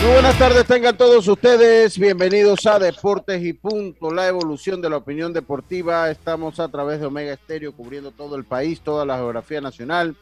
Muy 0.00 0.12
buenas 0.12 0.38
tardes, 0.38 0.64
tengan 0.64 0.96
todos 0.96 1.26
ustedes 1.26 1.98
bienvenidos 1.98 2.64
a 2.66 2.78
Deportes 2.78 3.42
y 3.42 3.52
Punto, 3.52 4.12
la 4.12 4.28
evolución 4.28 4.80
de 4.80 4.88
la 4.88 4.98
opinión 4.98 5.32
deportiva. 5.32 6.08
Estamos 6.08 6.60
a 6.60 6.68
través 6.68 7.00
de 7.00 7.06
Omega 7.06 7.32
Estéreo 7.32 7.72
cubriendo 7.72 8.12
todo 8.12 8.36
el 8.36 8.44
país, 8.44 8.80
toda 8.80 9.04
la 9.04 9.16
geografía 9.16 9.60
nacional. 9.60 10.14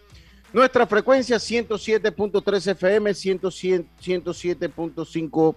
Nuestra 0.54 0.86
frecuencia 0.86 1.36
107.3 1.36 2.70
FM, 2.70 3.10
107.5 3.10 5.54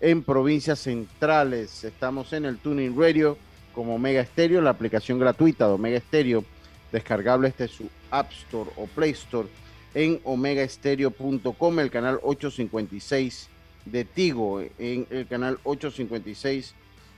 en 0.00 0.24
provincias 0.24 0.80
centrales. 0.80 1.84
Estamos 1.84 2.32
en 2.32 2.46
el 2.46 2.58
Tuning 2.58 2.98
Radio 2.98 3.38
como 3.72 3.94
Omega 3.94 4.20
Estéreo, 4.20 4.60
la 4.60 4.70
aplicación 4.70 5.20
gratuita 5.20 5.68
de 5.68 5.74
Omega 5.74 5.98
Estéreo, 5.98 6.44
descargable 6.90 7.54
desde 7.56 7.72
su 7.72 7.88
App 8.10 8.32
Store 8.32 8.68
o 8.76 8.88
Play 8.88 9.12
Store 9.12 9.46
en 9.94 10.20
omegaestereo.com, 10.24 11.78
el 11.78 11.92
canal 11.92 12.18
856 12.24 13.59
de 13.84 14.04
Tigo, 14.04 14.60
en 14.78 15.06
el 15.10 15.26
canal 15.26 15.58
856 15.64 16.74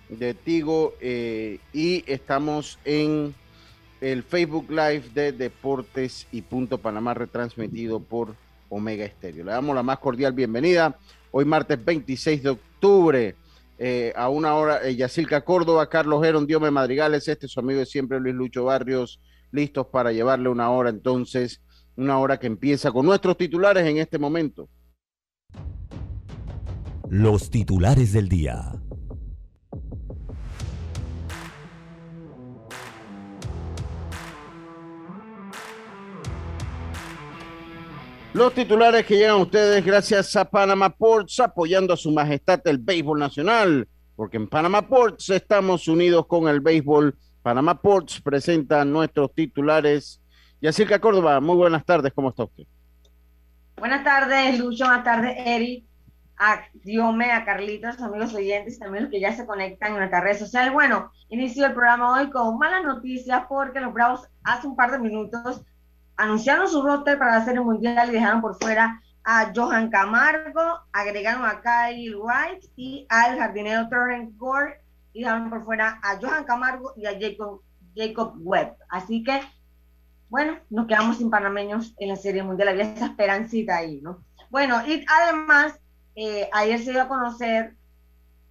de 0.09 0.34
Tigo, 0.34 0.95
eh, 1.00 1.59
y 1.73 2.05
estamos 2.06 2.78
en 2.84 3.34
el 4.00 4.23
Facebook 4.23 4.71
Live 4.71 5.11
de 5.15 5.33
Deportes 5.33 6.27
y 6.33 6.43
Punto 6.43 6.78
Panamá, 6.78 7.15
retransmitido 7.15 8.00
por 8.00 8.34
Omega 8.69 9.05
Estéreo. 9.05 9.45
Le 9.45 9.53
damos 9.53 9.75
la 9.75 9.83
más 9.83 9.99
cordial 9.99 10.33
bienvenida 10.33 10.99
hoy 11.31 11.45
martes 11.45 11.83
26 11.84 12.43
de 12.43 12.50
octubre. 12.50 13.37
eh, 13.79 14.12
a 14.15 14.29
una 14.29 14.55
hora, 14.55 14.87
eh, 14.87 14.94
Yacilca 14.94 15.41
Córdoba, 15.41 15.89
Carlos 15.89 16.23
Geron, 16.23 16.47
Diome 16.47 16.71
Madrigales, 16.71 17.27
este 17.27 17.47
es 17.47 17.53
su 17.53 17.59
amigo 17.59 17.81
de 17.81 17.87
siempre, 17.87 18.21
Luis 18.21 18.34
Lucho 18.34 18.65
Barrios, 18.65 19.21
listos 19.50 19.87
para 19.89 20.12
llevarle 20.12 20.49
una 20.50 20.71
hora 20.71 20.91
entonces, 20.91 21.61
una 21.97 22.19
hora 22.19 22.39
que 22.39 22.47
empieza 22.47 22.93
con 22.93 23.06
nuestros 23.06 23.37
titulares 23.37 23.84
en 23.84 23.97
este 23.97 24.19
momento. 24.19 24.69
Los 27.15 27.50
titulares 27.50 28.15
del 28.15 28.27
día. 28.27 28.73
Los 38.33 38.55
titulares 38.55 39.05
que 39.05 39.17
llegan 39.17 39.33
a 39.33 39.37
ustedes 39.37 39.84
gracias 39.84 40.34
a 40.37 40.47
Panama 40.47 40.89
Ports, 40.89 41.39
apoyando 41.41 41.93
a 41.93 41.99
su 41.99 42.11
majestad 42.11 42.62
el 42.65 42.78
béisbol 42.78 43.19
nacional, 43.19 43.87
porque 44.17 44.39
en 44.39 44.49
Panama 44.49 44.89
Ports 44.89 45.29
estamos 45.29 45.89
unidos 45.89 46.27
con 46.27 46.49
el 46.49 46.61
béisbol. 46.61 47.15
Panama 47.43 47.79
Ports 47.79 48.23
presenta 48.23 48.87
nuestros 48.87 49.34
titulares. 49.34 50.23
Yacirca 50.62 50.99
Córdoba, 50.99 51.41
muy 51.41 51.56
buenas 51.56 51.84
tardes, 51.84 52.11
¿cómo 52.15 52.31
está 52.31 52.44
usted? 52.44 52.65
Buenas 53.77 54.03
tardes, 54.03 54.59
Lucho. 54.59 54.87
Buenas 54.87 55.05
tardes, 55.05 55.37
Eric. 55.44 55.91
A 56.44 56.60
Diome, 56.75 57.30
a 57.30 57.44
Carlitos, 57.44 58.00
amigos 58.00 58.34
oyentes, 58.34 58.80
también 58.80 59.04
los 59.04 59.12
que 59.12 59.20
ya 59.20 59.32
se 59.32 59.47
conectan 59.47 59.92
en 59.92 59.98
nuestras 59.98 60.25
redes 60.25 60.41
sociales. 60.41 60.72
Bueno, 60.72 61.12
inicio 61.28 61.64
el 61.64 61.72
programa 61.72 62.14
hoy 62.14 62.30
con 62.30 62.58
malas 62.58 62.82
noticias 62.82 63.44
porque 63.48 63.78
los 63.78 63.92
Bravos 63.92 64.28
hace 64.42 64.66
un 64.66 64.75
par 64.75 64.91
de 64.91 64.98
minutos 64.98 65.62
anunciaron 66.16 66.66
su 66.66 66.82
roster 66.82 67.16
para 67.16 67.38
la 67.38 67.44
Serie 67.44 67.60
Mundial 67.60 68.08
y 68.08 68.14
dejaron 68.14 68.41
por 68.41 68.60
fuera 68.60 69.00
a 69.22 69.52
Johan 69.54 69.88
Camargo, 69.88 70.81
agregaron 70.92 71.44
a 71.44 71.60
Kyle 71.60 72.16
White 72.16 72.70
y 72.75 73.06
al 73.08 73.38
jardinero 73.38 73.88
Torrent 73.88 74.36
Gore 74.36 74.81
y 75.12 75.20
dejaron 75.22 75.48
por 75.48 75.64
fuera 75.64 76.00
a 76.02 76.19
Johan 76.20 76.42
Camargo 76.42 76.92
y 76.97 77.06
a 77.06 77.12
Jacob, 77.20 77.62
Jacob 77.94 78.34
Webb. 78.41 78.75
Así 78.88 79.22
que, 79.22 79.42
bueno, 80.28 80.58
nos 80.70 80.88
quedamos 80.88 81.19
sin 81.19 81.31
panameños 81.31 81.94
en 81.98 82.08
la 82.08 82.16
Serie 82.16 82.42
Mundial. 82.42 82.70
Había 82.70 82.92
esa 82.92 83.06
esperancita 83.06 83.76
ahí, 83.76 84.00
¿no? 84.02 84.25
Bueno, 84.50 84.84
y 84.86 85.04
además, 85.08 85.78
eh, 86.15 86.49
ayer 86.53 86.78
se 86.81 86.91
dio 86.93 87.03
a 87.03 87.09
conocer 87.09 87.75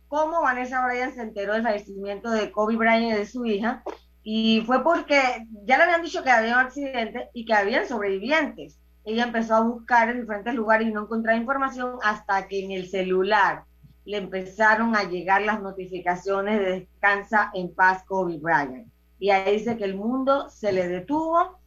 cómo 0.07 0.41
Vanessa 0.41 0.85
Bryan 0.85 1.13
se 1.13 1.21
enteró 1.21 1.53
del 1.53 1.63
fallecimiento 1.63 2.29
de 2.31 2.51
Kobe 2.51 2.75
Bryant 2.75 3.13
y 3.13 3.17
de 3.17 3.25
su 3.25 3.45
hija. 3.45 3.83
Y 4.23 4.61
fue 4.65 4.83
porque 4.83 5.47
ya 5.63 5.77
le 5.77 5.83
habían 5.83 6.03
dicho 6.03 6.23
que 6.23 6.29
había 6.29 6.53
un 6.53 6.65
accidente 6.65 7.29
y 7.33 7.45
que 7.45 7.53
habían 7.53 7.87
sobrevivientes. 7.87 8.77
Ella 9.03 9.23
empezó 9.23 9.55
a 9.55 9.61
buscar 9.61 10.09
en 10.09 10.21
diferentes 10.21 10.53
lugares 10.53 10.87
y 10.87 10.91
no 10.91 11.03
encontraba 11.03 11.37
información 11.37 11.97
hasta 12.03 12.47
que 12.47 12.63
en 12.63 12.71
el 12.71 12.89
celular 12.89 13.63
le 14.05 14.17
empezaron 14.17 14.95
a 14.95 15.03
llegar 15.03 15.43
las 15.43 15.61
notificaciones 15.61 16.59
de 16.59 16.71
descansa 16.71 17.49
en 17.53 17.73
paz 17.73 18.03
Kobe 18.03 18.37
Bryant. 18.37 18.87
Y 19.17 19.29
ahí 19.29 19.57
dice 19.57 19.77
que 19.77 19.85
el 19.85 19.95
mundo 19.95 20.49
se 20.49 20.71
le 20.71 20.87
detuvo. 20.87 21.59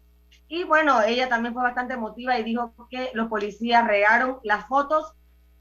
Y 0.48 0.64
bueno, 0.64 1.00
ella 1.02 1.28
también 1.28 1.54
fue 1.54 1.62
bastante 1.62 1.94
emotiva 1.94 2.38
y 2.38 2.44
dijo 2.44 2.74
que 2.90 3.10
los 3.14 3.28
policías 3.28 3.86
regaron 3.86 4.38
las 4.42 4.66
fotos 4.66 5.14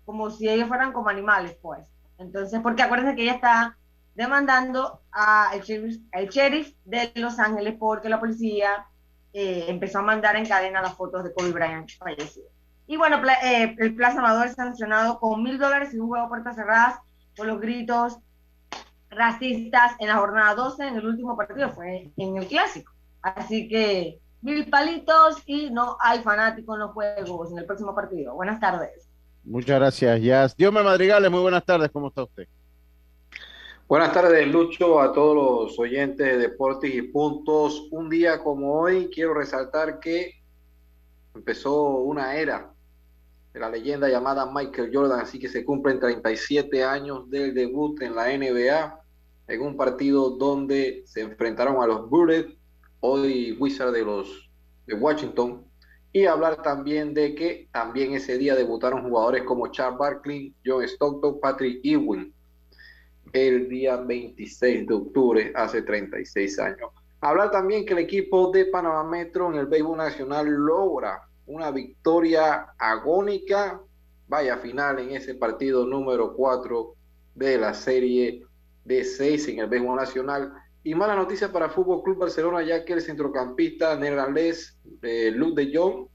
como 0.05 0.29
si 0.29 0.49
ellos 0.49 0.67
fueran 0.67 0.93
como 0.93 1.09
animales, 1.09 1.57
pues. 1.61 1.87
Entonces, 2.17 2.59
porque 2.61 2.83
acuérdense 2.83 3.15
que 3.15 3.23
ella 3.23 3.33
está 3.35 3.77
demandando 4.15 5.01
al 5.11 5.61
sheriff, 5.61 6.01
al 6.13 6.29
sheriff 6.29 6.73
de 6.85 7.11
Los 7.15 7.39
Ángeles 7.39 7.75
porque 7.79 8.09
la 8.09 8.19
policía 8.19 8.85
eh, 9.33 9.65
empezó 9.67 9.99
a 9.99 10.03
mandar 10.03 10.35
en 10.35 10.45
cadena 10.47 10.81
las 10.81 10.95
fotos 10.95 11.23
de 11.23 11.33
Kobe 11.33 11.51
Bryant 11.51 11.89
fallecido. 11.97 12.47
Y 12.85 12.97
bueno, 12.97 13.21
pla- 13.21 13.39
eh, 13.43 13.75
el 13.79 13.95
Plaza 13.95 14.19
Amador 14.19 14.49
sancionado 14.49 15.19
con 15.19 15.41
mil 15.43 15.57
dólares 15.57 15.93
y 15.93 15.99
un 15.99 16.07
juego 16.09 16.25
a 16.25 16.29
puertas 16.29 16.55
cerradas 16.55 16.99
por 17.35 17.47
los 17.47 17.59
gritos 17.59 18.19
racistas 19.09 19.93
en 19.99 20.07
la 20.07 20.17
jornada 20.17 20.55
12, 20.55 20.87
en 20.87 20.95
el 20.97 21.05
último 21.05 21.37
partido, 21.37 21.69
fue 21.71 22.11
en 22.17 22.37
el 22.37 22.47
clásico. 22.47 22.91
Así 23.21 23.67
que 23.67 24.19
mil 24.41 24.69
palitos 24.69 25.41
y 25.45 25.69
no 25.71 25.97
hay 26.01 26.21
fanáticos 26.21 26.75
en 26.75 26.79
los 26.81 26.91
juegos 26.91 27.51
en 27.51 27.59
el 27.59 27.65
próximo 27.65 27.95
partido. 27.95 28.35
Buenas 28.35 28.59
tardes. 28.59 29.09
Muchas 29.45 29.79
gracias, 29.79 30.21
Jazz. 30.21 30.55
Dios 30.55 30.71
me 30.71 30.81
madrigales, 30.81 31.29
muy 31.29 31.41
buenas 31.41 31.65
tardes, 31.65 31.91
¿cómo 31.91 32.07
está 32.07 32.23
usted? 32.23 32.47
Buenas 33.87 34.13
tardes, 34.13 34.47
Lucho, 34.47 35.01
a 35.01 35.11
todos 35.11 35.35
los 35.35 35.77
oyentes 35.77 36.25
de 36.25 36.37
Deportes 36.37 36.93
y 36.93 37.01
Puntos. 37.01 37.87
Un 37.91 38.09
día 38.09 38.39
como 38.39 38.79
hoy, 38.79 39.09
quiero 39.13 39.33
resaltar 39.33 39.99
que 39.99 40.41
empezó 41.35 41.97
una 41.97 42.35
era 42.37 42.71
de 43.53 43.59
la 43.59 43.69
leyenda 43.69 44.07
llamada 44.07 44.49
Michael 44.51 44.89
Jordan, 44.93 45.19
así 45.19 45.37
que 45.37 45.49
se 45.49 45.65
cumplen 45.65 45.99
37 45.99 46.83
años 46.83 47.29
del 47.29 47.53
debut 47.53 48.01
en 48.01 48.15
la 48.15 48.35
NBA, 48.35 48.99
en 49.49 49.61
un 49.61 49.75
partido 49.75 50.31
donde 50.31 51.03
se 51.05 51.21
enfrentaron 51.21 51.83
a 51.83 51.87
los 51.87 52.09
Bullets, 52.09 52.55
hoy 53.01 53.51
Wizards 53.59 53.93
de 53.93 54.05
los 54.05 54.49
de 54.87 54.95
Washington, 54.95 55.65
y 56.13 56.27
hablar 56.27 56.61
también 56.61 57.15
de 57.15 57.33
que 57.33 57.67
también 57.71 58.13
ese 58.13 58.37
día 58.37 58.55
debutaron 58.55 59.01
jugadores 59.01 59.43
como 59.43 59.67
Charles 59.71 59.97
Barkley, 59.97 60.53
John 60.63 60.83
Stockton, 60.83 61.39
Patrick 61.39 61.79
Ewing, 61.83 62.31
el 63.33 63.67
día 63.67 63.97
26 63.97 64.87
de 64.87 64.93
octubre, 64.93 65.51
hace 65.55 65.81
36 65.81 66.59
años. 66.59 66.91
Hablar 67.19 67.49
también 67.49 67.83
que 67.83 67.93
el 67.93 67.99
equipo 67.99 68.51
de 68.51 68.65
Panamá 68.65 69.03
Metro 69.03 69.51
en 69.51 69.57
el 69.57 69.65
béisbol 69.65 69.97
nacional 69.97 70.45
logra 70.45 71.27
una 71.47 71.71
victoria 71.71 72.67
agónica, 72.77 73.81
vaya 74.27 74.57
final 74.57 74.99
en 74.99 75.11
ese 75.11 75.33
partido 75.33 75.83
número 75.85 76.35
4 76.35 76.93
de 77.33 77.57
la 77.57 77.73
serie 77.73 78.45
de 78.85 79.03
6 79.03 79.47
en 79.47 79.59
el 79.59 79.67
béisbol 79.67 79.95
nacional. 79.95 80.53
Y 80.85 80.95
mala 80.95 81.15
noticia 81.15 81.49
para 81.49 81.69
Fútbol 81.69 82.03
Club 82.03 82.17
Barcelona, 82.17 82.61
ya 82.61 82.83
que 82.83 82.91
el 82.91 83.01
centrocampista 83.01 83.95
neerlandés 83.95 84.77
eh, 85.01 85.31
Luc 85.31 85.55
de 85.55 85.71
Jong, 85.73 86.07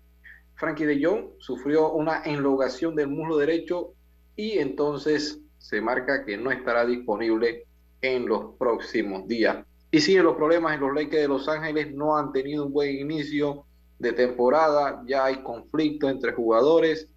Frankie 0.56 0.84
de 0.84 1.02
Jong, 1.02 1.30
sufrió 1.38 1.92
una 1.92 2.22
enlogación 2.24 2.94
del 2.94 3.08
muslo 3.08 3.38
derecho 3.38 3.94
y 4.36 4.58
entonces 4.58 5.40
se 5.56 5.80
marca 5.80 6.22
que 6.26 6.36
no 6.36 6.50
estará 6.50 6.84
disponible 6.84 7.64
en 8.02 8.26
los 8.26 8.56
próximos 8.58 9.26
días. 9.26 9.64
Y 9.90 10.00
siguen 10.00 10.24
los 10.24 10.36
problemas 10.36 10.74
en 10.74 10.80
los 10.80 10.94
Lakers 10.94 11.22
de 11.22 11.28
Los 11.28 11.48
Ángeles, 11.48 11.94
no 11.94 12.18
han 12.18 12.30
tenido 12.30 12.66
un 12.66 12.72
buen 12.74 12.94
inicio 12.94 13.64
de 13.98 14.12
temporada, 14.12 15.02
ya 15.06 15.24
hay 15.24 15.42
conflicto 15.42 16.10
entre 16.10 16.34
jugadores, 16.34 17.08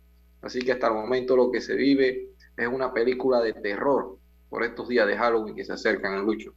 así 0.41 0.61
que 0.61 0.71
hasta 0.71 0.87
el 0.87 0.93
momento 0.93 1.35
lo 1.35 1.51
que 1.51 1.59
se 1.59 1.75
vive 1.75 2.29
es 2.55 2.67
una 2.67 2.93
película 2.93 3.41
de 3.41 3.51
terror 3.51 4.17
por 4.49 4.63
estos 4.63 4.87
días 4.87 5.05
de 5.05 5.17
Halloween 5.17 5.53
que 5.53 5.65
se 5.65 5.73
acercan 5.73 6.13
al 6.13 6.25
Lucho. 6.25 6.53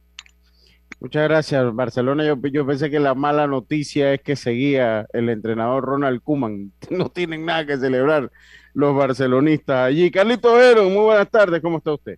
Muchas 0.99 1.23
gracias, 1.23 1.75
Barcelona. 1.75 2.25
Yo, 2.25 2.35
yo 2.51 2.65
pensé 2.65 2.89
que 2.89 2.99
la 2.99 3.13
mala 3.13 3.47
noticia 3.47 4.13
es 4.13 4.21
que 4.21 4.35
seguía 4.35 5.05
el 5.13 5.29
entrenador 5.29 5.83
Ronald 5.83 6.21
Kuman. 6.21 6.71
No 6.89 7.09
tienen 7.09 7.45
nada 7.45 7.65
que 7.65 7.77
celebrar 7.77 8.31
los 8.73 8.95
barcelonistas 8.95 9.87
allí. 9.87 10.09
Carlito 10.11 10.59
Ero, 10.59 10.83
muy 10.89 11.03
buenas 11.03 11.29
tardes, 11.29 11.61
¿cómo 11.61 11.77
está 11.77 11.93
usted? 11.93 12.17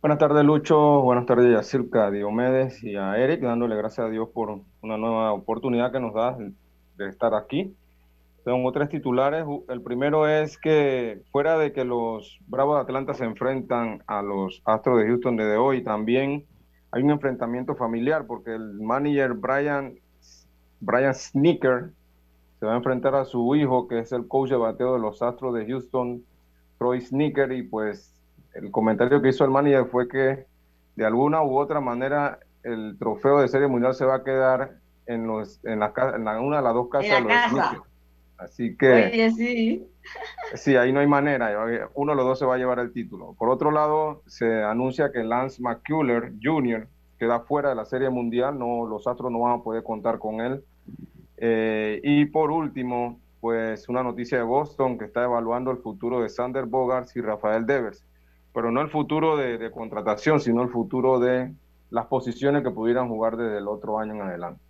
Buenas 0.00 0.18
tardes, 0.18 0.44
Lucho. 0.44 1.00
Buenas 1.00 1.26
tardes 1.26 1.56
a 1.56 1.62
Circa, 1.62 2.06
a 2.06 2.10
Diomedes 2.10 2.82
y 2.84 2.96
a 2.96 3.18
Eric, 3.18 3.40
dándole 3.40 3.76
gracias 3.76 4.06
a 4.06 4.10
Dios 4.10 4.28
por 4.28 4.60
una 4.82 4.96
nueva 4.96 5.32
oportunidad 5.32 5.90
que 5.90 5.98
nos 5.98 6.14
da 6.14 6.36
de 6.96 7.08
estar 7.08 7.34
aquí. 7.34 7.74
Tengo 8.44 8.70
tres 8.70 8.88
titulares. 8.88 9.44
El 9.68 9.82
primero 9.82 10.28
es 10.28 10.58
que 10.58 11.22
fuera 11.32 11.58
de 11.58 11.72
que 11.72 11.84
los 11.84 12.38
Bravos 12.46 12.76
de 12.76 12.82
Atlanta 12.82 13.14
se 13.14 13.24
enfrentan 13.24 14.04
a 14.06 14.22
los 14.22 14.62
Astros 14.64 14.98
de 14.98 15.08
Houston 15.08 15.36
desde 15.36 15.56
hoy, 15.56 15.82
también 15.82 16.44
hay 16.96 17.02
un 17.02 17.10
enfrentamiento 17.10 17.74
familiar 17.74 18.26
porque 18.26 18.54
el 18.54 18.80
manager 18.80 19.34
Brian, 19.34 19.98
Brian 20.80 21.14
Sneaker 21.14 21.90
se 22.58 22.64
va 22.64 22.72
a 22.72 22.76
enfrentar 22.76 23.14
a 23.14 23.26
su 23.26 23.54
hijo, 23.54 23.86
que 23.86 23.98
es 23.98 24.12
el 24.12 24.26
coach 24.26 24.48
de 24.48 24.56
bateo 24.56 24.94
de 24.94 25.00
los 25.00 25.20
Astros 25.20 25.54
de 25.54 25.66
Houston, 25.66 26.24
Troy 26.78 27.02
Sneaker, 27.02 27.52
y 27.52 27.64
pues 27.64 28.18
el 28.54 28.70
comentario 28.70 29.20
que 29.20 29.28
hizo 29.28 29.44
el 29.44 29.50
manager 29.50 29.84
fue 29.86 30.08
que 30.08 30.46
de 30.96 31.04
alguna 31.04 31.42
u 31.42 31.58
otra 31.58 31.82
manera 31.82 32.38
el 32.62 32.96
trofeo 32.98 33.42
de 33.42 33.48
Serie 33.48 33.68
Mundial 33.68 33.94
se 33.94 34.06
va 34.06 34.16
a 34.16 34.24
quedar 34.24 34.78
en, 35.04 35.26
los, 35.26 35.62
en, 35.66 35.80
la, 35.80 35.92
en 36.14 36.26
una 36.26 36.56
de 36.56 36.62
las 36.62 36.72
dos 36.72 36.88
casas 36.88 37.10
de 37.10 37.20
los 37.20 37.28
casa. 37.28 37.82
Así 38.38 38.74
que... 38.74 39.30
sí. 39.36 39.86
Sí, 40.54 40.76
ahí 40.76 40.92
no 40.92 41.00
hay 41.00 41.06
manera. 41.06 41.52
Uno 41.94 42.12
de 42.12 42.16
los 42.16 42.26
dos 42.26 42.38
se 42.38 42.46
va 42.46 42.54
a 42.54 42.58
llevar 42.58 42.78
el 42.78 42.92
título. 42.92 43.34
Por 43.38 43.48
otro 43.48 43.70
lado, 43.70 44.22
se 44.26 44.62
anuncia 44.62 45.12
que 45.12 45.24
Lance 45.24 45.62
McCuller 45.62 46.32
Jr. 46.42 46.88
queda 47.18 47.40
fuera 47.40 47.70
de 47.70 47.74
la 47.74 47.84
Serie 47.84 48.10
Mundial. 48.10 48.58
No, 48.58 48.86
los 48.86 49.06
Astros 49.06 49.32
no 49.32 49.40
van 49.40 49.60
a 49.60 49.62
poder 49.62 49.82
contar 49.82 50.18
con 50.18 50.40
él. 50.40 50.64
Eh, 51.38 52.00
y 52.02 52.26
por 52.26 52.50
último, 52.50 53.20
pues 53.40 53.88
una 53.88 54.02
noticia 54.02 54.38
de 54.38 54.44
Boston 54.44 54.98
que 54.98 55.04
está 55.04 55.24
evaluando 55.24 55.70
el 55.70 55.78
futuro 55.78 56.20
de 56.20 56.28
Sander 56.28 56.64
Bogarts 56.64 57.14
y 57.16 57.20
Rafael 57.20 57.66
Devers, 57.66 58.04
pero 58.52 58.70
no 58.70 58.80
el 58.80 58.88
futuro 58.88 59.36
de, 59.36 59.70
contratación, 59.70 60.40
sino 60.40 60.62
el 60.62 60.70
futuro 60.70 61.18
de 61.18 61.52
las 61.90 62.06
posiciones 62.06 62.62
que 62.62 62.70
pudieran 62.70 63.08
jugar 63.08 63.36
desde 63.36 63.58
el 63.58 63.68
otro 63.68 63.98
año 63.98 64.14
en 64.14 64.22
adelante. 64.22 64.60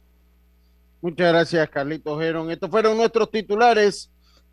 Muchas 1.00 1.32
gracias, 1.32 1.70
Carlitos 1.70 2.20
Geron. 2.20 2.50
Estos 2.50 2.68
fueron 2.68 2.96
nuestros 2.96 3.30
titulares 3.30 4.10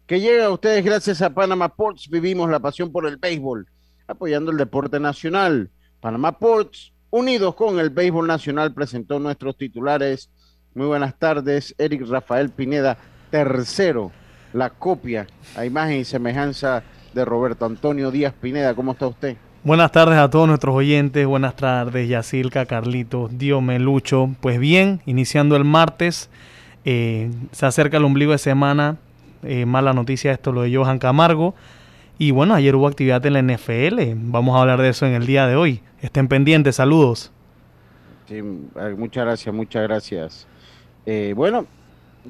que 0.07 0.19
llegan 0.19 0.45
a 0.45 0.50
ustedes 0.50 0.83
gracias 0.83 1.21
a 1.21 1.33
Panama 1.33 1.69
Ports. 1.69 2.09
Vivimos 2.09 2.50
la 2.50 2.59
pasión 2.59 2.91
por 2.91 3.05
el 3.07 3.17
béisbol, 3.17 3.67
apoyando 4.07 4.51
el 4.51 4.57
deporte 4.57 5.00
nacional. 5.00 5.69
Panama 6.00 6.38
Ports, 6.38 6.94
unidos 7.09 7.55
con 7.55 7.79
el 7.79 7.89
béisbol 7.89 8.27
nacional, 8.27 8.73
presentó 8.73 9.19
nuestros 9.19 9.57
titulares 9.57 10.29
muy 10.75 10.88
buenas 10.88 11.13
tardes, 11.19 11.75
Eric 11.77 12.07
Rafael 12.09 12.50
Pineda, 12.50 12.97
tercero, 13.29 14.11
la 14.53 14.71
copia 14.71 15.27
a 15.55 15.65
imagen 15.65 16.00
y 16.00 16.03
semejanza 16.03 16.81
de 17.13 17.23
Roberto 17.23 17.65
Antonio 17.65 18.09
Díaz 18.09 18.33
Pineda. 18.33 18.73
¿Cómo 18.73 18.94
está 18.94 19.06
usted? 19.06 19.38
Buenas 19.63 19.91
tardes 19.91 20.17
a 20.17 20.31
todos 20.31 20.47
nuestros 20.47 20.73
oyentes, 20.75 21.27
buenas 21.27 21.56
tardes 21.56 22.09
Yacilca, 22.09 22.65
Carlitos, 22.65 23.38
Diome, 23.38 23.77
Lucho. 23.77 24.31
Pues 24.41 24.59
bien, 24.59 25.01
iniciando 25.06 25.56
el 25.56 25.63
martes, 25.63 26.31
eh, 26.85 27.29
se 27.51 27.67
acerca 27.67 27.97
el 27.97 28.06
ombligo 28.06 28.31
de 28.31 28.39
semana, 28.39 28.97
eh, 29.44 29.66
mala 29.66 29.94
noticia 29.94 30.31
esto, 30.31 30.51
lo 30.51 30.63
de 30.63 30.75
Johan 30.75 31.00
Camargo. 31.00 31.56
Y 32.18 32.31
bueno, 32.31 32.54
ayer 32.54 32.75
hubo 32.75 32.88
actividad 32.88 33.25
en 33.25 33.34
la 33.34 33.42
NFL, 33.42 34.13
vamos 34.16 34.56
a 34.56 34.62
hablar 34.62 34.81
de 34.81 34.90
eso 34.90 35.06
en 35.06 35.13
el 35.13 35.25
día 35.25 35.48
de 35.48 35.56
hoy. 35.56 35.81
Estén 36.01 36.28
pendientes, 36.28 36.75
saludos. 36.75 37.31
Sí, 38.28 38.42
muchas 38.42 39.25
gracias, 39.25 39.54
muchas 39.54 39.84
gracias. 39.84 40.48
Eh, 41.06 41.34
bueno, 41.36 41.66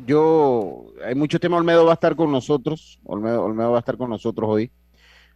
yo, 0.05 0.85
hay 1.05 1.15
mucho 1.15 1.39
tema, 1.39 1.57
Olmedo 1.57 1.85
va 1.85 1.91
a 1.91 1.93
estar 1.95 2.15
con 2.15 2.31
nosotros, 2.31 2.99
Olmedo, 3.03 3.43
Olmedo 3.43 3.71
va 3.71 3.77
a 3.77 3.79
estar 3.79 3.97
con 3.97 4.09
nosotros 4.09 4.49
hoy, 4.49 4.71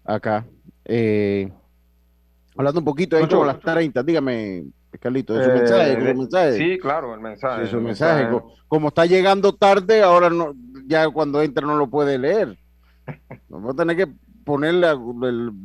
acá. 0.04 0.46
Eh, 0.86 1.52
hablando 2.56 2.80
un 2.80 2.86
poquito, 2.86 3.16
de 3.16 3.24
hecho, 3.24 3.44
a 3.44 3.48
las 3.48 3.60
30, 3.60 4.02
dígame, 4.04 4.66
Carlito, 5.00 5.34
de 5.36 5.44
su 5.44 5.50
eh, 5.52 6.14
mensaje, 6.16 6.58
Sí, 6.58 6.80
claro, 6.80 7.14
el 7.14 7.20
mensaje. 7.20 7.68
su 7.68 7.80
mensaje. 7.80 8.28
Como, 8.68 8.88
está 8.88 9.06
llegando 9.06 9.54
tarde, 9.54 10.02
ahora 10.02 10.30
no, 10.30 10.54
ya 10.88 11.10
cuando 11.10 11.42
entra 11.42 11.66
no 11.66 11.78
lo 11.78 11.88
puede 11.88 12.18
leer. 12.18 12.58
Vamos 13.50 13.74
a 13.74 13.78
tener 13.78 13.98
que 13.98 14.08
poner 14.44 14.76
la, 14.76 15.00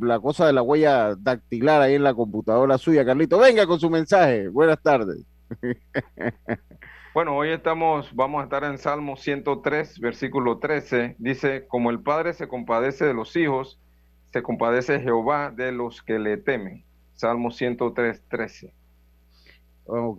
la, 0.00 0.20
cosa 0.20 0.46
de 0.46 0.52
la 0.52 0.62
huella 0.62 1.14
dactilar 1.16 1.80
ahí 1.80 1.94
en 1.94 2.02
la 2.02 2.14
computadora 2.14 2.78
suya, 2.78 3.04
Carlito. 3.04 3.38
Venga 3.38 3.66
con 3.66 3.78
su 3.78 3.88
mensaje. 3.88 4.48
Buenas 4.48 4.82
tardes. 4.82 5.24
Bueno, 7.14 7.36
hoy 7.36 7.50
estamos, 7.50 8.08
vamos 8.14 8.40
a 8.40 8.44
estar 8.44 8.64
en 8.64 8.78
Salmo 8.78 9.18
103, 9.18 10.00
versículo 10.00 10.60
13. 10.60 11.16
Dice, 11.18 11.66
como 11.68 11.90
el 11.90 12.00
Padre 12.00 12.32
se 12.32 12.48
compadece 12.48 13.04
de 13.04 13.12
los 13.12 13.36
hijos, 13.36 13.78
se 14.32 14.42
compadece 14.42 14.98
Jehová 14.98 15.50
de 15.54 15.72
los 15.72 16.00
que 16.00 16.18
le 16.18 16.38
temen. 16.38 16.86
Salmo 17.12 17.50
103, 17.50 18.22
13. 18.30 18.72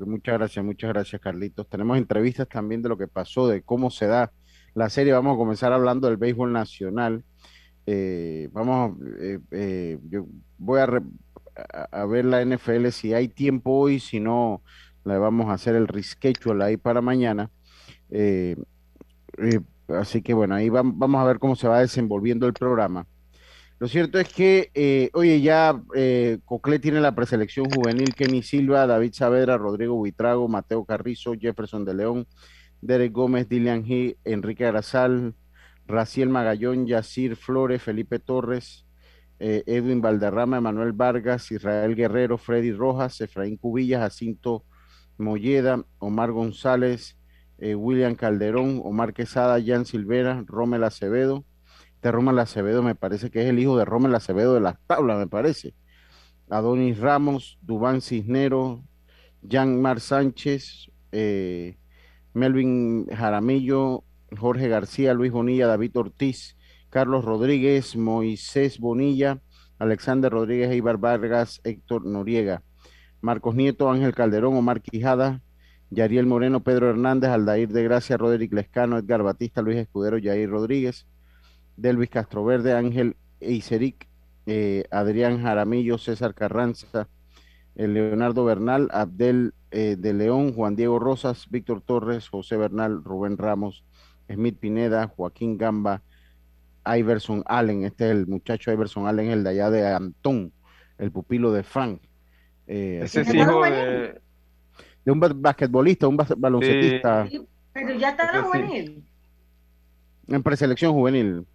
muchas 0.06 0.38
gracias, 0.38 0.64
muchas 0.64 0.90
gracias, 0.94 1.20
Carlitos. 1.20 1.68
Tenemos 1.68 1.98
entrevistas 1.98 2.48
también 2.48 2.84
de 2.84 2.90
lo 2.90 2.98
que 2.98 3.08
pasó, 3.08 3.48
de 3.48 3.64
cómo 3.64 3.90
se 3.90 4.06
da 4.06 4.32
la 4.76 4.90
serie. 4.90 5.14
Vamos 5.14 5.36
a 5.36 5.38
comenzar 5.38 5.74
hablando 5.74 6.08
del 6.08 6.18
béisbol 6.18 6.52
nacional. 6.52 7.24
Eh, 7.86 8.50
vamos, 8.52 8.98
eh, 9.20 9.40
eh, 9.52 10.00
yo 10.10 10.26
voy 10.58 10.80
a, 10.80 10.88
a, 11.92 12.06
ver 12.06 12.26
la 12.26 12.44
NFL 12.44 12.88
si 12.90 13.14
hay 13.14 13.28
tiempo 13.28 13.72
hoy, 13.72 14.00
si 14.00 14.20
no, 14.20 14.62
le 15.06 15.18
vamos 15.18 15.48
a 15.48 15.54
hacer 15.54 15.76
el 15.76 15.88
reschedule 15.88 16.64
ahí 16.64 16.78
para 16.78 17.02
mañana. 17.02 17.52
Eh, 18.10 18.56
eh, 19.38 19.60
así 19.90 20.22
que 20.22 20.34
bueno, 20.34 20.56
ahí 20.56 20.70
vamos 20.70 21.22
a 21.22 21.26
ver 21.26 21.40
cómo 21.40 21.56
se 21.56 21.68
va 21.68 21.80
desenvolviendo 21.80 22.48
el 22.48 22.54
programa. 22.54 23.08
Lo 23.80 23.88
cierto 23.90 24.18
es 24.18 24.30
que, 24.30 24.72
eh, 24.76 25.10
oye, 25.14 25.42
ya 25.42 25.78
eh, 25.94 26.40
Coclé 26.46 26.80
tiene 26.80 27.02
la 27.02 27.16
preselección 27.16 27.66
juvenil, 27.70 28.16
Kenny 28.16 28.42
Silva, 28.42 28.88
David 28.88 29.12
Saavedra, 29.14 29.58
Rodrigo 29.58 29.96
Buitrago, 29.96 30.48
Mateo 30.48 30.86
Carrizo, 30.86 31.34
Jefferson 31.38 31.84
de 31.84 31.94
León, 31.94 32.28
Derek 32.86 33.14
Gómez, 33.14 33.48
Dilian 33.50 33.84
G, 33.86 34.18
Enrique 34.26 34.66
Arazal, 34.66 35.36
Raciel 35.88 36.30
Magallón, 36.30 36.88
Yacir 36.88 37.36
Flores, 37.36 37.82
Felipe 37.82 38.20
Torres, 38.20 38.86
Edwin 39.40 40.02
Valderrama, 40.02 40.62
Manuel 40.62 40.94
Vargas, 40.94 41.52
Israel 41.52 41.96
Guerrero, 41.96 42.38
Freddy 42.38 42.72
Rojas, 42.72 43.20
Efraín 43.20 43.58
Cubillas, 43.58 44.02
Jacinto 44.02 44.64
Molleda, 45.18 45.84
Omar 46.00 46.32
González, 46.32 47.18
eh, 47.60 47.76
William 47.76 48.16
Calderón, 48.16 48.82
Omar 48.84 49.14
Quesada, 49.14 49.62
Jan 49.64 49.86
Silvera, 49.86 50.44
Rommel 50.48 50.84
Acevedo. 50.84 51.46
Este 51.96 52.12
Rommel 52.12 52.40
Acevedo 52.40 52.84
me 52.84 52.96
parece 52.96 53.32
que 53.32 53.42
es 53.44 53.48
el 53.48 53.60
hijo 53.60 53.78
de 53.78 53.86
Rommel 53.86 54.16
Acevedo 54.16 54.54
de 54.54 54.60
las 54.60 54.76
tablas, 54.88 55.18
me 55.18 55.28
parece. 55.28 55.74
Adonis 56.50 57.00
Ramos, 57.00 57.58
Dubán 57.62 58.02
Cisnero, 58.02 58.84
Jean 59.42 59.82
Mar 59.82 60.00
Sánchez, 60.00 60.92
eh, 61.12 61.78
Melvin 62.34 63.06
Jaramillo, 63.08 64.04
Jorge 64.38 64.68
García, 64.68 65.14
Luis 65.14 65.32
Bonilla, 65.32 65.68
David 65.68 65.98
Ortiz, 65.98 66.58
Carlos 66.90 67.26
Rodríguez, 67.26 67.96
Moisés 67.96 68.80
Bonilla, 68.80 69.42
Alexander 69.80 70.32
Rodríguez, 70.32 70.74
Ibar 70.76 70.98
Vargas, 70.98 71.62
Héctor 71.64 72.06
Noriega, 72.06 72.64
Marcos 73.22 73.56
Nieto, 73.56 73.90
Ángel 73.90 74.14
Calderón, 74.14 74.56
Omar 74.56 74.82
Quijada, 74.82 75.42
Yariel 75.90 76.26
Moreno, 76.26 76.64
Pedro 76.64 76.90
Hernández, 76.90 77.30
Aldair 77.30 77.70
de 77.70 77.84
Gracia, 77.84 78.18
Roderick 78.18 78.54
Lescano, 78.54 78.98
Edgar 78.98 79.24
Batista, 79.24 79.62
Luis 79.62 79.78
Escudero, 79.78 80.18
Jair 80.22 80.50
Rodríguez, 80.50 81.08
Delvis 81.78 82.10
Castroverde, 82.10 82.74
Ángel 82.74 83.16
Eiseric, 83.40 84.08
eh, 84.46 84.86
Adrián 84.92 85.42
Jaramillo, 85.42 85.98
César 85.98 86.34
Carranza, 86.34 87.08
eh, 87.76 87.88
Leonardo 87.88 88.44
Bernal, 88.46 88.90
Abdel 88.92 89.54
eh, 89.76 89.96
de 89.98 90.14
León, 90.14 90.54
Juan 90.54 90.76
Diego 90.76 91.00
Rosas, 91.00 91.50
Víctor 91.50 91.82
Torres, 91.82 92.30
José 92.30 92.58
Bernal, 92.58 93.04
Rubén 93.04 93.40
Ramos, 93.40 93.84
Smith 94.32 94.60
Pineda, 94.60 95.08
Joaquín 95.08 95.58
Gamba, 95.58 96.04
Iverson 96.86 97.44
Allen, 97.48 97.84
este 97.84 98.06
es 98.06 98.12
el 98.12 98.28
muchacho 98.28 98.72
Iverson 98.72 99.08
Allen, 99.08 99.32
el 99.32 99.44
de 99.44 99.50
allá 99.50 99.72
de 99.72 99.88
Antón, 99.88 100.54
el 101.00 101.12
pupilo 101.12 101.52
de 101.52 101.64
Frank. 101.64 102.02
Ese 102.68 103.22
es 103.22 103.34
hijo 103.34 103.64
de... 103.64 104.22
de 105.06 105.12
un 105.12 105.20
basquetbolista, 105.20 106.08
un 106.08 106.18
baloncetista. 106.18 107.28
pero 107.74 107.98
ya 107.98 108.12
está 108.12 108.38
en 108.38 108.44
juvenil. 108.44 109.04
En 110.28 110.44
preselección 110.44 110.94
juvenil. 110.94 111.48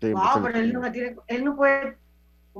wow, 0.00 0.42
pero 0.42 0.58
él 0.58 0.72
no, 0.72 0.90
tiene, 0.90 1.14
él 1.26 1.44
no 1.44 1.56
puede 1.56 1.98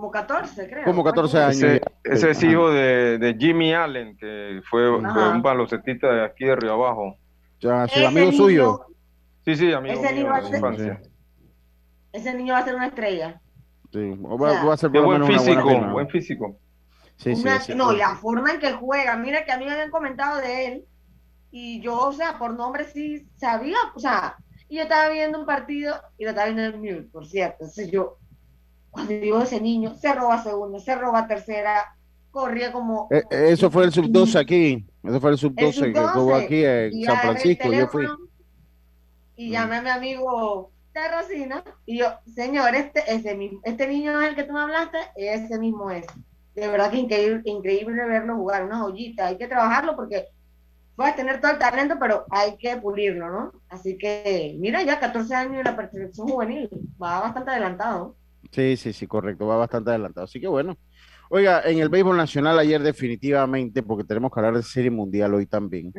como 0.01 0.11
14, 0.11 0.69
creo. 0.69 0.85
Como 0.85 1.05
14 1.05 1.39
años. 1.39 1.81
Ese, 2.03 2.31
es 2.31 2.43
hijo 2.43 2.71
de, 2.71 3.19
de, 3.19 3.37
Jimmy 3.39 3.75
Allen, 3.75 4.17
que 4.17 4.63
fue, 4.69 4.91
un 4.91 5.43
baloncetista 5.43 6.11
de 6.11 6.25
aquí 6.25 6.47
de 6.47 6.57
Río 6.57 6.73
Abajo. 6.73 7.17
Ya, 7.61 7.87
sí, 7.87 8.03
amigo 8.03 8.33
suyo. 8.33 8.87
Sí, 9.45 9.57
sí, 9.57 9.73
amigo 9.73 10.03
ese 10.03 10.15
mío 10.15 10.33
niño 10.33 10.49
de 10.49 10.57
infancia. 10.57 11.03
Ese 12.13 12.35
niño 12.35 12.55
va 12.55 12.61
a 12.61 12.65
ser 12.65 12.75
una 12.75 12.87
estrella. 12.87 13.41
Sí, 13.93 14.11
va, 14.17 14.65
va 14.65 14.75
a 14.75 14.77
ser 14.77 14.91
por 14.91 15.05
buen 15.05 15.27
físico, 15.27 15.93
buen 15.93 16.09
físico. 16.09 16.57
Sí, 17.17 17.37
sí, 17.37 17.49
sí, 17.61 17.75
no, 17.75 17.93
la 17.93 18.17
forma 18.17 18.53
en 18.53 18.61
que 18.61 18.73
juega, 18.73 19.15
mira 19.17 19.45
que 19.45 19.53
a 19.53 19.59
mí 19.59 19.67
me 19.67 19.73
habían 19.73 19.91
comentado 19.91 20.41
de 20.41 20.67
él 20.67 20.85
y 21.51 21.83
yo, 21.83 21.99
o 21.99 22.13
sea, 22.13 22.39
por 22.39 22.55
nombre 22.55 22.85
sí 22.85 23.29
sabía, 23.37 23.77
o 23.95 24.01
sea, 24.01 24.37
y 24.71 24.77
yo 24.77 24.83
estaba 24.85 25.11
viendo 25.11 25.39
un 25.39 25.45
partido 25.45 26.01
y 26.17 26.25
lo 26.25 26.31
estaba 26.31 26.49
viendo 26.49 26.77
en 26.77 26.81
mute, 26.81 27.09
por 27.13 27.27
cierto. 27.27 27.57
Entonces 27.61 27.91
yo, 27.91 28.20
cuando 28.91 29.13
digo 29.13 29.41
ese 29.41 29.61
niño, 29.61 29.95
se 29.95 30.13
roba 30.15 30.43
segunda, 30.43 30.79
se 30.79 30.95
roba 30.95 31.27
tercera, 31.27 31.97
corría 32.31 32.73
como... 32.73 33.09
Eh, 33.11 33.23
eh, 33.31 33.47
eso 33.51 33.71
fue 33.71 33.85
el 33.85 33.93
sub-12 33.93 34.39
aquí, 34.39 34.87
eso 35.03 35.21
fue 35.21 35.31
el 35.31 35.39
sub-12 35.39 35.93
que 35.93 36.19
hubo 36.19 36.35
aquí 36.35 36.65
en 36.65 37.05
San 37.05 37.19
Francisco, 37.19 37.73
yo 37.73 37.89
fui. 37.89 38.07
Y 39.37 39.51
llamé 39.51 39.77
a 39.77 39.83
mi 39.83 39.91
amigo 39.91 40.71
Rosina 41.09 41.65
y 41.87 41.99
yo, 41.99 42.07
señor, 42.35 42.75
este, 42.75 43.03
ese 43.13 43.35
mismo, 43.35 43.61
este 43.65 43.87
niño 43.87 44.21
es 44.21 44.29
el 44.29 44.35
que 44.35 44.45
tú 44.45 44.53
me 44.53 44.61
hablaste, 44.61 44.99
ese 45.17 45.59
mismo 45.59 45.91
es. 45.91 46.07
De 46.55 46.69
verdad 46.69 46.91
que 46.91 46.99
increíble, 46.99 47.43
increíble 47.45 48.05
verlo 48.05 48.37
jugar, 48.37 48.65
una 48.65 48.81
joyita, 48.81 49.29
hay 49.29 49.39
que 49.39 49.47
trabajarlo 49.47 49.97
porque 49.97 50.27
puedes 50.97 51.17
tener 51.17 51.41
todo 51.41 51.53
el 51.53 51.59
talento, 51.59 51.97
pero 51.99 52.27
hay 52.31 52.57
que 52.57 52.77
pulirlo, 52.77 53.31
¿no? 53.31 53.53
Así 53.69 53.97
que, 53.97 54.57
mira, 54.59 54.83
ya 54.83 55.01
14 55.01 55.35
años 55.35 55.61
y 55.61 55.65
la 55.65 55.77
perfección 55.77 56.29
juvenil, 56.29 56.69
va 57.03 57.21
bastante 57.21 57.53
adelantado. 57.53 58.17
Sí, 58.51 58.77
sí, 58.77 58.93
sí, 58.93 59.07
correcto, 59.07 59.47
va 59.47 59.57
bastante 59.57 59.91
adelantado. 59.91 60.25
Así 60.25 60.41
que 60.41 60.49
bueno. 60.49 60.77
Oiga, 61.33 61.63
en 61.65 61.79
el 61.79 61.89
béisbol 61.89 62.17
nacional 62.17 62.59
ayer 62.59 62.83
definitivamente, 62.83 63.85
porque 63.85 64.03
tenemos 64.03 64.33
que 64.33 64.41
hablar 64.41 64.57
de 64.57 64.65
serie 64.65 64.91
mundial 64.91 65.33
hoy 65.33 65.47
también. 65.47 65.93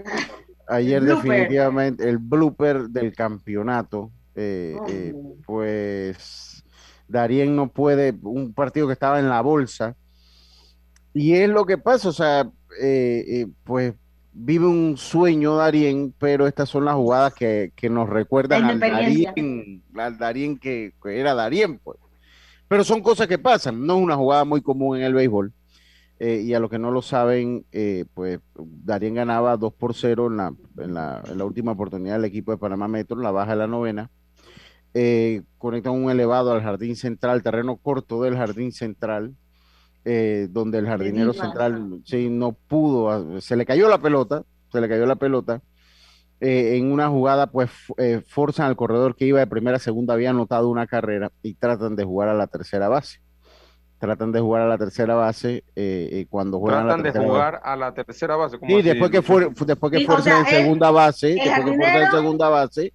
Ayer 0.68 1.02
definitivamente 1.02 2.08
el 2.08 2.18
blooper 2.18 2.90
del 2.90 3.14
campeonato, 3.16 4.12
eh, 4.36 4.76
eh, 4.90 5.14
pues 5.46 6.66
Darien 7.08 7.56
no 7.56 7.72
puede, 7.72 8.14
un 8.24 8.54
partido 8.54 8.88
que 8.88 8.94
estaba 8.94 9.20
en 9.20 9.30
la 9.30 9.40
bolsa. 9.40 9.96
Y 11.14 11.34
es 11.36 11.50
lo 11.50 11.66
que 11.66 11.78
pasa, 11.78 12.10
o 12.10 12.14
sea, 12.14 12.50
eh, 12.82 13.48
pues 13.64 13.94
vive 14.34 14.66
un 14.66 14.98
sueño 14.98 15.56
Darien, 15.56 16.14
pero 16.18 16.46
estas 16.46 16.68
son 16.68 16.84
las 16.84 16.96
jugadas 16.96 17.34
que, 17.34 17.72
nos 17.90 18.10
recuerdan 18.10 18.66
al 18.66 18.80
Darien, 18.82 19.82
al 19.96 20.18
Darien 20.18 20.58
que, 20.58 20.94
era 21.06 21.34
Darien, 21.34 21.80
pues. 21.80 21.98
Pero 22.72 22.86
son 22.86 23.02
cosas 23.02 23.28
que 23.28 23.38
pasan, 23.38 23.86
no 23.86 23.98
es 23.98 24.02
una 24.02 24.16
jugada 24.16 24.46
muy 24.46 24.62
común 24.62 24.96
en 24.96 25.04
el 25.04 25.14
béisbol. 25.14 25.52
Eh, 26.20 26.42
y 26.46 26.54
a 26.54 26.60
los 26.62 26.70
que 26.70 26.80
no 26.80 26.90
lo 26.90 27.02
saben, 27.02 27.66
eh, 27.74 28.06
pues 28.14 28.40
Darien 28.56 29.14
ganaba 29.14 29.58
2 29.58 29.74
por 29.74 29.94
0 29.94 30.28
en 30.28 30.38
la, 30.38 30.54
en, 30.78 30.94
la, 30.94 31.22
en 31.30 31.38
la, 31.38 31.44
última 31.44 31.74
oportunidad 31.74 32.14
del 32.14 32.24
equipo 32.24 32.54
de 32.54 32.58
Panamá 32.58 32.88
Metro, 32.88 33.18
la 33.18 33.32
baja 33.32 33.52
de 33.52 33.58
la 33.58 33.68
novena. 33.68 34.10
Eh, 34.94 35.42
conectan 35.58 36.02
un 36.02 36.10
elevado 36.12 36.54
al 36.54 36.62
jardín 36.62 36.96
central, 36.96 37.44
terreno 37.44 37.76
corto 37.76 38.24
del 38.24 38.38
jardín 38.38 38.72
central, 38.72 39.36
eh, 40.06 40.48
donde 40.50 40.78
el 40.78 40.86
jardinero 40.86 41.34
central 41.34 42.00
sí, 42.06 42.30
no 42.30 42.54
pudo, 42.54 43.42
se 43.42 43.58
le 43.58 43.66
cayó 43.66 43.90
la 43.90 44.02
pelota, 44.02 44.46
se 44.72 44.80
le 44.80 44.88
cayó 44.88 45.06
la 45.06 45.18
pelota. 45.18 45.62
Eh, 46.42 46.78
en 46.78 46.92
una 46.92 47.08
jugada, 47.08 47.48
pues 47.48 47.70
eh, 47.98 48.22
forzan 48.28 48.66
al 48.66 48.76
corredor 48.76 49.16
que 49.16 49.26
iba 49.26 49.40
de 49.40 49.48
primera 49.48 49.78
a 49.78 49.80
segunda, 49.80 50.16
había 50.16 50.32
anotado 50.32 50.70
una 50.70 50.88
carrera 50.88 51.32
y 51.44 51.54
tratan 51.54 51.96
de 51.96 52.04
jugar 52.04 52.30
a 52.30 52.34
la 52.34 52.48
tercera 52.48 52.90
base. 52.90 53.22
Tratan 54.00 54.32
de 54.32 54.40
jugar 54.40 54.64
a 54.64 54.68
la 54.68 54.80
tercera 54.80 55.14
base 55.14 55.64
cuando 56.28 56.58
juegan 56.58 56.88
tratan 56.88 57.02
a 57.02 57.04
la 57.04 57.12
de 57.12 57.20
jugar 57.20 57.62
a 57.64 57.76
la 57.76 57.94
tercera 57.94 58.36
base. 58.36 58.58
Sí, 58.68 58.82
después 58.82 59.12
que, 59.12 59.22
fue, 59.22 59.50
después 59.68 59.92
que 59.92 60.04
fuerzan 60.04 60.40
en 60.40 60.46
segunda 60.48 60.90
base, 60.90 61.28
después 61.36 61.66
que 61.66 61.76
fuerzan 61.76 62.04
en 62.04 62.12
segunda 62.12 62.50
base, 62.50 62.94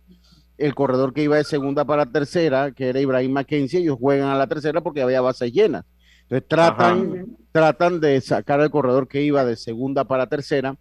el 0.58 0.74
corredor 0.74 1.12
que 1.12 1.22
iba 1.22 1.36
de 1.36 1.44
segunda 1.44 1.84
para 1.84 2.06
tercera, 2.06 2.72
que 2.72 2.88
era 2.88 3.00
Ibrahim 3.00 3.32
Mackenzie, 3.32 3.80
ellos 3.80 3.98
juegan 4.00 4.28
a 4.28 4.34
la 4.34 4.46
tercera 4.46 4.80
porque 4.80 5.02
había 5.02 5.20
bases 5.20 5.52
llenas. 5.52 5.84
Entonces 6.22 6.48
tratan, 6.48 7.36
tratan 7.52 8.00
de 8.00 8.20
sacar 8.20 8.60
al 8.60 8.70
corredor 8.70 9.06
que 9.06 9.22
iba 9.22 9.44
de 9.44 9.54
segunda 9.54 10.04
para 10.04 10.26
tercera 10.26 10.76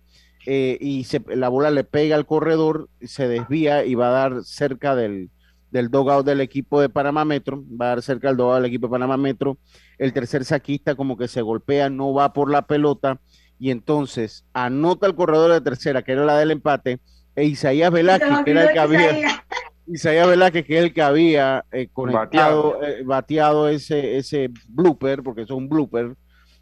eh, 0.45 0.77
y 0.79 1.05
se, 1.05 1.21
la 1.27 1.49
bola 1.49 1.71
le 1.71 1.83
pega 1.83 2.15
al 2.15 2.25
corredor, 2.25 2.89
se 3.01 3.27
desvía 3.27 3.85
y 3.85 3.95
va 3.95 4.09
a 4.09 4.29
dar 4.29 4.43
cerca 4.43 4.95
del, 4.95 5.29
del 5.71 5.89
dogout 5.89 6.25
del 6.25 6.41
equipo 6.41 6.79
de 6.79 6.89
Panamá 6.89 7.25
Metro, 7.25 7.63
va 7.79 7.85
a 7.85 7.89
dar 7.89 8.01
cerca 8.01 8.27
del 8.27 8.37
dogout 8.37 8.57
del 8.57 8.65
equipo 8.65 8.87
de 8.87 8.91
Panamá 8.91 9.17
Metro. 9.17 9.57
El 9.97 10.13
tercer 10.13 10.45
saquista 10.45 10.95
como 10.95 11.17
que 11.17 11.27
se 11.27 11.41
golpea, 11.41 11.89
no 11.89 12.13
va 12.13 12.33
por 12.33 12.51
la 12.51 12.67
pelota 12.67 13.19
y 13.59 13.71
entonces 13.71 14.45
anota 14.53 15.07
el 15.07 15.15
corredor 15.15 15.51
de 15.51 15.61
tercera, 15.61 16.03
que 16.03 16.11
era 16.11 16.25
la 16.25 16.37
del 16.37 16.51
empate, 16.51 16.99
e 17.35 17.45
Isaías 17.45 17.91
Velázquez, 17.91 18.43
que 18.43 18.51
era 18.51 18.63
el 18.63 18.73
que 18.73 18.79
había... 18.79 19.43
Isaías 19.87 20.27
Velázquez, 20.27 20.65
que 20.65 20.77
es 20.77 20.83
el 20.85 20.93
que 20.93 21.01
había 21.01 21.63
eh, 21.71 21.89
conectado, 21.93 22.83
eh, 22.83 23.03
bateado, 23.03 23.69
ese, 23.69 24.17
ese 24.17 24.49
blooper, 24.67 25.21
porque 25.21 25.43
eso 25.43 25.53
es 25.53 25.57
un 25.59 25.69
blooper, 25.69 26.15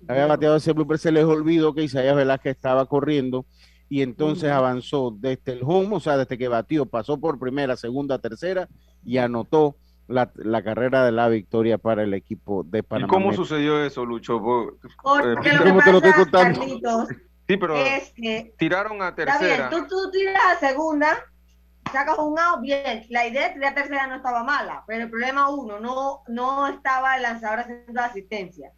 había 0.08 0.26
bateado 0.26 0.58
ese 0.58 0.74
blooper, 0.74 0.98
se 0.98 1.12
les 1.12 1.24
olvidó 1.24 1.74
que 1.74 1.84
Isaías 1.84 2.16
Velázquez 2.16 2.56
estaba 2.56 2.86
corriendo 2.86 3.46
y 3.94 4.02
entonces 4.02 4.50
avanzó 4.50 5.16
desde 5.16 5.52
el 5.52 5.62
home, 5.64 5.96
o 5.96 6.00
sea, 6.00 6.18
desde 6.18 6.36
que 6.36 6.48
batió, 6.48 6.88
pasó 6.88 7.20
por 7.20 7.38
primera, 7.38 7.78
segunda, 7.78 8.18
tercera 8.18 8.68
y 9.06 9.20
anotó 9.20 9.76
la, 10.08 10.32
carrera 10.64 11.06
de 11.06 11.12
la 11.12 11.30
victoria 11.30 11.78
para 11.78 12.02
el 12.02 12.16
equipo 12.16 12.64
de 12.64 12.82
Panamá. 12.82 13.06
¿Y 13.06 13.08
cómo 13.08 13.34
sucedió 13.34 13.86
eso, 13.86 14.04
Lucho? 14.04 14.42
Porque 14.42 14.88
eh, 15.48 15.54
lo 15.64 15.78
que 15.78 15.84
te 15.84 15.92
lo 15.92 15.98
estoy 16.00 16.14
contando? 16.14 16.62
sí, 17.48 17.56
pero 17.56 17.76
es 17.76 18.12
que 18.16 18.56
tiraron 18.58 19.00
a 19.04 19.14
tercera. 19.14 19.70
tú, 19.70 19.86
tú 19.88 20.10
tiras 20.10 20.42
a 20.56 20.68
segunda 20.68 21.16
sacas 21.92 22.18
un 22.18 22.40
out, 22.40 22.62
bien. 22.62 23.06
La 23.10 23.28
idea 23.28 23.50
de 23.50 23.60
la 23.60 23.76
tercera 23.76 24.08
no 24.08 24.16
estaba 24.16 24.44
mala, 24.44 24.84
pero 24.88 25.04
el 25.04 25.10
problema 25.12 25.50
uno, 25.50 25.80
no, 25.80 26.24
no 26.30 26.68
estaba 26.68 27.16
el 27.16 27.22
lanzador 27.22 27.60
haciendo 27.60 28.02
asistencia. 28.02 28.72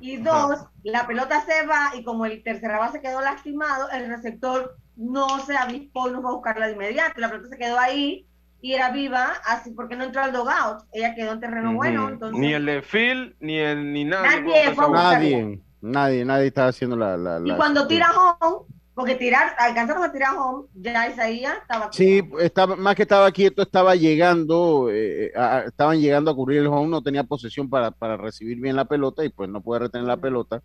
Y 0.00 0.16
dos, 0.16 0.66
la 0.82 1.06
pelota 1.06 1.44
se 1.44 1.66
va 1.66 1.92
y 1.94 2.02
como 2.02 2.26
el 2.26 2.42
tercera 2.42 2.78
base 2.78 3.00
quedó 3.00 3.20
lastimado, 3.20 3.88
el 3.90 4.08
receptor 4.08 4.76
no 4.96 5.38
se 5.40 5.56
avispó 5.56 6.08
y 6.08 6.12
no 6.12 6.20
fue 6.20 6.30
a 6.30 6.34
buscarla 6.34 6.66
de 6.66 6.72
inmediato. 6.72 7.20
La 7.20 7.30
pelota 7.30 7.48
se 7.48 7.56
quedó 7.56 7.78
ahí 7.78 8.26
y 8.60 8.74
era 8.74 8.90
viva, 8.90 9.32
así 9.46 9.70
porque 9.70 9.96
no 9.96 10.04
entró 10.04 10.22
al 10.22 10.32
dogout. 10.32 10.84
Ella 10.92 11.14
quedó 11.14 11.32
en 11.32 11.40
terreno 11.40 11.74
bueno. 11.74 12.10
Ni 12.32 12.52
el 12.52 12.66
de 12.66 12.82
Phil, 12.82 13.36
ni 13.40 13.58
el 13.58 13.92
ni 13.92 14.04
nadie. 14.04 14.74
Nadie, 14.74 15.62
nadie, 15.80 16.24
nadie, 16.24 16.46
estaba 16.48 16.68
haciendo 16.68 16.96
la. 16.96 17.16
la, 17.16 17.40
y 17.44 17.56
cuando 17.56 17.86
tira 17.86 18.10
home, 18.10 18.66
porque 19.00 19.14
tirar, 19.14 19.54
alcanzaron 19.58 20.02
a 20.02 20.12
tirar 20.12 20.36
home, 20.36 20.66
ya 20.74 21.08
Isaías 21.08 21.54
estaba 21.62 21.90
Sí, 21.90 22.22
estaba, 22.38 22.76
más 22.76 22.94
que 22.94 23.02
estaba 23.02 23.32
quieto, 23.32 23.62
estaba 23.62 23.96
llegando, 23.96 24.88
eh, 24.92 25.32
estaban 25.66 25.98
llegando 25.98 26.30
a 26.30 26.34
cubrir 26.34 26.58
el 26.58 26.66
home, 26.66 26.88
no 26.88 27.02
tenía 27.02 27.24
posesión 27.24 27.70
para, 27.70 27.90
para, 27.90 28.18
recibir 28.18 28.60
bien 28.60 28.76
la 28.76 28.84
pelota 28.84 29.24
y 29.24 29.30
pues 29.30 29.48
no 29.48 29.62
puede 29.62 29.80
retener 29.80 30.06
la 30.06 30.18
pelota. 30.18 30.62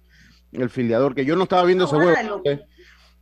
El 0.52 0.70
filiador, 0.70 1.16
que 1.16 1.24
yo 1.24 1.38
no 1.38 1.44
estaba 1.44 1.64
viendo 1.64 1.86
ese 1.86 1.96
juego. 1.96 2.42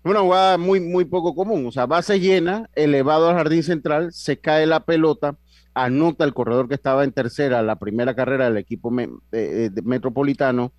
Una 0.04 0.20
jugada 0.20 0.58
muy, 0.58 0.80
muy 0.80 1.06
poco 1.06 1.36
común. 1.36 1.68
O 1.68 1.72
sea, 1.72 1.86
base 1.86 2.20
llena, 2.20 2.70
elevado 2.74 3.30
al 3.30 3.36
jardín 3.36 3.62
central, 3.62 4.12
se 4.12 4.40
cae 4.40 4.66
la 4.66 4.82
pelota, 4.82 5.38
anota 5.76 6.26
el 6.26 6.34
corredor 6.34 6.68
que 6.68 6.76
estaba 6.76 7.04
en 7.04 7.12
tercera, 7.12 7.62
la 7.62 7.78
primera 7.78 8.16
carrera 8.16 8.46
del 8.46 8.58
equipo 8.58 8.92
metropolitano 8.92 10.74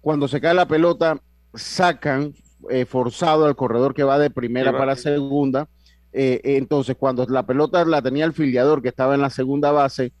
cuando 0.00 0.26
se 0.26 0.40
cae 0.40 0.54
la 0.54 0.68
pelota, 0.68 1.18
sacan 1.54 2.34
eh, 2.70 2.84
forzado 2.86 3.46
al 3.46 3.56
corredor 3.56 3.94
que 3.94 4.04
va 4.04 4.18
de 4.18 4.30
primera 4.30 4.76
para 4.76 4.96
segunda. 4.96 5.68
Eh, 6.12 6.40
entonces, 6.56 6.96
cuando 6.98 7.26
la 7.26 7.44
pelota 7.44 7.84
la 7.84 8.00
tenía 8.00 8.24
el 8.24 8.32
filiador 8.32 8.82
que 8.82 8.88
estaba 8.88 9.14
en 9.14 9.20
la 9.20 9.30
segunda 9.30 9.72
base, 9.72 10.12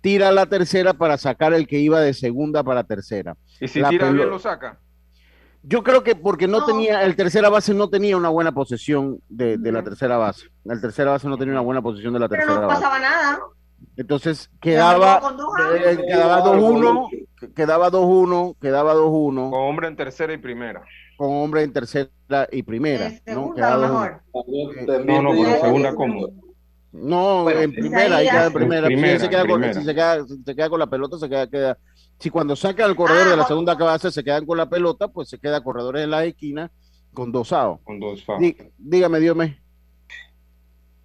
tira 0.00 0.32
la 0.32 0.46
tercera 0.46 0.94
para 0.94 1.18
sacar 1.18 1.52
el 1.52 1.66
que 1.66 1.78
iba 1.78 2.00
de 2.00 2.14
segunda 2.14 2.62
para 2.62 2.84
tercera. 2.84 3.36
¿Y 3.60 3.68
si 3.68 3.82
tira 3.82 4.10
bien 4.10 4.30
lo 4.30 4.38
saca? 4.38 4.78
Yo 5.64 5.84
creo 5.84 6.02
que 6.02 6.16
porque 6.16 6.48
no, 6.48 6.64
tenía, 6.64 7.04
el 7.04 7.14
tercera 7.14 7.48
base 7.48 7.72
no 7.72 7.88
tenía 7.88 8.16
una 8.16 8.28
buena 8.28 8.52
posesión 8.52 9.20
de, 9.28 9.56
la 9.58 9.82
tercera 9.84 10.16
base. 10.16 10.48
El 10.64 10.80
tercera 10.80 11.12
base 11.12 11.28
no 11.28 11.38
tenía 11.38 11.52
una 11.52 11.60
buena 11.60 11.80
posición 11.80 12.12
de 12.12 12.18
la 12.18 12.28
tercera 12.28 12.52
base. 12.52 12.66
Pero 12.66 12.72
no 12.72 12.80
pasaba 12.80 12.98
nada. 12.98 13.38
Entonces 13.96 14.50
quedaba, 14.60 15.20
quedaba 16.06 16.44
2-1, 16.44 17.26
quedaba 17.54 17.90
2-1, 17.90 18.56
quedaba 18.60 18.94
2-1. 18.94 19.50
Con 19.50 19.60
hombre 19.60 19.88
en 19.88 19.96
tercera 19.96 20.32
y 20.32 20.38
primera. 20.38 20.82
Con 21.16 21.30
hombre 21.30 21.62
en 21.62 21.72
tercera 21.72 22.10
y 22.50 22.62
primera. 22.62 23.12
¿no? 23.26 23.50
mejor. 23.50 24.22
No, 25.04 25.22
no, 25.22 25.30
pero 25.30 25.60
segunda 25.60 25.94
cómodo. 25.94 26.32
No, 26.92 27.48
en 27.48 27.72
primera, 27.72 28.16
ahí 28.16 28.28
queda 28.28 28.46
en 28.46 28.52
primera. 28.52 28.88
si, 28.88 29.18
se 29.18 29.30
queda 29.30 29.46
Con, 29.46 29.64
si, 29.74 29.82
se 29.82 29.94
queda, 29.94 30.26
se 30.26 30.54
queda 30.54 30.68
con 30.68 30.78
la 30.78 30.86
pelota, 30.86 31.18
se 31.18 31.28
queda, 31.28 31.48
queda. 31.48 31.78
Si 32.18 32.28
cuando 32.28 32.54
saca 32.54 32.84
el 32.84 32.94
corredor 32.94 33.30
de 33.30 33.36
la 33.36 33.44
ah, 33.44 33.48
segunda 33.48 33.74
base 33.74 34.10
se 34.10 34.22
quedan 34.22 34.44
con 34.44 34.58
la 34.58 34.68
pelota, 34.68 35.08
pues 35.08 35.30
se 35.30 35.38
queda 35.38 35.62
corredores 35.62 36.04
en 36.04 36.10
la 36.10 36.24
esquina 36.24 36.70
con 37.14 37.32
dos 37.32 37.52
outs. 37.52 37.82
Con 37.84 37.98
dos 37.98 38.24
dígame, 38.76 39.20
Dios 39.20 39.36
mío. 39.36 39.54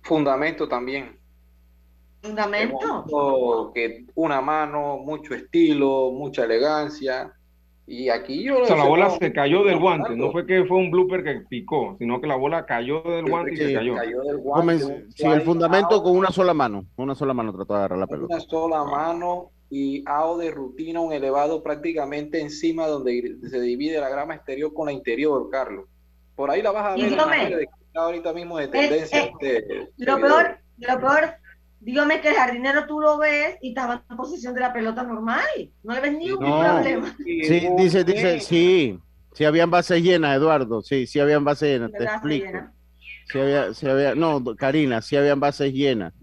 Fundamento 0.02 0.68
también. 0.68 1.18
Fundamento. 2.22 3.72
Que 3.74 4.06
una 4.16 4.42
mano, 4.42 4.98
mucho 4.98 5.34
estilo, 5.34 6.12
mucha 6.12 6.44
elegancia. 6.44 7.34
Y 7.89 8.10
aquí 8.10 8.44
yo... 8.44 8.62
O 8.62 8.65
sea, 8.65 8.75
la 8.75 8.84
bola 8.84 9.10
se 9.12 9.32
cayó 9.32 9.63
del 9.63 9.79
guante, 9.79 10.13
no 10.17 10.29
fue 10.34 10.46
que 10.46 10.65
fue 10.65 10.77
un 10.77 10.91
blooper 10.91 11.24
que 11.24 11.41
picó, 11.48 11.96
sino 11.98 12.20
que 12.20 12.27
la 12.27 12.36
bola 12.36 12.65
cayó 12.65 13.01
del 13.01 13.29
guante 13.29 13.53
y 13.53 13.58
se 13.58 13.74
cayó. 13.74 13.96
Sin 15.15 15.32
el 15.32 15.41
fundamento 15.41 16.03
con 16.03 16.17
una 16.17 16.29
sola 16.29 16.53
mano, 16.53 16.86
una 16.98 17.15
sola 17.15 17.34
mano 17.34 17.53
trató 17.53 17.74
de 17.74 17.79
agarrar 17.79 18.00
la 18.00 18.08
pelota. 18.08 18.36
Una 18.36 18.44
sola 18.44 18.84
mano 18.84 19.51
y 19.70 20.03
AO 20.06 20.38
de 20.38 20.51
rutina, 20.51 21.00
un 21.00 21.13
elevado 21.13 21.63
prácticamente 21.63 22.41
encima 22.41 22.88
donde 22.88 23.38
se 23.50 23.62
divide 23.62 24.01
la 24.01 24.10
grama 24.10 24.36
exterior 24.36 24.74
con 24.74 24.88
la 24.88 24.91
interior, 24.91 25.50
Carlos. 25.50 25.86
Por 26.36 26.51
ahí 26.51 26.62
la 26.62 26.72
vas 26.72 26.86
a 26.86 26.96
ver. 26.96 27.70
ahorita 27.96 28.34
mismo 28.34 28.58
de 28.58 28.67
tendencia. 28.67 29.32
lo, 29.98 30.20
peor, 30.20 30.60
lo 30.77 31.00
peor 31.00 31.36
Dígame 31.79 32.22
que 32.22 32.29
el 32.29 32.36
jardinero 32.36 32.86
tú 32.88 33.00
lo 33.00 33.17
ves 33.17 33.57
y 33.62 33.69
estaba 33.69 34.03
en 34.10 34.17
posición 34.17 34.53
de 34.53 34.62
la 34.62 34.74
pelota 34.74 35.03
normal. 35.03 35.46
No 35.84 35.93
le 35.93 36.01
ves 36.01 36.17
ni 36.17 36.31
un 36.31 36.39
problema. 36.39 37.15
Sí, 37.17 37.69
dice, 37.77 38.03
dice, 38.03 38.39
sí. 38.39 39.00
Sí 39.34 39.46
habían 39.46 39.69
bases 39.69 40.01
llenas, 40.01 40.36
Eduardo. 40.36 40.81
Sí, 40.81 41.05
sí 41.05 41.19
habían 41.19 41.43
bases 41.43 41.69
llenas, 41.69 41.91
te 41.91 42.03
explico. 42.03 42.48
Sí 43.31 43.39
había, 43.39 43.74
sí 43.74 43.88
había, 43.88 44.15
no, 44.15 44.43
Karina, 44.55 45.01
sí 45.01 45.15
habían 45.15 45.39
bases 45.39 45.74
llenas. 45.74 46.13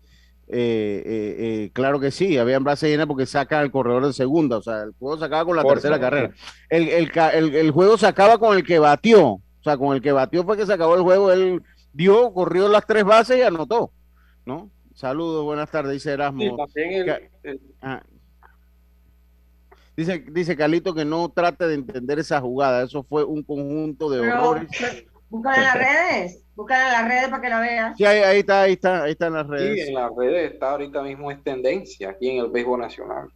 Eh, 0.48 1.02
eh, 1.06 1.36
eh, 1.38 1.70
claro 1.72 2.00
que 2.00 2.10
sí, 2.10 2.36
habían 2.36 2.64
bases 2.64 2.90
llenas 2.90 3.06
porque 3.06 3.24
saca 3.24 3.62
el 3.62 3.70
corredor 3.70 4.06
de 4.06 4.12
segunda. 4.12 4.58
O 4.58 4.62
sea, 4.62 4.82
el 4.82 4.94
juego 4.98 5.18
se 5.18 5.24
acaba 5.24 5.44
con 5.44 5.56
la 5.56 5.64
tercera 5.64 6.00
carrera. 6.00 6.32
El, 6.68 6.88
el, 6.88 7.54
el, 7.54 7.70
juego 7.70 7.96
se 7.96 8.06
acaba 8.06 8.38
con 8.38 8.56
el 8.56 8.64
que 8.64 8.80
batió. 8.80 9.24
O 9.24 9.62
sea, 9.62 9.76
con 9.76 9.94
el 9.94 10.02
que 10.02 10.12
batió 10.12 10.44
fue 10.44 10.56
que 10.56 10.66
se 10.66 10.72
acabó 10.72 10.96
el 10.96 11.02
juego. 11.02 11.30
Él 11.30 11.62
dio, 11.92 12.32
corrió 12.34 12.68
las 12.68 12.84
tres 12.86 13.04
bases 13.04 13.38
y 13.38 13.42
anotó. 13.42 13.92
¿No? 14.44 14.70
Saludos, 14.94 15.44
buenas 15.44 15.70
tardes, 15.70 15.92
dice 15.92 16.12
Erasmo. 16.12 16.56
Ah. 17.82 18.02
Dice, 19.96 20.24
dice 20.30 20.56
Carlito 20.56 20.94
que 20.94 21.04
no 21.04 21.28
trate 21.30 21.66
de 21.66 21.74
entender 21.74 22.18
esa 22.18 22.40
jugada, 22.40 22.84
eso 22.84 23.02
fue 23.02 23.24
un 23.24 23.42
conjunto 23.42 24.08
de 24.08 24.20
horrores. 24.20 24.68
Búscala 25.28 25.56
en 25.56 25.62
las 25.64 25.74
redes, 25.74 26.44
búscala 26.54 26.86
en 26.86 26.92
las 26.92 27.08
redes 27.08 27.28
para 27.28 27.42
que 27.42 27.48
la 27.48 27.60
veas. 27.60 27.96
Sí, 27.96 28.04
ahí, 28.04 28.38
está, 28.38 28.62
ahí 28.62 28.72
está, 28.74 29.02
ahí 29.02 29.12
está 29.12 29.26
en 29.26 29.32
las 29.32 29.46
redes. 29.48 29.84
Sí, 29.84 29.88
en 29.88 29.94
las 29.94 30.10
redes 30.16 30.52
está 30.52 30.70
ahorita 30.70 31.02
mismo 31.02 31.30
es 31.30 31.42
tendencia 31.42 32.10
aquí 32.10 32.30
en 32.30 32.44
el 32.44 32.50
béisbol 32.50 32.80
nacional. 32.80 33.28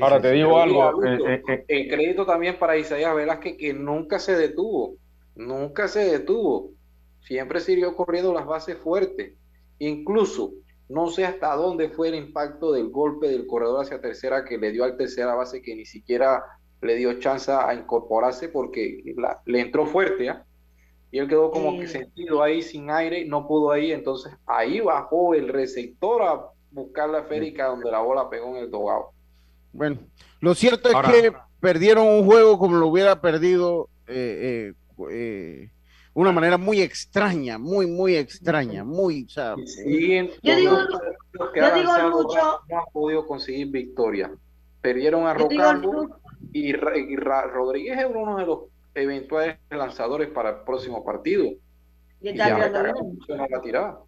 Ahora 0.00 0.20
te 0.20 0.32
digo 0.32 0.58
algo. 0.58 1.04
Eh, 1.04 1.42
eh. 1.48 1.64
El 1.68 1.88
crédito 1.88 2.26
también 2.26 2.58
para 2.58 2.76
Isaías 2.76 3.14
Velázquez 3.14 3.56
que 3.56 3.72
nunca 3.72 4.18
se 4.18 4.36
detuvo, 4.36 4.96
nunca 5.36 5.86
se 5.86 6.00
detuvo. 6.10 6.72
Siempre 7.20 7.60
siguió 7.60 7.94
corriendo 7.94 8.34
las 8.34 8.46
bases 8.46 8.76
fuertes. 8.78 9.34
Incluso 9.78 10.54
no 10.88 11.08
sé 11.08 11.26
hasta 11.26 11.54
dónde 11.54 11.90
fue 11.90 12.08
el 12.08 12.14
impacto 12.14 12.72
del 12.72 12.88
golpe 12.90 13.28
del 13.28 13.46
corredor 13.46 13.84
hacia 13.84 14.00
tercera 14.00 14.44
que 14.44 14.58
le 14.58 14.72
dio 14.72 14.84
al 14.84 14.96
tercera 14.96 15.34
base 15.34 15.60
que 15.60 15.74
ni 15.74 15.84
siquiera 15.84 16.42
le 16.80 16.94
dio 16.94 17.18
chance 17.18 17.50
a 17.50 17.74
incorporarse 17.74 18.48
porque 18.48 19.02
le 19.44 19.60
entró 19.60 19.86
fuerte, 19.86 20.28
¿ah? 20.30 20.44
Y 21.10 21.18
él 21.18 21.28
quedó 21.28 21.50
como 21.50 21.78
que 21.78 21.88
sentido 21.88 22.42
ahí 22.42 22.60
sin 22.60 22.90
aire, 22.90 23.24
no 23.24 23.46
pudo 23.48 23.70
ahí, 23.70 23.92
entonces 23.92 24.32
ahí 24.46 24.80
bajó 24.80 25.34
el 25.34 25.48
receptor 25.48 26.22
a 26.22 26.44
buscar 26.70 27.08
la 27.08 27.24
férica 27.24 27.66
donde 27.66 27.90
la 27.90 28.00
bola 28.00 28.28
pegó 28.28 28.56
en 28.56 28.64
el 28.64 28.70
dogado. 28.70 29.12
Bueno, 29.72 29.98
lo 30.40 30.54
cierto 30.54 30.90
es 30.90 31.10
que 31.10 31.32
perdieron 31.60 32.06
un 32.06 32.26
juego 32.26 32.58
como 32.58 32.76
lo 32.76 32.88
hubiera 32.88 33.20
perdido 33.22 33.88
eh, 34.06 34.74
eh, 34.98 35.08
eh 35.10 35.70
una 36.18 36.32
manera 36.32 36.58
muy 36.58 36.82
extraña, 36.82 37.58
muy, 37.58 37.86
muy 37.86 38.16
extraña, 38.16 38.82
muy, 38.82 39.24
o 39.24 39.28
sea, 39.28 39.54
yo 39.54 40.56
digo, 40.56 40.76
yo 41.54 41.74
digo 41.74 41.92
mucho, 42.10 42.60
no 42.68 42.78
han 42.78 42.84
podido 42.92 43.24
conseguir 43.24 43.68
victoria. 43.68 44.32
Perdieron 44.80 45.28
a 45.28 45.34
Rocambo 45.34 46.18
y, 46.52 46.72
Rodríguez 46.72 47.98
es 48.00 48.06
uno 48.12 48.36
de 48.36 48.46
los 48.46 48.58
eventuales 48.94 49.58
lanzadores 49.70 50.28
para 50.30 50.50
el 50.50 50.56
próximo 50.64 51.04
partido. 51.04 51.52
Y 52.20 52.28
está 52.30 52.48
la 52.48 53.60
tirada. 53.62 53.98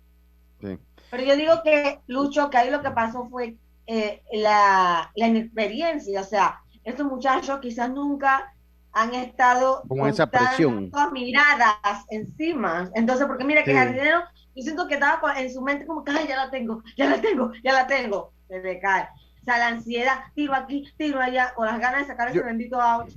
Pero 0.59 1.23
yo 1.23 1.37
digo 1.37 1.62
que, 1.62 2.01
Lucho, 2.09 2.51
que 2.51 2.57
ahí 2.57 2.70
lo 2.73 2.83
que 2.83 2.90
pasó 2.90 3.29
fue 3.29 3.55
eh, 3.87 4.23
la, 4.33 5.12
la 5.14 5.27
inexperiencia, 5.29 6.23
o 6.23 6.25
sea, 6.25 6.61
estos 6.83 7.07
muchachos 7.07 7.61
quizás 7.61 7.88
nunca 7.88 8.53
han 8.92 9.14
estado 9.14 9.83
con 9.88 10.07
esa 10.09 10.26
presión. 10.26 10.90
miradas 11.12 12.05
encima. 12.11 12.90
Entonces 12.94 13.26
porque 13.26 13.44
mira 13.44 13.62
que 13.62 13.72
el 13.72 13.76
jardinero 13.76 14.20
yo 14.55 14.62
siento 14.62 14.88
que 14.88 14.94
estaba 14.94 15.38
en 15.38 15.53
su 15.53 15.61
mente 15.62 15.87
como 15.87 16.05
que 16.05 16.12
ya 16.26 16.37
la 16.37 16.50
tengo 16.50 16.83
ya 16.96 17.09
la 17.09 17.20
tengo 17.20 17.53
ya 17.62 17.72
la 17.72 17.87
tengo 17.87 18.33
se 18.48 18.61
le 18.61 18.81
cae. 18.81 19.09
O 19.40 19.44
sea 19.44 19.59
la 19.59 19.68
ansiedad 19.68 20.24
tiro 20.35 20.55
aquí 20.55 20.90
tiro 20.96 21.20
allá 21.20 21.55
con 21.55 21.66
las 21.66 21.79
ganas 21.79 22.00
de 22.00 22.07
sacar 22.07 22.29
ese 22.29 22.42
bendito 22.42 22.81
out. 22.81 23.11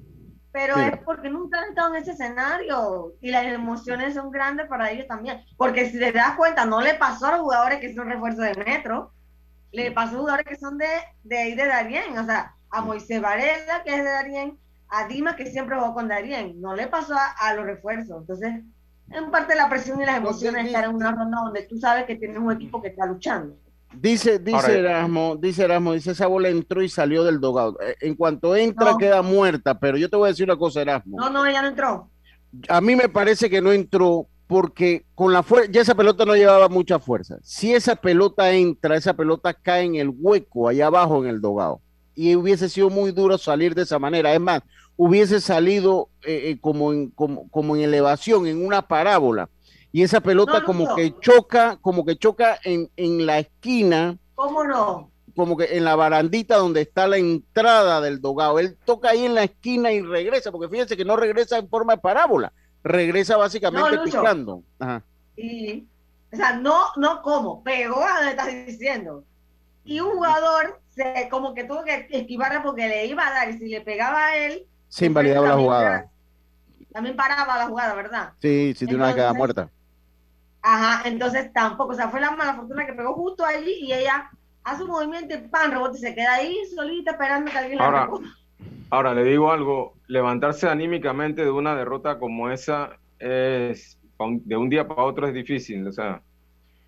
Pero 0.51 0.77
es 0.77 0.97
porque 1.03 1.31
nunca 1.31 1.59
han 1.59 1.69
estado 1.69 1.95
en 1.95 2.03
ese 2.03 2.11
escenario 2.11 3.13
y 3.21 3.31
las 3.31 3.43
emociones 3.45 4.13
son 4.13 4.29
grandes 4.29 4.67
para 4.67 4.91
ellos 4.91 5.07
también. 5.07 5.43
Porque 5.57 5.89
si 5.89 5.97
te 5.97 6.11
das 6.11 6.35
cuenta 6.35 6.65
no 6.65 6.79
le 6.79 6.93
pasó 6.93 7.27
a 7.27 7.31
los 7.31 7.41
jugadores 7.41 7.79
que 7.79 7.93
son 7.95 8.07
refuerzos 8.07 8.45
de 8.45 8.63
metro 8.63 9.11
le 9.71 9.91
pasó 9.91 10.09
a 10.09 10.13
los 10.13 10.21
jugadores 10.21 10.45
que 10.47 10.55
son 10.55 10.77
de 10.77 10.87
de 11.23 11.37
ahí 11.39 11.55
de 11.55 11.65
Darien 11.65 12.17
o 12.17 12.25
sea 12.25 12.53
a 12.69 12.81
Moisés 12.81 13.19
Varela 13.19 13.81
que 13.83 13.95
es 13.95 14.03
de 14.03 14.09
Darien 14.09 14.59
a 14.93 15.07
Dima 15.07 15.35
que 15.35 15.49
siempre 15.49 15.75
jugó 15.75 15.93
con 15.93 16.07
Darien, 16.07 16.61
no 16.61 16.75
le 16.75 16.87
pasó 16.87 17.15
a, 17.15 17.53
los 17.55 17.65
refuerzos. 17.65 18.21
Entonces, 18.21 18.61
en 19.09 19.31
parte 19.31 19.55
la 19.55 19.69
presión 19.69 19.99
y 20.01 20.05
las 20.05 20.17
emociones 20.17 20.67
estar 20.67 20.85
en 20.85 20.95
una 20.95 21.11
ronda 21.11 21.39
donde 21.43 21.63
tú 21.63 21.77
sabes 21.77 22.05
que 22.05 22.15
tienes 22.15 22.37
un 22.37 22.51
equipo 22.51 22.81
que 22.81 22.89
está 22.89 23.05
luchando. 23.05 23.55
Dice, 23.95 24.39
dice 24.39 24.79
Erasmo, 24.79 25.35
dice 25.35 25.63
Erasmo, 25.63 25.93
dice 25.93 26.11
esa 26.11 26.27
bola 26.27 26.49
entró 26.49 26.81
y 26.81 26.89
salió 26.89 27.23
del 27.23 27.39
dogado. 27.39 27.77
Eh, 27.81 27.95
en 28.01 28.15
cuanto 28.15 28.55
entra 28.55 28.95
queda 28.97 29.21
muerta, 29.21 29.79
pero 29.79 29.97
yo 29.97 30.09
te 30.09 30.15
voy 30.15 30.27
a 30.27 30.29
decir 30.29 30.45
una 30.45 30.57
cosa, 30.57 30.81
Erasmo. 30.81 31.17
No, 31.17 31.29
no, 31.29 31.45
ella 31.45 31.61
no 31.61 31.67
entró. 31.67 32.09
A 32.69 32.81
mí 32.81 32.95
me 32.95 33.09
parece 33.09 33.49
que 33.49 33.61
no 33.61 33.71
entró 33.71 34.27
porque 34.47 35.05
con 35.15 35.33
la 35.33 35.41
fuerza, 35.41 35.71
ya 35.71 35.81
esa 35.81 35.95
pelota 35.95 36.25
no 36.25 36.35
llevaba 36.35 36.69
mucha 36.69 36.99
fuerza. 36.99 37.37
Si 37.41 37.73
esa 37.73 37.95
pelota 37.95 38.51
entra, 38.51 38.95
esa 38.95 39.13
pelota 39.13 39.53
cae 39.53 39.83
en 39.83 39.95
el 39.95 40.09
hueco 40.09 40.67
allá 40.67 40.87
abajo 40.87 41.23
en 41.23 41.29
el 41.29 41.41
dogado. 41.41 41.81
Y 42.15 42.35
hubiese 42.35 42.69
sido 42.69 42.89
muy 42.89 43.11
duro 43.11 43.37
salir 43.37 43.75
de 43.75 43.83
esa 43.83 43.99
manera. 43.99 44.33
Es 44.33 44.39
más, 44.39 44.61
hubiese 44.95 45.41
salido 45.41 46.09
eh, 46.23 46.51
eh, 46.51 46.57
como, 46.61 46.93
en, 46.93 47.09
como, 47.09 47.75
en 47.75 47.81
elevación, 47.81 48.47
en 48.47 48.65
una 48.65 48.87
parábola. 48.87 49.49
Y 49.91 50.01
esa 50.01 50.21
pelota 50.21 50.63
como 50.63 50.95
que 50.95 51.13
choca, 51.19 51.77
como 51.81 52.03
que 52.05 52.17
choca 52.17 52.57
en, 52.63 52.89
en 52.95 53.25
la 53.25 53.39
esquina. 53.39 54.17
¿Cómo 54.33 54.63
no? 54.63 55.11
Como 55.35 55.55
que 55.55 55.77
en 55.77 55.83
la 55.83 55.95
barandita 55.95 56.57
donde 56.57 56.81
está 56.81 57.07
la 57.07 57.17
entrada 57.17 58.01
del 58.01 58.19
dogado. 58.19 58.59
Él 58.59 58.75
toca 58.85 59.09
ahí 59.09 59.25
en 59.25 59.35
la 59.35 59.43
esquina 59.43 59.91
y 59.91 60.01
regresa, 60.01 60.51
porque 60.51 60.69
fíjense 60.69 60.97
que 60.97 61.05
no 61.05 61.15
regresa 61.15 61.57
en 61.57 61.69
forma 61.69 61.93
de 61.93 62.01
parábola, 62.01 62.53
regresa 62.83 63.37
básicamente 63.37 63.99
picando. 63.99 64.63
Y, 65.35 65.85
o 66.31 66.35
sea, 66.35 66.57
no, 66.57 66.85
no 66.97 67.21
como, 67.21 67.63
pegó 67.63 68.03
a 68.03 68.15
donde 68.15 68.31
estás 68.31 68.47
diciendo. 68.65 69.23
Y 69.85 69.99
un 69.99 70.11
jugador 70.11 70.79
se, 70.89 71.27
como 71.29 71.53
que 71.53 71.63
tuvo 71.63 71.83
que 71.83 72.07
esquivarla 72.11 72.63
porque 72.63 72.87
le 72.87 73.05
iba 73.05 73.27
a 73.27 73.31
dar, 73.31 73.49
y 73.49 73.57
si 73.57 73.67
le 73.67 73.81
pegaba 73.81 74.27
a 74.27 74.37
él, 74.37 74.65
se 74.87 75.07
invalidaba 75.07 75.47
la 75.47 75.57
jugada. 75.57 76.09
También 76.91 77.15
paraba 77.15 77.57
la 77.57 77.65
jugada, 77.65 77.95
¿verdad? 77.95 78.33
Sí, 78.39 78.73
sí, 78.75 78.85
de 78.85 78.95
una 78.95 79.13
queda 79.13 79.33
muerta. 79.33 79.69
Ajá, 80.61 81.07
entonces 81.07 81.51
tampoco, 81.51 81.91
o 81.91 81.95
sea, 81.95 82.09
fue 82.09 82.21
la 82.21 82.31
mala 82.31 82.53
fortuna 82.53 82.85
que 82.85 82.93
pegó 82.93 83.13
justo 83.15 83.43
allí 83.43 83.73
y 83.81 83.91
ella 83.91 84.29
hace 84.63 84.83
un 84.83 84.91
movimiento 84.91 85.33
y 85.35 85.39
pan, 85.49 85.71
rebote, 85.71 85.97
se 85.97 86.15
queda 86.15 86.35
ahí 86.35 86.55
solita 86.73 87.11
esperando 87.11 87.51
que 87.51 87.57
alguien 87.57 87.81
ahora, 87.81 88.07
la 88.09 88.19
Ahora 88.89 89.13
le 89.13 89.23
digo 89.23 89.51
algo, 89.51 89.95
levantarse 90.07 90.69
anímicamente 90.69 91.43
de 91.43 91.51
una 91.51 91.75
derrota 91.75 92.19
como 92.19 92.49
esa 92.49 92.97
es 93.19 93.97
de 94.19 94.55
un 94.55 94.69
día 94.69 94.87
para 94.87 95.03
otro 95.03 95.27
es 95.27 95.33
difícil, 95.33 95.87
o 95.87 95.91
sea, 95.91 96.21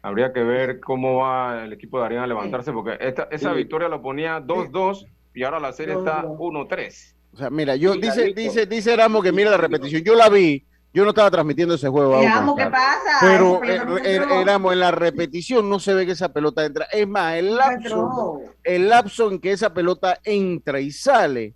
habría 0.05 0.31
que 0.31 0.43
ver 0.43 0.79
cómo 0.79 1.15
va 1.15 1.63
el 1.63 1.73
equipo 1.73 1.99
de 1.99 2.05
Ariana 2.05 2.25
a 2.25 2.27
levantarse 2.27 2.71
porque 2.71 2.95
esta, 2.99 3.27
esa 3.31 3.53
victoria 3.53 3.89
lo 3.89 4.03
ponía 4.03 4.39
2-2 4.39 5.07
y 5.33 5.43
ahora 5.43 5.59
la 5.59 5.73
serie 5.73 5.95
está 5.95 6.23
1-3. 6.23 7.15
O 7.33 7.37
sea, 7.37 7.49
mira, 7.49 7.75
yo 7.75 7.95
dice 7.95 8.31
dice 8.35 8.67
dice 8.67 8.95
Ramos 8.95 9.23
que 9.23 9.31
mira 9.31 9.49
la 9.49 9.57
repetición, 9.57 10.03
yo 10.03 10.13
la 10.13 10.29
vi, 10.29 10.63
yo 10.93 11.03
no 11.03 11.09
estaba 11.09 11.31
transmitiendo 11.31 11.73
ese 11.73 11.89
juego. 11.89 12.21
¿qué 12.55 12.67
pasa? 12.67 13.17
Pero 13.19 13.63
éramos 13.63 14.73
en 14.73 14.79
la 14.79 14.91
repetición 14.91 15.67
no 15.67 15.79
se 15.79 15.95
ve 15.95 16.05
que 16.05 16.11
esa 16.11 16.31
pelota 16.31 16.63
entra. 16.63 16.85
Es 16.91 17.07
más, 17.07 17.33
el 17.37 17.55
lapso, 17.55 18.41
el 18.63 18.87
lapso 18.87 19.31
en 19.31 19.39
que 19.39 19.53
esa 19.53 19.73
pelota 19.73 20.19
entra 20.23 20.79
y 20.79 20.91
sale 20.91 21.55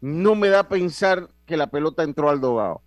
no 0.00 0.36
me 0.36 0.50
da 0.50 0.60
a 0.60 0.68
pensar 0.68 1.28
que 1.46 1.56
la 1.56 1.66
pelota 1.66 2.04
entró 2.04 2.30
al 2.30 2.40
dogado. 2.40 2.80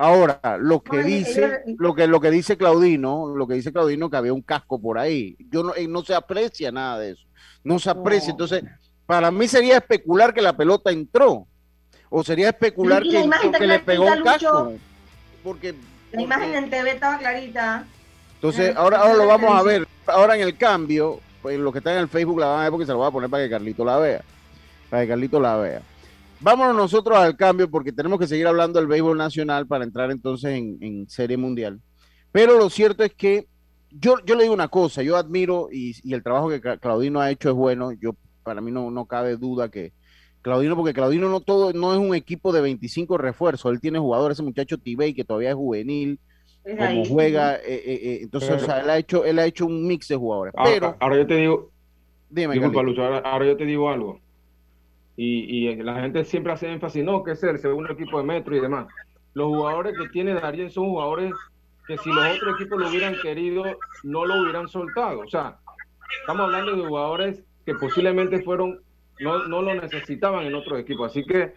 Ahora, 0.00 0.40
lo 0.60 0.80
que 0.80 1.02
dice, 1.02 1.64
lo 1.76 1.92
que, 1.92 2.06
lo 2.06 2.20
que 2.20 2.30
dice 2.30 2.56
Claudino, 2.56 3.34
lo 3.34 3.48
que 3.48 3.54
dice 3.54 3.72
Claudino, 3.72 4.08
que 4.08 4.16
había 4.16 4.32
un 4.32 4.42
casco 4.42 4.80
por 4.80 4.96
ahí. 4.96 5.36
Yo 5.50 5.64
no, 5.64 5.72
no 5.88 6.04
se 6.04 6.14
aprecia 6.14 6.70
nada 6.70 7.00
de 7.00 7.10
eso. 7.10 7.24
No 7.64 7.80
se 7.80 7.90
aprecia. 7.90 8.30
Entonces, 8.30 8.62
para 9.06 9.32
mí 9.32 9.48
sería 9.48 9.78
especular 9.78 10.32
que 10.32 10.40
la 10.40 10.56
pelota 10.56 10.92
entró. 10.92 11.48
O 12.10 12.22
sería 12.22 12.50
especular 12.50 13.02
que, 13.02 13.28
que 13.58 13.66
le 13.66 13.80
pegó 13.80 14.06
un 14.06 14.22
casco. 14.22 14.74
Porque, 15.42 15.74
la 16.12 16.22
imagen 16.22 16.54
en 16.54 16.70
TV 16.70 16.92
estaba 16.92 17.18
clarita. 17.18 17.84
Entonces, 18.36 18.76
ahora, 18.76 18.98
ahora 19.00 19.14
lo 19.14 19.26
vamos 19.26 19.50
a 19.50 19.64
ver. 19.64 19.88
Ahora 20.06 20.36
en 20.36 20.42
el 20.42 20.56
cambio, 20.56 21.18
pues 21.42 21.58
lo 21.58 21.72
que 21.72 21.78
está 21.78 21.92
en 21.92 21.98
el 21.98 22.08
Facebook 22.08 22.38
la 22.38 22.46
van 22.46 22.60
a 22.60 22.62
ver 22.62 22.70
porque 22.70 22.86
se 22.86 22.92
lo 22.92 22.98
voy 22.98 23.08
a 23.08 23.10
poner 23.10 23.28
para 23.28 23.42
que 23.42 23.50
Carlito 23.50 23.84
la 23.84 23.98
vea. 23.98 24.22
Para 24.88 25.02
que 25.02 25.08
Carlito 25.08 25.40
la 25.40 25.56
vea. 25.56 25.82
Vámonos 26.40 26.76
nosotros 26.76 27.18
al 27.18 27.36
cambio 27.36 27.68
porque 27.68 27.92
tenemos 27.92 28.18
que 28.18 28.28
seguir 28.28 28.46
hablando 28.46 28.78
del 28.78 28.86
béisbol 28.86 29.18
nacional 29.18 29.66
para 29.66 29.84
entrar 29.84 30.10
entonces 30.10 30.52
en, 30.54 31.08
Serie 31.08 31.36
Mundial. 31.36 31.80
Pero 32.30 32.56
lo 32.56 32.70
cierto 32.70 33.02
es 33.02 33.12
que 33.12 33.48
yo, 33.90 34.18
yo 34.24 34.36
le 34.36 34.44
digo 34.44 34.54
una 34.54 34.68
cosa, 34.68 35.02
yo 35.02 35.16
admiro 35.16 35.68
y, 35.72 36.12
el 36.12 36.22
trabajo 36.22 36.48
que 36.48 36.60
Claudino 36.60 37.20
ha 37.20 37.30
hecho 37.30 37.48
es 37.48 37.54
bueno. 37.56 37.90
Yo 37.92 38.14
para 38.44 38.60
mí 38.60 38.70
no, 38.70 38.90
no 38.90 39.06
cabe 39.06 39.36
duda 39.36 39.68
que 39.68 39.92
Claudino, 40.42 40.76
porque 40.76 40.94
Claudino 40.94 41.28
no 41.28 41.40
todo, 41.40 41.72
no 41.72 41.92
es 41.92 41.98
un 41.98 42.14
equipo 42.14 42.52
de 42.52 42.60
25 42.60 43.18
refuerzos, 43.18 43.72
él 43.72 43.80
tiene 43.80 43.98
jugadores, 43.98 44.36
ese 44.36 44.44
muchacho 44.44 44.78
Tibey 44.78 45.14
que 45.14 45.24
todavía 45.24 45.50
es 45.50 45.56
juvenil, 45.56 46.20
como 46.62 47.04
juega, 47.04 47.56
eh, 47.56 47.62
eh, 47.66 48.00
eh, 48.02 48.18
entonces, 48.22 48.50
o 48.50 48.58
sea, 48.64 48.80
él 48.80 48.90
ha 48.90 48.98
hecho, 48.98 49.24
él 49.24 49.38
ha 49.40 49.46
hecho 49.46 49.66
un 49.66 49.86
mix 49.86 50.06
de 50.06 50.16
jugadores. 50.16 50.54
Ah, 50.56 50.64
pero 50.64 50.96
ahora, 51.00 51.16
yo 51.16 51.26
te 51.26 51.34
digo, 51.34 51.70
dime, 52.30 52.54
disculpa, 52.54 52.80
ahora 53.24 53.46
yo 53.46 53.56
te 53.56 53.64
digo 53.64 53.90
algo 53.90 54.20
y, 55.20 55.74
la 55.82 56.00
gente 56.00 56.24
siempre 56.24 56.52
hace 56.52 56.72
énfasis, 56.72 57.02
no, 57.02 57.24
que 57.24 57.32
es 57.32 57.42
el 57.42 57.58
segundo 57.58 57.92
equipo 57.92 58.18
de 58.18 58.24
Metro 58.24 58.54
y 58.54 58.60
demás. 58.60 58.86
Los 59.34 59.48
jugadores 59.48 59.98
que 59.98 60.08
tiene 60.10 60.34
Darien 60.34 60.70
son 60.70 60.90
jugadores 60.90 61.34
que 61.88 61.98
si 61.98 62.08
los 62.08 62.36
otros 62.36 62.54
equipos 62.54 62.78
lo 62.78 62.88
hubieran 62.88 63.16
querido, 63.20 63.64
no 64.04 64.24
lo 64.24 64.42
hubieran 64.42 64.68
soltado. 64.68 65.20
O 65.20 65.28
sea, 65.28 65.56
estamos 66.20 66.44
hablando 66.44 66.76
de 66.76 66.86
jugadores 66.86 67.42
que 67.66 67.74
posiblemente 67.74 68.42
fueron, 68.42 68.80
no, 69.18 69.48
no 69.48 69.60
lo 69.60 69.74
necesitaban 69.74 70.46
en 70.46 70.54
otros 70.54 70.78
equipos. 70.78 71.10
Así 71.10 71.24
que, 71.24 71.52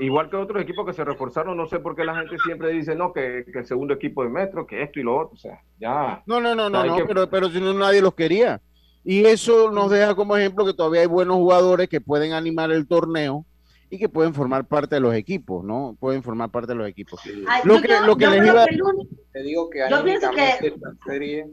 igual 0.00 0.28
que 0.28 0.36
otros 0.36 0.60
equipos 0.60 0.84
que 0.84 0.92
se 0.92 1.04
reforzaron, 1.04 1.56
no 1.56 1.66
sé 1.66 1.78
por 1.78 1.96
qué 1.96 2.04
la 2.04 2.14
gente 2.14 2.36
siempre 2.40 2.72
dice, 2.72 2.94
no, 2.94 3.14
que, 3.14 3.46
el 3.54 3.66
segundo 3.66 3.94
equipo 3.94 4.22
de 4.22 4.28
Metro, 4.28 4.66
que 4.66 4.82
esto 4.82 5.00
y 5.00 5.04
lo 5.04 5.16
otro. 5.16 5.34
O 5.34 5.38
sea, 5.38 5.62
ya. 5.80 6.22
No, 6.26 6.42
no, 6.42 6.54
no, 6.54 6.68
no, 6.68 6.84
no 6.84 7.06
pero, 7.06 7.30
pero 7.30 7.48
si 7.48 7.58
no, 7.58 7.72
nadie 7.72 8.02
los 8.02 8.12
quería. 8.12 8.60
Y 9.08 9.24
eso 9.24 9.70
nos 9.70 9.90
deja 9.90 10.14
como 10.14 10.36
ejemplo 10.36 10.66
que 10.66 10.74
todavía 10.74 11.00
hay 11.00 11.06
buenos 11.06 11.36
jugadores 11.36 11.88
que 11.88 11.98
pueden 11.98 12.34
animar 12.34 12.70
el 12.70 12.86
torneo 12.86 13.46
y 13.88 13.98
que 13.98 14.06
pueden 14.06 14.34
formar 14.34 14.66
parte 14.66 14.96
de 14.96 15.00
los 15.00 15.14
equipos, 15.14 15.64
¿no? 15.64 15.96
Pueden 15.98 16.22
formar 16.22 16.50
parte 16.50 16.72
de 16.72 16.74
los 16.74 16.86
equipos. 16.86 17.18
lo 17.64 17.80
que, 17.80 17.88
lo 18.04 18.18
que 18.18 18.26
les 18.26 18.46
iba 18.46 18.66
Te 19.32 19.42
digo 19.42 19.70
que 19.70 19.86
yo 19.88 20.04
pienso 20.04 20.30
que 20.30 20.74
serie... 21.06 21.50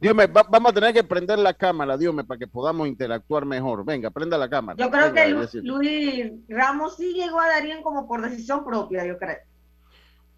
Dios 0.00 0.14
me, 0.14 0.26
vamos 0.26 0.70
a 0.70 0.72
tener 0.72 0.94
que 0.94 1.04
prender 1.04 1.38
la 1.38 1.52
cámara, 1.52 1.98
Dios 1.98 2.14
me, 2.14 2.24
para 2.24 2.38
que 2.38 2.46
podamos 2.46 2.88
interactuar 2.88 3.44
mejor. 3.44 3.84
Venga, 3.84 4.08
prenda 4.08 4.38
la 4.38 4.48
cámara. 4.48 4.82
Yo 4.82 4.90
creo 4.90 5.12
que 5.12 5.60
Luis, 5.62 6.32
Ramos 6.48 6.96
sí 6.96 7.12
llegó 7.12 7.38
a 7.40 7.48
Darín 7.48 7.82
como 7.82 8.08
por 8.08 8.22
decisión 8.22 8.64
propia, 8.64 9.04
yo 9.04 9.18
creo. 9.18 9.36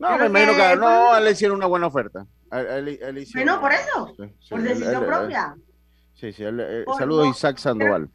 No, 0.00 0.18
me 0.18 0.26
imagino 0.26 0.54
que, 0.56 0.76
no, 0.76 1.20
le 1.20 1.30
hicieron 1.30 1.56
una 1.58 1.66
buena 1.66 1.86
oferta. 1.86 2.26
bueno, 2.50 3.60
por 3.60 3.72
eso, 3.72 4.12
por 4.50 4.62
decisión 4.62 5.06
propia. 5.06 5.54
Sí, 6.18 6.32
sí, 6.32 6.42
eh, 6.44 6.84
saludos 6.98 7.28
a 7.28 7.30
Isaac 7.30 7.58
Sandoval. 7.58 8.08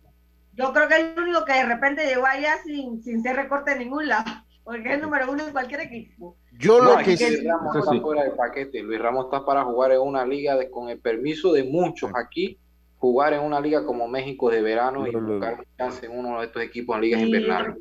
Yo 0.56 0.74
creo 0.74 0.90
que 0.90 0.96
es 0.96 1.02
el 1.16 1.24
único 1.24 1.46
que 1.46 1.54
de 1.54 1.66
repente 1.66 2.06
llegó 2.06 2.26
allá 2.26 2.58
sin, 2.66 3.02
sin 3.02 3.24
ser 3.24 3.38
recorte 3.38 3.72
de 3.72 3.80
ningún 3.80 4.10
lado, 4.10 4.26
porque 4.66 4.90
es 4.90 4.96
el 4.96 5.02
número 5.02 5.32
uno 5.32 5.48
en 5.48 5.54
cualquier 5.54 5.82
equipo. 5.82 6.36
Yo 6.52 6.84
lo 6.84 6.98
que 6.98 7.16
sí. 7.16 7.26
Luis 7.30 7.46
Ramos 7.46 7.76
está 7.78 8.02
fuera 8.02 8.24
del 8.24 8.34
paquete. 8.34 8.84
Luis 8.84 9.00
Ramos 9.00 9.26
está 9.26 9.46
para 9.46 9.64
jugar 9.64 9.94
en 9.94 10.02
una 10.02 10.26
liga 10.26 10.58
con 10.70 10.90
el 10.90 11.00
permiso 11.00 11.54
de 11.54 11.64
muchos 11.64 12.12
aquí, 12.14 12.60
jugar 12.98 13.34
en 13.34 13.40
una 13.40 13.62
liga 13.62 13.86
como 13.86 14.06
México 14.10 14.52
de 14.52 14.62
verano 14.62 15.08
y 15.08 15.16
buscar 15.16 15.66
chance 15.78 16.06
en 16.06 16.18
uno 16.18 16.42
de 16.42 16.48
estos 16.48 16.62
equipos 16.62 16.98
en 16.98 17.02
ligas 17.02 17.22
invernales. 17.22 17.78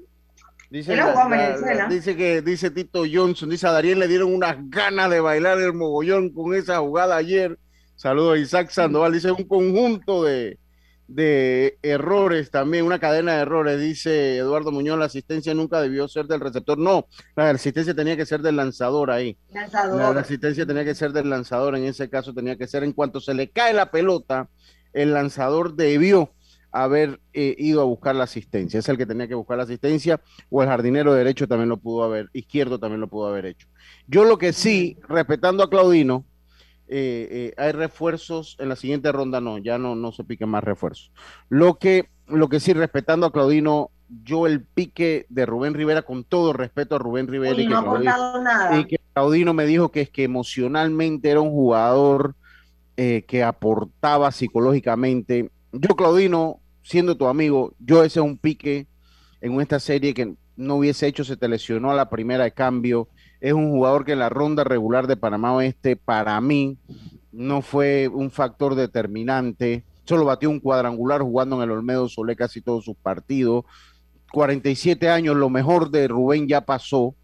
Dice, 0.70 0.96
dice 1.90 2.16
que 2.16 2.40
dice 2.40 2.70
Tito 2.70 3.02
Johnson, 3.12 3.50
dice 3.50 3.66
a 3.66 3.72
Dariel 3.72 3.98
le 3.98 4.08
dieron 4.08 4.32
unas 4.32 4.56
ganas 4.70 5.10
de 5.10 5.20
bailar 5.20 5.58
el 5.58 5.74
mogollón 5.74 6.30
con 6.30 6.54
esa 6.54 6.78
jugada 6.78 7.16
ayer 7.16 7.58
Saludos 8.02 8.36
Isaac 8.40 8.68
Sandoval. 8.70 9.12
Dice 9.12 9.30
un 9.30 9.44
conjunto 9.44 10.24
de, 10.24 10.58
errores 11.82 12.50
también, 12.50 12.84
una 12.84 12.98
cadena 12.98 13.36
de 13.36 13.42
errores. 13.42 13.80
Dice 13.80 14.38
Eduardo 14.38 14.72
Muñoz, 14.72 14.98
la 14.98 15.04
asistencia 15.04 15.54
nunca 15.54 15.80
debió 15.80 16.08
ser 16.08 16.26
del 16.26 16.40
receptor. 16.40 16.78
No, 16.78 17.06
la 17.36 17.50
asistencia 17.50 17.94
tenía 17.94 18.16
que 18.16 18.26
ser 18.26 18.42
del 18.42 18.56
lanzador 18.56 19.12
ahí. 19.12 19.38
La, 19.52 20.08
asistencia 20.18 20.66
tenía 20.66 20.84
que 20.84 20.96
ser 20.96 21.12
del 21.12 21.30
lanzador. 21.30 21.76
En 21.76 21.84
ese 21.84 22.10
caso 22.10 22.34
tenía 22.34 22.58
que 22.58 22.66
ser 22.66 22.82
en 22.82 22.92
cuanto 22.92 23.20
se 23.20 23.34
le 23.34 23.50
cae 23.50 23.72
la 23.72 23.92
pelota, 23.92 24.48
el 24.92 25.12
lanzador 25.12 25.76
debió 25.76 26.32
haber 26.72 27.20
eh, 27.32 27.54
ido 27.56 27.82
a 27.82 27.84
buscar 27.84 28.16
la 28.16 28.24
asistencia. 28.24 28.80
Es 28.80 28.88
el 28.88 28.98
que 28.98 29.06
tenía 29.06 29.28
que 29.28 29.36
buscar 29.36 29.58
la 29.58 29.62
asistencia 29.62 30.20
o 30.50 30.60
el 30.60 30.68
jardinero 30.68 31.14
derecho 31.14 31.46
también 31.46 31.68
lo 31.68 31.76
pudo 31.76 32.02
haber, 32.02 32.30
izquierdo 32.32 32.80
también 32.80 33.00
lo 33.00 33.06
pudo 33.06 33.28
haber 33.28 33.46
hecho. 33.46 33.68
Yo 34.08 34.24
lo 34.24 34.38
que 34.38 34.52
sí, 34.52 34.98
respetando 35.08 35.62
a 35.62 35.70
Claudino, 35.70 36.24
eh, 36.94 37.28
eh, 37.30 37.54
hay 37.56 37.72
refuerzos 37.72 38.54
en 38.60 38.68
la 38.68 38.76
siguiente 38.76 39.10
ronda, 39.12 39.40
no, 39.40 39.56
ya 39.56 39.78
no, 39.78 39.94
no 39.94 40.12
se 40.12 40.24
piquen 40.24 40.50
más 40.50 40.62
refuerzos. 40.62 41.10
Lo 41.48 41.78
que, 41.78 42.10
lo 42.26 42.50
que 42.50 42.60
sí, 42.60 42.74
respetando 42.74 43.24
a 43.24 43.32
Claudino, 43.32 43.90
yo 44.22 44.46
el 44.46 44.62
pique 44.62 45.24
de 45.30 45.46
Rubén 45.46 45.72
Rivera, 45.72 46.02
con 46.02 46.22
todo 46.22 46.52
respeto 46.52 46.96
a 46.96 46.98
Rubén 46.98 47.28
Rivera, 47.28 47.54
y, 47.54 47.66
que 47.66 47.68
Claudino, 47.68 48.78
y, 48.78 48.84
que 48.84 49.00
Claudino, 49.14 49.54
me 49.54 49.64
dijo 49.64 49.90
que 49.90 50.02
es 50.02 50.10
que 50.10 50.24
emocionalmente 50.24 51.30
era 51.30 51.40
un 51.40 51.50
jugador 51.50 52.34
eh, 52.98 53.24
que 53.26 53.42
aportaba 53.42 54.30
psicológicamente. 54.30 55.50
Yo, 55.72 55.96
Claudino, 55.96 56.60
siendo 56.82 57.16
tu 57.16 57.26
amigo, 57.26 57.72
yo 57.78 58.04
ese 58.04 58.20
es 58.20 58.26
un 58.26 58.36
pique 58.36 58.86
en 59.40 59.58
esta 59.62 59.80
serie 59.80 60.12
que 60.12 60.34
no 60.56 60.74
hubiese 60.74 61.06
hecho, 61.06 61.24
se 61.24 61.38
te 61.38 61.48
lesionó 61.48 61.90
a 61.90 61.94
la 61.94 62.10
primera 62.10 62.44
de 62.44 62.52
cambio 62.52 63.08
es 63.42 63.52
un 63.52 63.72
jugador 63.72 64.04
que 64.04 64.12
en 64.12 64.20
la 64.20 64.28
ronda 64.28 64.62
regular 64.62 65.08
de 65.08 65.16
Panamá 65.16 65.52
Oeste, 65.52 65.96
para 65.96 66.40
mí, 66.40 66.78
no 67.32 67.60
fue 67.60 68.06
un 68.06 68.30
factor 68.30 68.76
determinante. 68.76 69.82
Solo 70.04 70.24
batió 70.24 70.48
un 70.48 70.60
cuadrangular 70.60 71.22
jugando 71.22 71.56
en 71.56 71.62
el 71.62 71.72
Olmedo 71.72 72.08
Solé 72.08 72.36
casi 72.36 72.60
todos 72.60 72.84
sus 72.84 72.94
partidos. 72.94 73.64
47 74.30 75.08
años, 75.08 75.34
lo 75.36 75.50
mejor 75.50 75.90
de 75.90 76.06
Rubén 76.06 76.46
ya 76.46 76.60
pasó. 76.60 77.16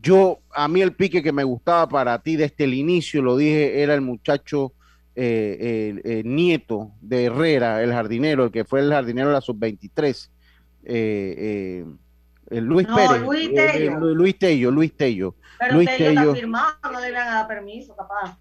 Yo, 0.00 0.38
a 0.54 0.66
mí 0.66 0.80
el 0.80 0.94
pique 0.94 1.22
que 1.22 1.30
me 1.30 1.44
gustaba 1.44 1.86
para 1.90 2.18
ti 2.22 2.36
desde 2.36 2.64
el 2.64 2.72
inicio, 2.72 3.20
lo 3.20 3.36
dije, 3.36 3.82
era 3.82 3.94
el 3.94 4.00
muchacho 4.00 4.72
eh, 5.14 6.22
nieto 6.24 6.92
de 7.02 7.24
Herrera, 7.24 7.82
el 7.82 7.92
jardinero, 7.92 8.44
el 8.44 8.50
que 8.50 8.64
fue 8.64 8.80
el 8.80 8.90
jardinero 8.90 9.28
de 9.28 9.34
la 9.34 9.42
sub-23. 9.42 10.30
Eh, 10.84 11.84
Luis 12.50 12.86
Pérez. 12.86 13.20
Luis 13.20 13.54
Tello. 13.54 14.00
Luis 14.00 14.38
Tello, 14.38 14.70
Luis 14.70 14.96
Tello. 14.96 15.34
Pero 15.60 15.74
Luis 15.74 15.90
Tello 15.94 16.20
está 16.20 16.34
firmado, 16.34 16.74
no 16.90 17.00
deben 17.02 17.14
dar 17.16 17.46
permiso, 17.46 17.94
capaz. 17.94 18.38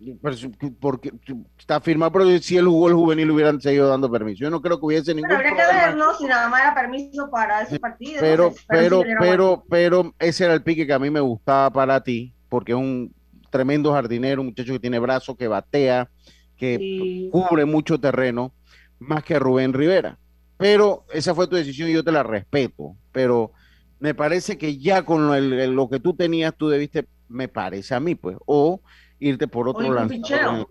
porque 0.79 1.11
está 1.57 1.81
firmado, 1.81 2.13
pero 2.13 2.39
si 2.39 2.55
él 2.55 2.65
jugó 2.65 2.87
el 2.87 2.93
juvenil 2.93 3.29
hubieran 3.31 3.59
seguido 3.59 3.89
dando 3.89 4.09
permiso. 4.09 4.39
Yo 4.39 4.49
no 4.49 4.61
creo 4.61 4.79
que 4.79 4.85
hubiese 4.85 5.13
ningún 5.13 5.27
Pero 5.27 5.49
habría 5.49 5.67
que 5.67 5.75
ver, 5.75 5.97
¿no? 5.97 6.13
Si 6.13 6.23
nada 6.23 6.47
más 6.47 6.61
era 6.61 6.73
permiso 6.73 7.29
para 7.29 7.63
ese 7.63 7.77
partido. 7.77 8.21
Pero, 8.21 8.53
pero, 8.69 9.03
pero, 9.19 9.63
pero, 9.69 10.15
ese 10.17 10.45
era 10.45 10.53
el 10.53 10.63
pique 10.63 10.87
que 10.87 10.93
a 10.93 10.99
mí 10.99 11.09
me 11.09 11.19
gustaba 11.19 11.69
para 11.69 12.01
ti, 12.01 12.33
porque 12.47 12.71
es 12.71 12.77
un 12.77 13.13
tremendo 13.49 13.91
jardinero, 13.91 14.39
un 14.39 14.47
muchacho 14.47 14.71
que 14.71 14.79
tiene 14.79 14.97
brazos, 14.99 15.35
que 15.35 15.49
batea, 15.49 16.09
que 16.55 17.27
cubre 17.33 17.65
mucho 17.65 17.99
terreno, 17.99 18.53
más 18.97 19.25
que 19.25 19.37
Rubén 19.39 19.73
Rivera. 19.73 20.17
Pero 20.55 21.03
esa 21.11 21.35
fue 21.35 21.47
tu 21.47 21.57
decisión 21.57 21.89
y 21.89 21.93
yo 21.93 22.03
te 22.03 22.13
la 22.13 22.23
respeto. 22.23 22.95
Pero 23.11 23.51
me 23.99 24.13
parece 24.13 24.57
que 24.57 24.77
ya 24.77 25.03
con 25.03 25.27
lo, 25.75 25.89
que 25.89 25.99
tú 25.99 26.13
tenías, 26.13 26.55
tú 26.55 26.69
debiste, 26.69 27.07
me 27.27 27.47
parece 27.47 27.95
a 27.95 27.99
mí, 27.99 28.15
pues, 28.15 28.37
o 28.45 28.81
irte 29.19 29.47
por 29.47 29.67
otro 29.67 29.93
lanzador. 29.93 30.67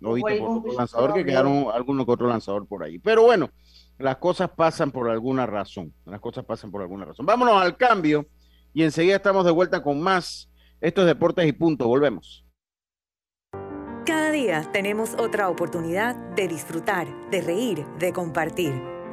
O 0.00 0.16
irte 0.16 0.38
por 0.38 0.58
otro 0.58 0.72
lanzador, 0.74 1.14
que 1.14 1.24
quedaron 1.24 1.66
algunos 1.74 2.06
que 2.06 2.12
otro 2.12 2.28
lanzador 2.28 2.66
por 2.66 2.84
ahí. 2.84 2.98
Pero 2.98 3.24
bueno, 3.24 3.50
las 3.98 4.16
cosas 4.18 4.50
pasan 4.50 4.92
por 4.92 5.10
alguna 5.10 5.44
razón. 5.46 5.92
Las 6.04 6.20
cosas 6.20 6.44
pasan 6.44 6.70
por 6.70 6.82
alguna 6.82 7.04
razón. 7.04 7.26
Vámonos 7.26 7.60
al 7.60 7.76
cambio 7.76 8.26
y 8.72 8.84
enseguida 8.84 9.16
estamos 9.16 9.44
de 9.44 9.50
vuelta 9.50 9.82
con 9.82 10.00
más. 10.00 10.48
Estos 10.80 11.06
Deportes 11.06 11.46
y 11.46 11.52
Punto. 11.52 11.88
Volvemos. 11.88 12.44
Cada 14.06 14.30
día 14.30 14.62
tenemos 14.72 15.14
otra 15.18 15.48
oportunidad 15.48 16.14
de 16.36 16.46
disfrutar, 16.46 17.08
de 17.30 17.42
reír, 17.42 17.84
de 17.98 18.12
compartir. 18.12 18.97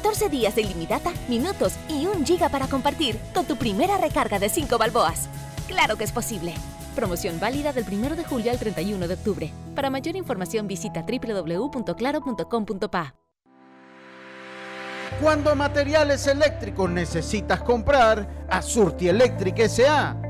14 0.00 0.30
días 0.30 0.54
de 0.54 0.62
ilimitada, 0.62 1.12
minutos 1.28 1.74
y 1.86 2.06
un 2.06 2.24
giga 2.24 2.48
para 2.48 2.66
compartir 2.68 3.18
con 3.34 3.44
tu 3.44 3.56
primera 3.56 3.98
recarga 3.98 4.38
de 4.38 4.48
5 4.48 4.78
balboas. 4.78 5.28
Claro 5.68 5.98
que 5.98 6.04
es 6.04 6.12
posible. 6.12 6.54
Promoción 6.96 7.38
válida 7.38 7.74
del 7.74 7.84
1 7.86 8.16
de 8.16 8.24
julio 8.24 8.50
al 8.50 8.58
31 8.58 9.06
de 9.06 9.12
octubre. 9.12 9.52
Para 9.74 9.90
mayor 9.90 10.16
información 10.16 10.66
visita 10.66 11.04
www.claro.com.pa. 11.04 13.14
Cuando 15.20 15.54
materiales 15.54 16.26
eléctricos 16.26 16.88
necesitas 16.88 17.60
comprar, 17.60 18.46
a 18.48 18.62
Surti 18.62 19.08
Electric 19.08 19.58
S.A. 19.58 20.16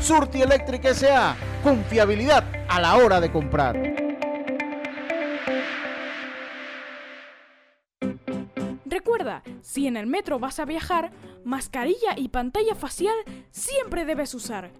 Surti 0.00 0.42
Electric 0.42 0.84
S.A. 0.84 1.36
Confiabilidad 1.62 2.44
a 2.68 2.80
la 2.80 2.96
hora 2.96 3.20
de 3.20 3.32
comprar. 3.32 3.76
Recuerda, 8.84 9.42
si 9.62 9.86
en 9.86 9.96
el 9.96 10.06
metro 10.06 10.38
vas 10.38 10.58
a 10.60 10.64
viajar, 10.64 11.12
mascarilla 11.44 12.14
y 12.16 12.28
pantalla 12.28 12.74
facial 12.74 13.16
siempre 13.50 14.04
debes 14.04 14.34
usar. 14.34 14.70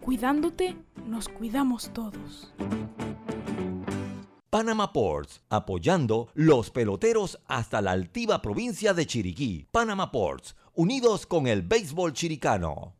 Cuidándote, 0.00 0.76
nos 1.06 1.28
cuidamos 1.28 1.90
todos. 1.92 2.52
Panama 4.50 4.92
Ports, 4.92 5.42
apoyando 5.48 6.28
los 6.34 6.70
peloteros 6.70 7.38
hasta 7.46 7.80
la 7.80 7.92
altiva 7.92 8.42
provincia 8.42 8.94
de 8.94 9.06
Chiriquí. 9.06 9.68
Panama 9.70 10.10
Ports, 10.10 10.56
unidos 10.74 11.26
con 11.26 11.46
el 11.46 11.62
béisbol 11.62 12.12
chiricano. 12.12 12.99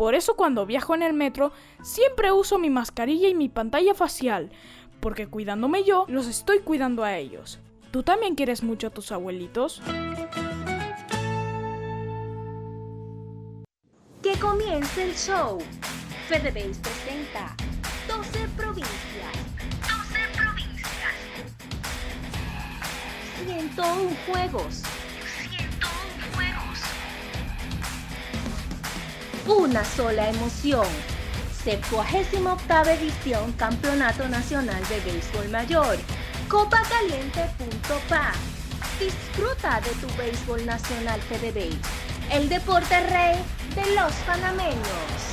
Por 0.00 0.14
eso 0.14 0.34
cuando 0.34 0.64
viajo 0.64 0.94
en 0.94 1.02
el 1.02 1.12
metro 1.12 1.52
siempre 1.82 2.32
uso 2.32 2.58
mi 2.58 2.70
mascarilla 2.70 3.28
y 3.28 3.34
mi 3.34 3.50
pantalla 3.50 3.92
facial, 3.92 4.50
porque 4.98 5.26
cuidándome 5.26 5.84
yo, 5.84 6.06
los 6.08 6.26
estoy 6.26 6.60
cuidando 6.60 7.04
a 7.04 7.18
ellos. 7.18 7.58
¿Tú 7.90 8.02
también 8.02 8.34
quieres 8.34 8.62
mucho 8.62 8.86
a 8.86 8.90
tus 8.90 9.12
abuelitos? 9.12 9.82
Que 14.22 14.38
comience 14.40 15.02
el 15.02 15.14
show. 15.14 15.58
FedeBase 16.28 16.80
presenta 16.80 17.54
12 18.08 18.48
provincias. 18.56 19.34
12 19.82 20.18
provincias. 20.34 21.12
101 23.44 24.16
juegos. 24.26 24.82
Una 29.58 29.84
sola 29.84 30.30
emoción. 30.30 30.86
78 31.64 32.90
edición 32.92 33.52
Campeonato 33.54 34.28
Nacional 34.28 34.80
de 34.88 35.00
Béisbol 35.00 35.48
Mayor. 35.48 35.96
Copacaliente.pa. 36.48 38.32
Disfruta 39.00 39.80
de 39.80 39.90
tu 40.00 40.06
béisbol 40.16 40.64
nacional 40.64 41.20
FedeBase. 41.22 41.80
El 42.30 42.48
deporte 42.48 43.00
rey 43.08 43.42
de 43.74 43.96
los 43.96 44.12
panameños. 44.24 45.30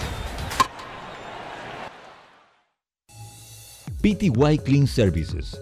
PTY 4.01 4.57
Clean 4.63 4.87
Services, 4.87 5.61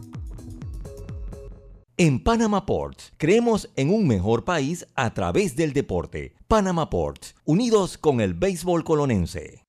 En 1.98 2.22
Panama 2.22 2.66
Ports, 2.66 3.14
creemos 3.16 3.70
en 3.74 3.90
un 3.90 4.06
mejor 4.06 4.44
país 4.44 4.86
a 4.96 5.14
través 5.14 5.56
del 5.56 5.72
deporte. 5.72 6.34
Panama 6.46 6.90
Ports, 6.90 7.34
unidos 7.46 7.96
con 7.96 8.20
el 8.20 8.34
béisbol 8.34 8.84
colonense. 8.84 9.65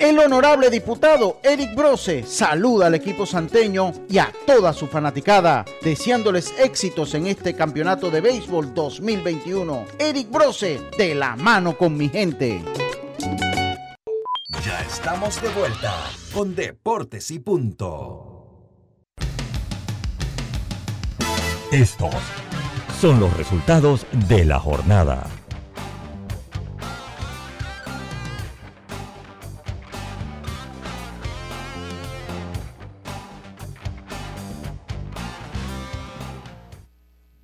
El 0.00 0.18
honorable 0.18 0.70
diputado 0.70 1.40
Eric 1.42 1.74
Brose 1.74 2.22
saluda 2.22 2.86
al 2.86 2.94
equipo 2.94 3.26
santeño 3.26 3.92
y 4.08 4.16
a 4.16 4.32
toda 4.46 4.72
su 4.72 4.86
fanaticada, 4.86 5.66
deseándoles 5.82 6.54
éxitos 6.58 7.12
en 7.12 7.26
este 7.26 7.54
campeonato 7.54 8.10
de 8.10 8.22
béisbol 8.22 8.72
2021. 8.72 9.84
Eric 9.98 10.30
Brose, 10.30 10.80
de 10.96 11.14
la 11.14 11.36
mano 11.36 11.76
con 11.76 11.98
mi 11.98 12.08
gente. 12.08 12.62
Ya 14.64 14.80
estamos 14.88 15.40
de 15.42 15.50
vuelta 15.50 15.94
con 16.32 16.54
Deportes 16.54 17.30
y 17.30 17.38
Punto. 17.40 18.56
Estos 21.70 22.14
son 23.02 23.20
los 23.20 23.36
resultados 23.36 24.06
de 24.28 24.46
la 24.46 24.58
jornada. 24.58 25.28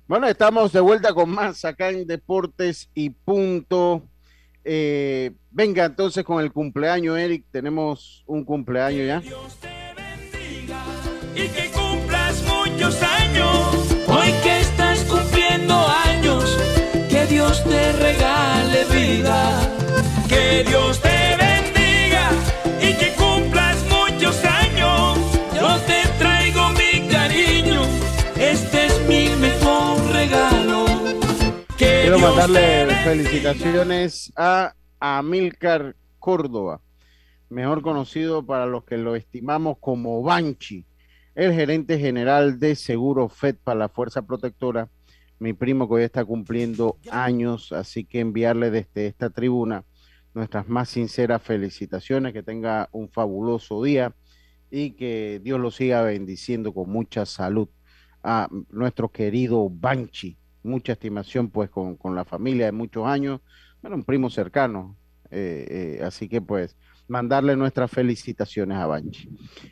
Bueno, 0.07 0.25
estamos 0.29 0.71
de 0.71 0.79
vuelta 0.79 1.13
con 1.13 1.29
más 1.29 1.65
acá 1.65 1.89
en 1.89 2.07
Deportes 2.07 2.89
y 2.93 3.09
Punto. 3.09 4.03
Eh, 4.63 5.31
venga 5.51 5.83
entonces 5.83 6.23
con 6.23 6.41
el 6.41 6.53
cumpleaños, 6.53 7.17
Eric. 7.17 7.43
Tenemos 7.51 8.23
un 8.25 8.45
cumpleaños 8.45 9.05
ya. 9.05 9.21
Y 11.35 11.47
que 11.49 11.71
cumplas 11.71 12.41
muchos 12.43 13.03
años. 13.03 14.07
Hoy 14.07 14.31
que 14.43 14.61
estás 14.61 14.99
cumpliendo 15.03 15.75
años. 15.75 16.57
Que 17.09 17.25
Dios 17.25 17.61
te 17.65 17.91
regale 17.91 18.85
vida. 18.85 19.59
Que 20.29 20.63
Dios 20.63 21.01
te 21.01 21.26
Quiero 32.17 32.33
mandarle 32.33 32.95
felicitaciones 33.03 34.33
a 34.35 34.73
Amilcar 34.99 35.95
Córdoba, 36.17 36.81
mejor 37.47 37.83
conocido 37.83 38.43
para 38.43 38.65
los 38.65 38.85
que 38.85 38.97
lo 38.97 39.15
estimamos 39.15 39.77
como 39.79 40.23
Banchi, 40.23 40.83
el 41.35 41.53
gerente 41.53 41.99
general 41.99 42.59
de 42.59 42.73
Seguro 42.73 43.29
FED 43.29 43.57
para 43.63 43.77
la 43.77 43.89
Fuerza 43.89 44.23
Protectora, 44.23 44.89
mi 45.37 45.53
primo 45.53 45.87
que 45.87 45.93
hoy 45.93 46.03
está 46.05 46.25
cumpliendo 46.25 46.97
años, 47.11 47.71
así 47.71 48.03
que 48.03 48.21
enviarle 48.21 48.71
desde 48.71 49.05
esta 49.05 49.29
tribuna 49.29 49.85
nuestras 50.33 50.67
más 50.67 50.89
sinceras 50.89 51.43
felicitaciones, 51.43 52.33
que 52.33 52.41
tenga 52.41 52.89
un 52.93 53.09
fabuloso 53.09 53.83
día 53.83 54.15
y 54.71 54.93
que 54.93 55.39
Dios 55.43 55.59
lo 55.59 55.69
siga 55.69 56.01
bendiciendo 56.01 56.73
con 56.73 56.89
mucha 56.89 57.27
salud 57.27 57.69
a 58.23 58.49
nuestro 58.71 59.09
querido 59.09 59.69
Banchi, 59.69 60.35
mucha 60.63 60.93
estimación 60.93 61.49
pues 61.49 61.69
con, 61.69 61.95
con 61.95 62.15
la 62.15 62.25
familia 62.25 62.65
de 62.65 62.71
muchos 62.71 63.05
años, 63.05 63.41
bueno, 63.81 63.97
un 63.97 64.03
primo 64.03 64.29
cercano, 64.29 64.95
eh, 65.29 65.97
eh, 65.99 66.03
así 66.05 66.27
que 66.29 66.41
pues 66.41 66.75
mandarle 67.07 67.55
nuestras 67.55 67.89
felicitaciones 67.91 68.77
a 68.77 68.85
Banchi. 68.85 69.29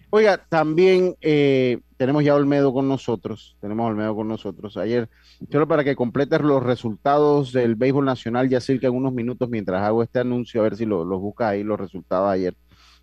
Oiga, 0.10 0.46
también 0.48 1.16
eh, 1.20 1.80
tenemos 1.98 2.24
ya 2.24 2.36
Olmedo 2.36 2.74
con 2.74 2.88
nosotros, 2.88 3.58
tenemos 3.60 3.90
Olmedo 3.90 4.16
con 4.16 4.28
nosotros. 4.28 4.78
Ayer, 4.78 5.10
solo 5.52 5.68
para 5.68 5.84
que 5.84 5.96
completes 5.96 6.40
los 6.42 6.64
resultados 6.64 7.52
del 7.52 7.76
béisbol 7.76 8.06
nacional, 8.06 8.48
ya 8.50 8.62
cerca 8.62 8.88
en 8.88 8.96
unos 8.96 9.14
minutos 9.14 9.50
mientras 9.50 9.82
hago 9.84 10.02
este 10.04 10.20
anuncio, 10.20 10.62
a 10.62 10.64
ver 10.64 10.78
si 10.78 10.86
lo- 10.86 11.04
los 11.04 11.20
busca 11.20 11.50
ahí, 11.50 11.64
los 11.64 11.80
resultados 11.80 12.30
ayer, 12.30 12.56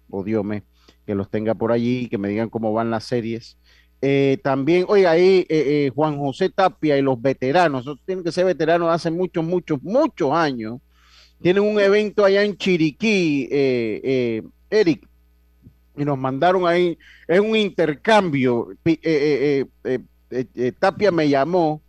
o 0.09 0.25
Dios 0.25 0.45
me, 0.45 0.63
que 1.07 1.15
los 1.15 1.29
tenga 1.31 1.55
por 1.55 1.73
allí, 1.73 2.09
que 2.09 2.17
me 2.19 2.29
digan 2.29 2.49
cómo 2.49 2.73
van 2.73 2.91
las 2.91 3.05
series. 3.05 3.59
Eh, 4.05 4.39
también, 4.43 4.85
oiga, 4.89 5.13
ahí 5.13 5.47
eh, 5.49 5.87
eh, 5.87 5.93
Juan 5.95 6.19
José 6.19 6.51
Tapia 6.51 6.99
y 6.99 7.03
los 7.03 7.23
veteranos, 7.23 7.85
tienen 8.05 8.25
que 8.25 8.33
ser 8.33 8.45
veteranos 8.45 8.93
hace 8.93 9.13
muchos, 9.13 9.45
muchos, 9.45 9.81
muchos 9.81 10.33
años. 10.33 10.81
Tienen 11.41 11.63
un 11.63 11.79
evento 11.79 12.25
allá 12.25 12.43
en 12.43 12.57
Chiriquí, 12.57 13.49
eh, 13.51 14.01
eh, 14.03 14.43
Eric, 14.71 15.07
y 15.97 16.05
nos 16.05 16.19
mandaron 16.19 16.67
ahí, 16.67 16.99
es 17.29 17.39
un 17.39 17.55
intercambio. 17.55 18.71
Pi- 18.83 19.01
Tapia 20.81 21.13
me 21.13 21.29
llamó, 21.29 21.81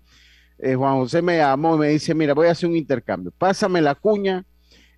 Juan 0.60 0.96
José 0.98 1.22
me 1.22 1.38
llamó 1.38 1.76
y 1.76 1.80
me 1.80 1.88
dice, 1.90 2.14
mira, 2.14 2.34
voy 2.36 2.48
a 2.48 2.52
hacer 2.52 2.70
un 2.70 2.76
intercambio, 2.76 3.32
pásame 3.38 3.82
la 3.82 3.96
cuña 3.96 4.46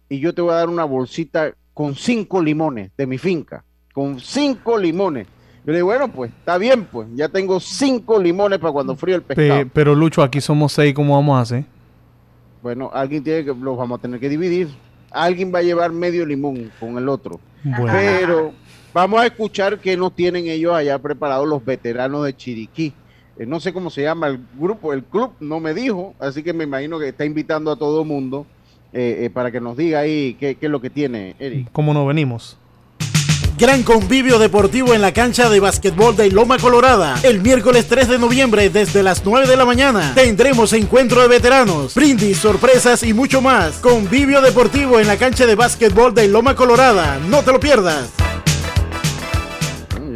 y 0.09 0.19
yo 0.19 0.33
te 0.33 0.41
voy 0.41 0.51
a 0.51 0.55
dar 0.55 0.69
una 0.69 0.83
bolsita 0.83 1.53
con 1.73 1.95
cinco 1.95 2.41
limones 2.43 2.91
de 2.97 3.07
mi 3.07 3.17
finca, 3.17 3.63
con 3.93 4.19
cinco 4.19 4.77
limones. 4.77 5.27
Yo 5.65 5.71
le 5.71 5.77
digo, 5.79 5.87
bueno, 5.87 6.07
pues 6.11 6.31
está 6.31 6.57
bien, 6.57 6.85
pues 6.85 7.07
ya 7.15 7.27
tengo 7.29 7.59
cinco 7.59 8.19
limones 8.21 8.59
para 8.59 8.71
cuando 8.71 8.95
frío 8.95 9.15
el 9.15 9.23
pescado. 9.23 9.61
Pe- 9.61 9.65
pero 9.73 9.95
Lucho, 9.95 10.21
aquí 10.21 10.39
somos 10.39 10.71
seis, 10.73 10.93
¿cómo 10.93 11.15
vamos 11.15 11.37
a 11.37 11.41
hacer? 11.41 11.65
Bueno, 12.61 12.89
alguien 12.93 13.23
tiene 13.23 13.43
que, 13.45 13.53
los 13.53 13.77
vamos 13.77 13.99
a 13.99 14.01
tener 14.01 14.19
que 14.19 14.29
dividir. 14.29 14.69
Alguien 15.11 15.53
va 15.53 15.59
a 15.59 15.63
llevar 15.63 15.91
medio 15.91 16.25
limón 16.25 16.71
con 16.79 16.97
el 16.97 17.07
otro. 17.09 17.39
Bueno. 17.63 17.87
Pero 17.91 18.51
vamos 18.93 19.21
a 19.21 19.25
escuchar 19.25 19.79
qué 19.79 19.95
nos 19.97 20.13
tienen 20.13 20.47
ellos 20.47 20.73
allá 20.73 20.99
preparados 20.99 21.47
los 21.47 21.63
veteranos 21.63 22.25
de 22.25 22.35
Chiriquí. 22.35 22.93
Eh, 23.37 23.45
no 23.45 23.59
sé 23.59 23.73
cómo 23.73 23.89
se 23.89 24.03
llama 24.03 24.27
el 24.27 24.39
grupo, 24.59 24.93
el 24.93 25.03
club 25.03 25.31
no 25.39 25.59
me 25.59 25.73
dijo, 25.73 26.13
así 26.19 26.41
que 26.43 26.53
me 26.53 26.63
imagino 26.63 26.99
que 26.99 27.09
está 27.09 27.25
invitando 27.25 27.71
a 27.71 27.75
todo 27.75 28.03
mundo 28.05 28.45
eh, 28.93 29.23
eh, 29.25 29.29
para 29.29 29.51
que 29.51 29.59
nos 29.59 29.75
diga 29.75 29.99
ahí 29.99 30.35
qué, 30.39 30.55
qué 30.55 30.65
es 30.67 30.71
lo 30.71 30.79
que 30.79 30.89
tiene, 30.89 31.35
Eric. 31.39 31.69
¿Cómo 31.71 31.93
nos 31.93 32.07
venimos? 32.07 32.57
Gran 33.57 33.83
convivio 33.83 34.37
deportivo 34.37 34.93
en 34.93 34.99
la 34.99 35.13
cancha 35.13 35.49
de 35.49 35.61
básquetbol 35.61 36.13
de 36.17 36.29
Loma 36.29 36.57
Colorada. 36.57 37.17
El 37.23 37.39
miércoles 37.39 37.87
3 37.87 38.09
de 38.09 38.19
noviembre 38.19 38.69
desde 38.69 39.01
las 39.01 39.23
9 39.23 39.47
de 39.47 39.55
la 39.55 39.63
mañana 39.63 40.11
tendremos 40.13 40.73
encuentro 40.73 41.21
de 41.21 41.29
veteranos, 41.29 41.95
brindis, 41.95 42.37
sorpresas 42.37 43.01
y 43.03 43.13
mucho 43.13 43.41
más. 43.41 43.77
Convivio 43.77 44.41
deportivo 44.41 44.99
en 44.99 45.07
la 45.07 45.15
cancha 45.15 45.45
de 45.45 45.55
básquetbol 45.55 46.13
de 46.13 46.27
Loma 46.27 46.53
Colorada. 46.53 47.17
No 47.29 47.43
te 47.43 47.53
lo 47.53 47.61
pierdas. 47.61 48.11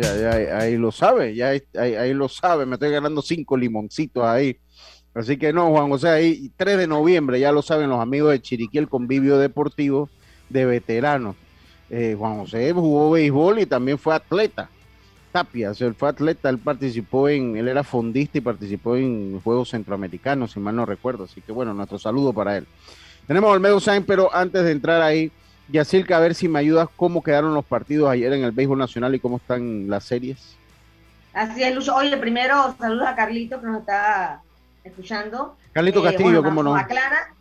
Ya, 0.01 0.17
ya, 0.17 0.57
ahí 0.57 0.75
lo 0.75 0.91
sabe, 0.91 1.33
ya 1.33 1.53
ahí, 1.77 2.13
lo 2.13 2.27
sabe, 2.27 2.65
me 2.65 2.73
estoy 2.73 2.91
ganando 2.91 3.21
cinco 3.21 3.55
limoncitos 3.55 4.25
ahí. 4.25 4.57
Así 5.13 5.37
que 5.37 5.53
no, 5.53 5.69
Juan 5.69 5.87
José, 5.87 6.09
ahí 6.09 6.51
3 6.57 6.77
de 6.77 6.87
noviembre, 6.87 7.39
ya 7.39 7.53
lo 7.53 7.61
saben 7.61 7.89
los 7.89 8.01
amigos 8.01 8.31
de 8.31 8.41
Chiriquí, 8.41 8.77
el 8.79 8.89
convivio 8.89 9.37
deportivo 9.37 10.09
de 10.49 10.65
veteranos. 10.65 11.37
Eh, 11.89 12.15
Juan 12.17 12.39
José 12.39 12.71
jugó 12.73 13.11
béisbol 13.11 13.59
y 13.59 13.65
también 13.65 13.97
fue 13.97 14.15
atleta. 14.15 14.69
Tapia, 15.31 15.71
o 15.71 15.73
sea, 15.75 15.87
él 15.87 15.93
fue 15.93 16.09
atleta, 16.09 16.49
él 16.49 16.57
participó 16.57 17.29
en, 17.29 17.55
él 17.55 17.67
era 17.67 17.83
fondista 17.83 18.39
y 18.39 18.41
participó 18.41 18.95
en 18.95 19.39
Juegos 19.41 19.69
Centroamericanos, 19.69 20.51
si 20.53 20.59
mal 20.59 20.75
no 20.75 20.85
recuerdo. 20.85 21.25
Así 21.25 21.41
que 21.41 21.51
bueno, 21.51 21.73
nuestro 21.73 21.99
saludo 21.99 22.33
para 22.33 22.57
él. 22.57 22.67
Tenemos 23.27 23.49
a 23.49 23.53
Olmedo 23.53 23.79
Sainz, 23.79 24.05
pero 24.07 24.33
antes 24.33 24.63
de 24.63 24.71
entrar 24.71 25.03
ahí, 25.03 25.31
Yacirca, 25.67 26.17
a 26.17 26.19
ver 26.19 26.33
si 26.33 26.47
me 26.47 26.57
ayudas 26.57 26.89
cómo 26.95 27.21
quedaron 27.21 27.53
los 27.53 27.63
partidos 27.63 28.09
ayer 28.09 28.33
en 28.33 28.43
el 28.43 28.51
béisbol 28.51 28.79
nacional 28.79 29.13
y 29.13 29.19
cómo 29.19 29.37
están 29.37 29.87
las 29.87 30.03
series. 30.03 30.55
Así 31.33 31.61
es, 31.63 31.75
Lucho. 31.75 31.95
Oye, 31.95 32.17
primero 32.17 32.75
saludos 32.79 33.07
a 33.07 33.15
Carlito 33.15 33.61
que 33.61 33.67
nos 33.67 33.81
está 33.81 34.41
escuchando. 34.83 35.55
Carlito 35.73 36.01
Castillo, 36.01 36.43
¿cómo 36.43 36.63
no? 36.63 36.73
Nos 36.73 36.81
aclara, 36.81 37.35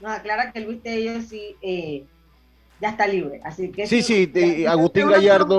nos 0.00 0.12
aclara 0.12 0.52
que 0.52 0.60
Luis 0.60 0.80
Tello 0.80 1.20
sí 1.22 1.56
eh, 1.60 2.04
ya 2.82 2.90
está 2.90 3.06
libre. 3.06 3.40
Así 3.44 3.70
que 3.70 3.86
Sí, 3.86 4.02
sí, 4.02 4.66
Agustín 4.66 5.08
Gallardo. 5.08 5.58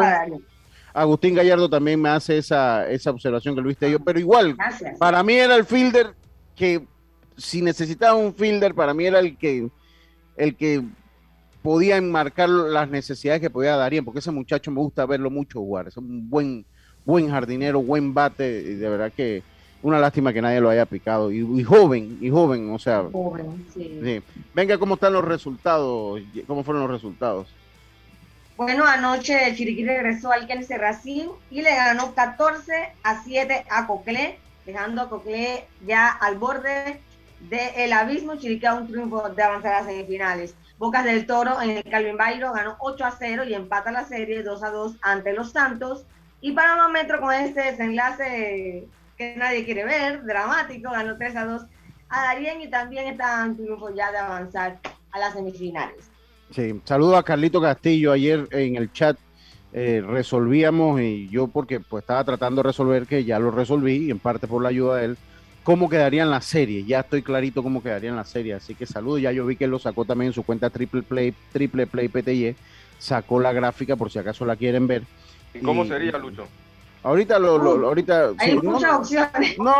Agustín 0.94 1.34
Gallardo 1.34 1.70
también 1.70 2.00
me 2.00 2.10
hace 2.10 2.38
esa, 2.38 2.88
esa 2.88 3.10
observación 3.10 3.56
que 3.56 3.62
Luis 3.62 3.78
Tello, 3.78 4.00
pero 4.00 4.20
igual, 4.20 4.56
Gracias. 4.56 5.00
para 5.00 5.24
mí 5.24 5.34
era 5.34 5.56
el 5.56 5.66
fielder 5.66 6.14
que, 6.56 6.86
si 7.36 7.64
necesitaba 7.64 8.14
un 8.14 8.36
fielder, 8.36 8.76
para 8.76 8.94
mí 8.94 9.06
era 9.06 9.18
el 9.20 9.36
que, 9.36 9.70
el 10.38 10.56
que 10.56 10.84
podía 11.64 11.98
enmarcar 11.98 12.48
las 12.50 12.90
necesidades 12.90 13.42
que 13.42 13.50
podía 13.50 13.76
Darien, 13.76 14.06
porque 14.06 14.20
ese 14.20 14.30
muchacho 14.30 14.70
me 14.70 14.82
gusta 14.82 15.08
verlo 15.08 15.32
mucho 15.32 15.62
jugar, 15.62 15.88
es 15.88 15.98
un 15.98 16.30
buen, 16.30 16.64
buen 17.06 17.28
jardinero, 17.28 17.82
buen 17.82 18.14
bate, 18.14 18.62
y 18.62 18.76
de 18.76 18.90
verdad 18.90 19.12
que 19.12 19.42
una 19.84 20.00
lástima 20.00 20.32
que 20.32 20.42
nadie 20.42 20.62
lo 20.62 20.70
haya 20.70 20.86
picado, 20.86 21.30
y, 21.30 21.64
joven, 21.64 22.18
y 22.22 22.30
joven, 22.30 22.72
o 22.74 22.80
sea. 22.80 23.04
Joven, 23.12 23.68
sí. 23.74 24.24
Venga, 24.54 24.78
¿cómo 24.78 24.96
están 24.96 25.14
los 25.14 25.26
resultados? 25.26 26.22
¿Cómo 26.48 26.64
fueron 26.64 26.84
los 26.84 26.92
resultados? 26.92 27.48
Bueno, 28.56 28.86
anoche 28.86 29.54
Chiriquí 29.56 29.84
regresó 29.84 30.32
al 30.32 30.48
Kennedy 30.48 30.76
Racing 30.76 31.28
y 31.52 31.62
le 31.62 31.76
ganó 31.76 32.16
14 32.16 32.94
a 33.04 33.24
7 33.24 33.66
a 33.70 33.86
Coclé, 33.86 34.40
dejando 34.66 35.02
a 35.02 35.10
Coclé 35.10 35.68
ya 35.86 36.08
al 36.08 36.38
borde 36.38 37.02
del 37.50 37.92
abismo. 37.92 38.38
Chiriquí 38.38 38.66
a 38.66 38.76
un 38.76 38.88
triunfo 38.88 39.28
de 39.30 39.44
avanzar 39.44 39.74
a 39.74 39.84
semifinales. 39.84 40.56
Bocas 40.78 41.04
del 41.04 41.26
Toro 41.26 41.62
en 41.62 41.72
el 41.72 41.84
Calvin 41.84 42.16
Bairo 42.16 42.54
ganó 42.54 42.78
8 42.80 43.06
a 43.06 43.12
0 43.12 43.44
y 43.46 43.54
empata 43.54 43.92
la 43.92 44.06
serie 44.06 44.44
2 44.44 44.64
a 44.64 44.70
2 44.70 44.96
ante 45.02 45.34
los 45.34 45.52
Santos. 45.52 46.06
Y 46.40 46.54
Panamá 46.54 46.88
Metro 46.90 47.20
con 47.20 47.34
este 47.34 47.64
desenlace 47.64 48.88
que 49.32 49.40
nadie 49.40 49.66
quiere 49.66 49.86
ver, 49.86 50.24
dramático, 50.24 50.92
ganó 50.92 51.18
3 51.18 51.36
a 51.36 51.46
2 51.46 51.62
a 52.10 52.24
Darien 52.24 52.62
y 52.62 52.70
también 52.70 53.08
está 53.08 53.46
en 53.46 53.56
triunfo 53.56 53.94
ya 53.96 54.12
de 54.12 54.18
avanzar 54.18 54.80
a 55.12 55.20
las 55.20 55.34
semifinales. 55.34 56.12
Sí, 56.52 56.80
saludo 56.84 57.18
a 57.18 57.24
Carlito 57.24 57.62
Castillo. 57.62 58.12
Ayer 58.12 58.48
en 58.52 58.76
el 58.76 58.92
chat 58.92 59.18
eh, 59.72 60.04
resolvíamos 60.06 61.02
y 61.02 61.30
yo 61.30 61.48
porque 61.48 61.80
pues 61.80 62.04
estaba 62.04 62.24
tratando 62.24 62.62
de 62.62 62.68
resolver 62.68 63.08
que 63.08 63.24
ya 63.24 63.40
lo 63.40 63.50
resolví 63.50 64.08
y 64.08 64.12
en 64.12 64.20
parte 64.20 64.48
por 64.48 64.62
la 64.62 64.70
ayuda 64.70 64.98
de 64.98 65.06
él 65.06 65.18
cómo 65.64 65.90
quedaría 65.90 66.24
en 66.24 66.30
la 66.30 66.42
serie. 66.42 66.84
Ya 66.84 67.00
estoy 67.00 67.24
clarito 67.24 67.64
cómo 67.64 67.82
quedaría 67.82 68.10
en 68.10 68.16
la 68.16 68.26
serie. 68.26 68.54
Así 68.54 68.76
que 68.76 68.86
saludo. 68.86 69.18
Ya 69.18 69.32
yo 69.32 69.46
vi 69.46 69.56
que 69.56 69.64
él 69.64 69.72
lo 69.72 69.80
sacó 69.80 70.06
también 70.06 70.28
en 70.28 70.34
su 70.34 70.44
cuenta 70.44 70.70
Triple 70.70 71.02
Play, 71.02 71.34
Triple 71.52 71.88
Play 71.88 72.10
PTY. 72.10 72.56
Sacó 73.00 73.40
la 73.40 73.52
gráfica 73.54 73.96
por 73.96 74.12
si 74.12 74.20
acaso 74.20 74.46
la 74.46 74.56
quieren 74.56 74.88
ver. 74.88 75.04
¿Y 75.54 75.60
cómo 75.60 75.86
sería, 75.86 76.18
Lucho? 76.18 76.48
Ahorita 77.04 77.38
lo, 77.38 77.58
ahorita 77.86 78.32
hay 78.38 78.56
muchas 78.60 78.94
opciones. 78.94 79.60
No, 79.60 79.72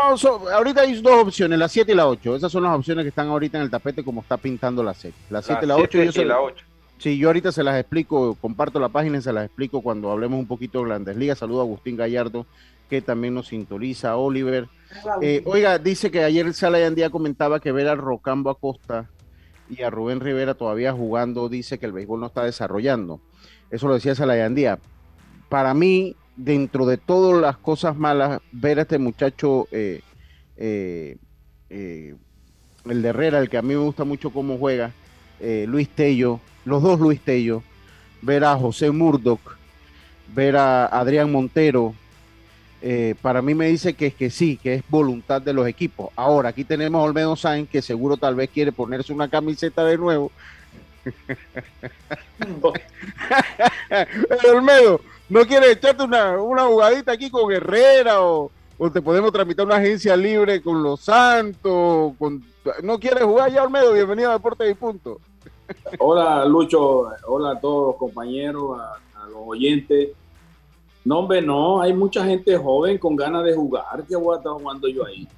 ahorita 0.52 0.82
hay 0.82 1.00
dos 1.00 1.22
opciones, 1.22 1.58
la 1.58 1.68
7 1.68 1.92
y 1.92 1.94
la 1.94 2.06
8. 2.06 2.36
Esas 2.36 2.52
son 2.52 2.64
las 2.64 2.76
opciones 2.76 3.02
que 3.04 3.08
están 3.08 3.28
ahorita 3.28 3.56
en 3.56 3.64
el 3.64 3.70
tapete 3.70 4.04
como 4.04 4.20
está 4.20 4.36
pintando 4.36 4.82
la 4.82 4.92
serie. 4.92 5.16
La 5.30 5.40
7 5.40 5.60
y 5.64 5.66
la 5.66 5.76
8. 5.76 6.02
Y 6.02 6.24
la 6.24 6.40
8. 6.40 6.64
Sí, 6.98 7.18
yo 7.18 7.28
ahorita 7.28 7.50
se 7.50 7.64
las 7.64 7.78
explico, 7.78 8.36
comparto 8.40 8.78
la 8.78 8.88
página 8.88 9.18
y 9.18 9.22
se 9.22 9.32
las 9.32 9.46
explico 9.46 9.80
cuando 9.80 10.10
hablemos 10.10 10.38
un 10.38 10.46
poquito 10.46 10.80
de 10.80 10.86
Grandes 10.86 11.16
Ligas. 11.16 11.38
Saludo 11.38 11.60
a 11.60 11.64
Agustín 11.64 11.96
Gallardo, 11.96 12.46
que 12.88 13.00
también 13.00 13.34
nos 13.34 13.48
sintoniza, 13.48 14.16
Oliver. 14.16 14.68
Eh, 15.20 15.42
oiga, 15.46 15.78
dice 15.78 16.10
que 16.10 16.22
ayer 16.22 16.52
Salayandía 16.52 17.10
comentaba 17.10 17.58
que 17.58 17.72
ver 17.72 17.88
a 17.88 17.94
Rocambo 17.94 18.50
Acosta 18.50 19.10
y 19.68 19.82
a 19.82 19.90
Rubén 19.90 20.20
Rivera 20.20 20.54
todavía 20.54 20.92
jugando, 20.92 21.48
dice 21.48 21.78
que 21.78 21.86
el 21.86 21.92
béisbol 21.92 22.20
no 22.20 22.26
está 22.26 22.44
desarrollando. 22.44 23.20
Eso 23.70 23.88
lo 23.88 23.94
decía 23.94 24.14
Salayandía. 24.14 24.78
Para 25.48 25.74
mí, 25.74 26.16
dentro 26.36 26.86
de 26.86 26.96
todas 26.96 27.40
las 27.40 27.56
cosas 27.56 27.96
malas, 27.96 28.40
ver 28.52 28.78
a 28.78 28.82
este 28.82 28.98
muchacho, 28.98 29.68
eh, 29.70 30.00
eh, 30.56 31.16
el 31.70 33.02
de 33.02 33.08
Herrera, 33.08 33.38
el 33.38 33.48
que 33.48 33.58
a 33.58 33.62
mí 33.62 33.74
me 33.74 33.80
gusta 33.80 34.04
mucho 34.04 34.30
cómo 34.30 34.58
juega, 34.58 34.92
Luis 35.66 35.90
Tello, 35.90 36.40
los 36.64 36.82
dos 36.82 36.98
Luis 37.00 37.20
Tello, 37.20 37.62
ver 38.22 38.44
a 38.44 38.56
José 38.56 38.90
Murdoch, 38.90 39.58
ver 40.34 40.56
a 40.56 40.86
Adrián 40.86 41.30
Montero, 41.30 41.94
eh, 42.86 43.14
para 43.22 43.40
mí 43.40 43.54
me 43.54 43.68
dice 43.68 43.94
que, 43.94 44.10
que 44.10 44.28
sí, 44.28 44.58
que 44.62 44.74
es 44.74 44.84
voluntad 44.90 45.40
de 45.40 45.54
los 45.54 45.66
equipos. 45.66 46.10
Ahora, 46.16 46.50
aquí 46.50 46.64
tenemos 46.64 47.00
a 47.00 47.04
Olmedo 47.04 47.34
Sainz, 47.34 47.70
que 47.70 47.80
seguro 47.80 48.18
tal 48.18 48.34
vez 48.34 48.50
quiere 48.50 48.72
ponerse 48.72 49.10
una 49.10 49.28
camiseta 49.28 49.82
de 49.84 49.96
nuevo. 49.96 50.30
Olmedo, 54.54 55.00
¿no 55.28 55.44
quiere 55.46 55.72
echarte 55.72 56.02
una, 56.02 56.40
una 56.40 56.64
jugadita 56.64 57.12
aquí 57.12 57.30
con 57.30 57.52
Herrera 57.52 58.22
o, 58.22 58.50
o, 58.78 58.90
te 58.90 59.02
podemos 59.02 59.32
tramitar 59.32 59.66
una 59.66 59.76
agencia 59.76 60.16
libre 60.16 60.62
con 60.62 60.82
los 60.82 61.00
Santos? 61.00 62.12
¿No 62.82 62.98
quieres 62.98 63.24
jugar 63.24 63.52
ya, 63.52 63.62
Olmedo? 63.62 63.92
Bienvenido 63.92 64.30
a 64.30 64.34
Deportes 64.34 64.70
y 64.70 64.74
Punto. 64.74 65.20
Hola, 65.98 66.44
Lucho. 66.44 67.08
Hola 67.26 67.52
a 67.52 67.60
todos 67.60 67.88
los 67.88 67.96
compañeros, 67.96 68.78
a 68.80 69.26
los 69.28 69.42
oyentes. 69.46 70.10
No, 71.04 71.18
hombre, 71.18 71.42
no, 71.42 71.82
hay 71.82 71.92
mucha 71.92 72.24
gente 72.24 72.56
joven 72.56 72.96
con 72.96 73.14
ganas 73.14 73.44
de 73.44 73.54
jugar. 73.54 74.04
¿Qué 74.08 74.16
voy 74.16 74.34
a 74.34 74.38
estar 74.38 74.52
jugando 74.52 74.88
yo 74.88 75.04
ahí? 75.04 75.28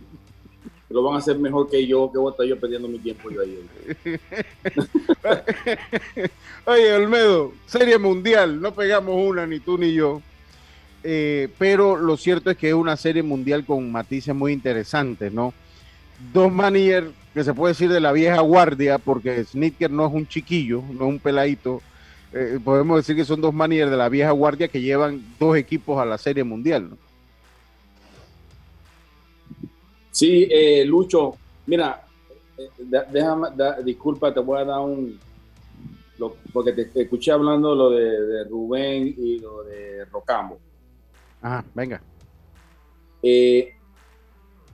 Lo 0.89 1.03
van 1.03 1.17
a 1.17 1.19
hacer 1.19 1.39
mejor 1.39 1.69
que 1.69 1.85
yo, 1.87 2.11
que 2.13 2.19
voy 2.19 2.29
a 2.29 2.31
estar 2.31 2.47
yo 2.47 2.59
perdiendo 2.61 2.87
mi 2.87 2.99
tiempo 2.99 3.29
yo 3.31 3.41
ahí. 3.41 3.59
Oye, 6.65 6.93
Olmedo, 6.93 7.53
serie 7.67 7.99
mundial, 7.99 8.61
no 8.61 8.73
pegamos 8.73 9.17
una, 9.17 9.47
ni 9.47 9.59
tú 9.59 9.77
ni 9.79 9.93
yo. 9.93 10.23
Eh, 11.03 11.49
pero 11.59 11.97
lo 11.97 12.17
cierto 12.17 12.51
es 12.51 12.57
que 12.57 12.69
es 12.69 12.75
una 12.75 12.97
serie 12.97 13.23
mundial 13.23 13.65
con 13.65 13.91
matices 13.91 14.35
muy 14.35 14.53
interesantes, 14.53 15.33
¿no? 15.33 15.55
Dos 16.33 16.53
managers 16.53 17.09
que 17.35 17.45
se 17.45 17.53
puede 17.53 17.75
decir 17.75 17.91
de 17.91 18.01
la 18.01 18.13
vieja 18.13 18.41
guardia, 18.41 18.99
porque 18.99 19.45
Snitker 19.45 19.91
no 19.91 20.07
es 20.07 20.13
un 20.13 20.27
chiquillo, 20.27 20.83
no 20.93 21.05
es 21.05 21.11
un 21.11 21.19
peladito, 21.19 21.83
eh, 22.33 22.59
podemos 22.65 22.97
decir 22.97 23.15
que 23.15 23.25
son 23.25 23.41
dos 23.41 23.53
managers 23.53 23.91
de 23.91 23.97
la 23.97 24.09
vieja 24.09 24.31
guardia 24.31 24.69
que 24.69 24.81
llevan 24.81 25.23
dos 25.39 25.57
equipos 25.57 26.01
a 26.01 26.05
la 26.05 26.19
Serie 26.19 26.45
Mundial. 26.45 26.91
¿no? 26.91 27.06
Sí, 30.17 30.49
eh, 30.51 30.83
Lucho, 30.87 31.37
mira, 31.67 32.03
eh, 32.57 32.71
déjame, 33.13 33.49
disculpa, 33.85 34.33
te 34.33 34.41
voy 34.41 34.61
a 34.61 34.65
dar 34.65 34.81
un, 34.81 35.21
porque 36.55 36.73
te, 36.73 37.03
escuché 37.03 37.33
hablando 37.33 37.75
lo 37.75 37.91
de, 37.91 38.45
Rubén 38.45 39.15
y 39.15 39.41
lo 39.41 39.63
de 39.65 40.07
Rocambo. 40.07 40.59
Ajá, 41.43 41.63
venga. 41.75 42.01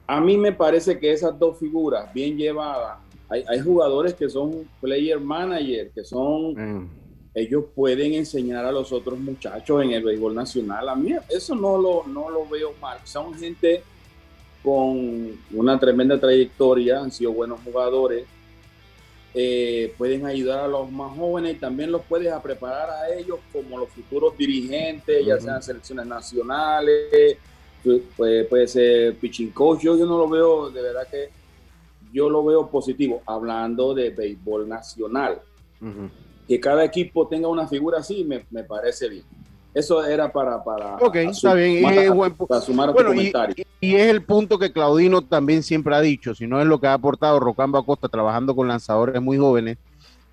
a 0.07 0.21
mí 0.21 0.37
me 0.37 0.53
parece 0.53 0.97
que 0.97 1.11
esas 1.11 1.37
dos 1.37 1.59
figuras 1.59 2.15
bien 2.15 2.37
llevadas, 2.37 2.99
hay, 3.29 3.59
jugadores 3.59 4.15
que 4.15 4.29
son 4.29 4.69
player 4.81 5.19
manager, 5.19 5.91
que 5.91 6.05
son 6.05 6.53
mm 6.53 7.03
ellos 7.35 7.65
pueden 7.75 8.13
enseñar 8.13 8.65
a 8.67 8.73
los 8.73 8.93
otros 8.93 9.19
muchachos 9.19 9.83
en 9.83 9.93
el 9.93 10.05
béisbol 10.05 10.35
nacional. 10.35 10.89
A 10.89 10.95
mí 10.95 11.15
eso 11.31 11.55
no 11.55 11.79
lo, 11.79 12.05
no 12.07 12.29
lo 12.29 12.47
veo 12.47 12.75
mal. 12.81 12.99
Son 13.05 13.33
gente 13.35 13.83
con 14.63 15.39
una 15.53 15.79
tremenda 15.79 16.19
trayectoria, 16.19 17.01
han 17.01 17.11
sido 17.11 17.33
buenos 17.33 17.61
jugadores, 17.65 18.25
eh, 19.35 19.95
pueden 19.97 20.27
ayudar 20.27 20.61
a 20.61 20.69
los 20.69 20.91
más 20.91 21.17
jóvenes 21.17 21.55
y 21.55 21.59
también 21.59 21.91
los 21.91 22.03
puedes 22.03 22.33
a 22.33 22.43
preparar 22.43 22.91
a 22.91 23.15
ellos 23.15 23.39
como 23.53 23.79
los 23.79 23.89
futuros 23.89 24.37
dirigentes, 24.37 25.25
ya 25.25 25.41
sean 25.41 25.63
selecciones 25.63 26.07
nacionales, 26.07 27.37
puede, 28.17 28.45
puede 28.45 28.69
ser 28.69 29.17
pitching 29.17 29.51
coach. 29.51 29.81
Yo, 29.81 29.97
yo 29.97 30.07
no 30.07 30.19
lo 30.19 30.29
veo, 30.29 30.71
de 30.71 30.83
verdad 30.83 31.07
que 31.11 31.31
yo 32.13 32.29
lo 32.29 32.45
veo 32.45 32.69
positivo, 32.69 33.23
hablando 33.27 33.95
de 33.95 34.11
béisbol 34.11 34.69
nacional 34.69 35.41
que 36.47 36.61
cada 36.61 36.85
equipo 36.85 37.27
tenga 37.29 37.49
una 37.49 37.67
figura 37.67 37.99
así 37.99 38.25
me, 38.25 38.45
me 38.51 38.65
parece 38.65 39.09
bien. 39.09 39.25
Eso 39.75 40.05
era 40.05 40.31
para, 40.31 40.63
para, 40.63 40.99
está 41.15 41.55
bien. 41.55 41.83
para 42.47 42.61
sumar 42.61 42.93
bueno, 42.93 43.09
comentario. 43.09 43.65
Y, 43.81 43.95
es 43.95 44.09
el 44.09 44.23
punto 44.23 44.59
que 44.59 44.71
Claudino 44.71 45.23
también 45.23 45.63
siempre 45.63 45.95
ha 45.95 46.01
dicho, 46.03 46.35
si 46.35 46.47
no 46.47 46.61
es 46.61 46.67
lo 46.67 46.79
que 46.79 46.89
ha 46.89 46.93
aportado 46.93 47.41
Rocambo 47.41 47.79
Acosta 47.79 48.09
trabajando 48.09 48.55
con 48.55 48.69
lanzadores 48.69 49.23
muy 49.23 49.39
jóvenes, 49.39 49.79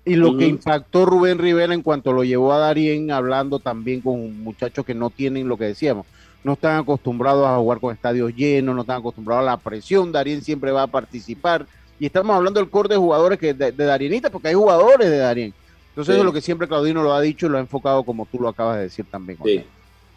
y 0.04 0.16
lo 0.16 0.36
que 0.36 0.46
impactó 0.46 1.06
Rubén 1.06 1.38
Rivera 1.38 1.72
en 1.72 1.82
cuanto 1.82 2.12
lo 2.12 2.24
llevó 2.24 2.52
a 2.52 2.58
Darien, 2.58 3.10
hablando 3.12 3.60
también 3.60 4.02
con 4.02 4.42
muchachos 4.42 4.84
que 4.84 4.94
no 4.94 5.08
tienen 5.08 5.48
lo 5.48 5.56
que 5.56 5.64
decíamos, 5.64 6.04
no 6.44 6.54
están 6.54 6.78
acostumbrados 6.78 7.46
a 7.46 7.56
jugar 7.56 7.80
con 7.80 7.94
estadios 7.94 8.34
llenos, 8.34 8.74
no 8.74 8.82
están 8.82 8.98
acostumbrados 8.98 9.42
a 9.42 9.52
la 9.52 9.56
presión, 9.56 10.12
Darien 10.12 10.42
siempre 10.42 10.70
va 10.70 10.82
a 10.82 10.86
participar, 10.86 11.66
y 11.98 12.06
estamos 12.06 12.36
hablando 12.36 12.60
del 12.60 12.68
core 12.68 12.90
de 12.90 12.96
jugadores 12.96 13.38
que 13.38 13.54
de, 13.54 13.72
de 13.72 13.84
Darienita, 13.84 14.28
porque 14.28 14.48
hay 14.48 14.54
jugadores 14.54 15.08
de 15.08 15.18
Darien 15.18 15.54
entonces 15.90 16.14
eso 16.14 16.22
es 16.22 16.24
lo 16.24 16.32
que 16.32 16.40
siempre 16.40 16.68
Claudino 16.68 17.02
lo 17.02 17.12
ha 17.12 17.20
dicho 17.20 17.46
y 17.46 17.48
lo 17.48 17.58
ha 17.58 17.60
enfocado 17.60 18.04
como 18.04 18.26
tú 18.26 18.38
lo 18.38 18.48
acabas 18.48 18.76
de 18.76 18.84
decir 18.84 19.04
también. 19.10 19.38
Sí, 19.44 19.64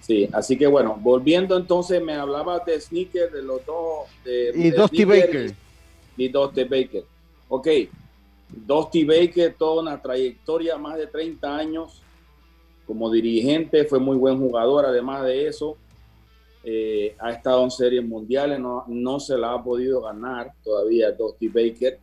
sí. 0.01 0.29
así 0.31 0.55
que 0.55 0.67
bueno, 0.67 0.97
volviendo 1.01 1.57
entonces, 1.57 2.01
me 2.01 2.13
hablaba 2.13 2.59
de 2.59 2.79
Sneaker, 2.79 3.31
de 3.31 3.41
los 3.41 3.65
dos. 3.65 4.07
De, 4.23 4.51
y 4.53 4.69
Dusty 4.69 5.03
Baker. 5.03 5.55
Y 6.15 6.27
Dusty 6.27 6.63
Baker. 6.63 7.03
Ok, 7.49 7.67
Dusty 8.49 9.03
Baker, 9.03 9.55
toda 9.57 9.81
una 9.81 9.99
trayectoria, 9.99 10.77
más 10.77 10.97
de 10.97 11.07
30 11.07 11.57
años 11.57 12.01
como 12.85 13.09
dirigente, 13.11 13.85
fue 13.85 13.99
muy 13.99 14.17
buen 14.17 14.37
jugador, 14.37 14.85
además 14.85 15.23
de 15.23 15.47
eso. 15.47 15.75
Eh, 16.63 17.15
ha 17.19 17.31
estado 17.31 17.63
en 17.63 17.71
series 17.71 18.05
mundiales, 18.05 18.59
no, 18.59 18.85
no 18.87 19.19
se 19.19 19.37
la 19.37 19.53
ha 19.53 19.63
podido 19.63 20.01
ganar 20.01 20.53
todavía 20.63 21.11
Dusty 21.11 21.47
Baker 21.47 21.99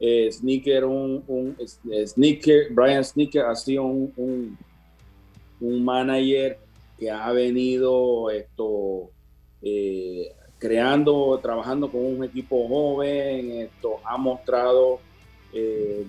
eh, 0.00 0.32
Sneaker, 0.32 0.86
un, 0.86 1.22
un 1.28 1.56
eh, 1.92 2.06
Sneaker, 2.06 2.72
Brian 2.72 3.04
Sneaker 3.04 3.44
ha 3.44 3.54
sido 3.54 3.84
un, 3.84 4.56
un, 5.60 5.84
manager 5.84 6.58
que 6.98 7.10
ha 7.10 7.30
venido 7.32 8.30
esto 8.30 9.10
eh, 9.60 10.32
creando, 10.58 11.38
trabajando 11.42 11.90
con 11.90 12.02
un 12.02 12.24
equipo 12.24 12.66
joven, 12.66 13.50
esto 13.52 14.00
ha 14.04 14.16
mostrado 14.16 15.00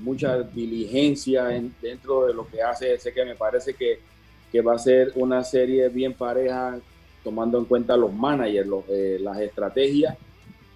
mucha 0.01 0.43
diligencia 0.43 1.45
dentro 1.81 2.27
de 2.27 2.33
lo 2.33 2.47
que 2.47 2.61
hace. 2.61 2.97
Sé 2.99 3.11
que 3.11 3.25
me 3.25 3.33
parece 3.35 3.73
que, 3.73 3.99
que, 4.51 4.61
va 4.61 4.75
a 4.75 4.79
ser 4.79 5.13
una 5.15 5.43
serie 5.43 5.89
bien 5.89 6.13
pareja, 6.13 6.79
tomando 7.23 7.57
en 7.57 7.65
cuenta 7.65 7.97
los 7.97 8.13
managers, 8.13 8.69
eh, 8.87 9.17
las 9.19 9.39
estrategias. 9.39 10.15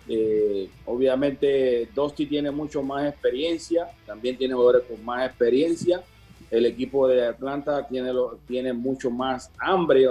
Eh, 0.08 0.70
obviamente, 0.86 1.89
Dusty 1.93 2.26
tiene 2.26 2.51
mucho 2.51 2.84
más 2.84 3.08
experiencia, 3.08 3.89
también 4.06 4.38
tiene 4.38 4.53
jugadores 4.53 4.84
con 4.88 5.03
más 5.03 5.28
experiencia. 5.28 6.03
El 6.51 6.66
equipo 6.66 7.08
de 7.08 7.28
Atlanta 7.28 7.88
tiene, 7.88 8.12
tiene 8.47 8.74
mucho 8.74 9.10
más 9.10 9.51
hambre. 9.60 10.08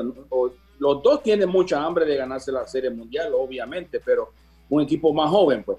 los 0.79 1.03
dos 1.03 1.23
tienen 1.23 1.49
mucha 1.49 1.83
hambre 1.83 2.05
de 2.05 2.17
ganarse 2.17 2.51
la 2.51 2.67
Serie 2.67 2.91
Mundial, 2.91 3.33
obviamente, 3.35 4.01
pero 4.05 4.31
un 4.69 4.83
equipo 4.83 5.13
más 5.13 5.31
joven, 5.31 5.63
pues 5.63 5.79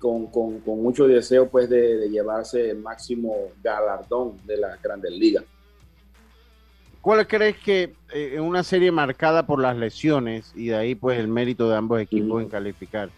con, 0.00 0.26
con, 0.28 0.60
con 0.60 0.82
mucho 0.82 1.06
deseo 1.06 1.48
pues 1.48 1.68
de, 1.68 2.08
llevarse 2.08 2.70
el 2.70 2.78
máximo 2.78 3.34
galardón 3.62 4.36
de 4.46 4.56
la 4.56 4.76
Grandes 4.82 5.12
Ligas. 5.12 5.44
¿Cuál 7.02 7.26
crees 7.26 7.56
que 7.58 7.94
eh, 8.12 8.32
en 8.34 8.42
una 8.42 8.62
serie 8.62 8.90
marcada 8.90 9.46
por 9.46 9.60
las 9.60 9.76
lesiones 9.76 10.52
y 10.54 10.68
de 10.68 10.76
ahí 10.76 10.94
pues 10.94 11.18
el 11.18 11.28
mérito 11.28 11.68
de 11.68 11.76
ambos 11.76 12.00
equipos 12.00 12.42
en 12.42 12.48
calificar? 12.48 13.10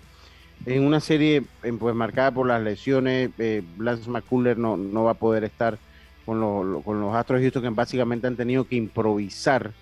En 0.64 0.84
una 0.84 1.00
serie 1.00 1.42
pues 1.78 1.94
marcada 1.94 2.30
por 2.30 2.46
las 2.46 2.62
lesiones, 2.62 3.30
eh, 3.38 3.62
Lance 3.78 4.08
McCuller 4.08 4.56
no, 4.56 4.76
no 4.76 5.04
va 5.04 5.12
a 5.12 5.14
poder 5.14 5.42
estar 5.44 5.78
con, 6.24 6.82
con 6.82 7.00
los 7.00 7.14
Astros 7.14 7.40
de 7.40 7.46
Houston 7.46 7.62
que 7.62 7.68
básicamente 7.70 8.26
han 8.28 8.36
tenido 8.36 8.64
que 8.64 8.76
improvisar 8.76 9.72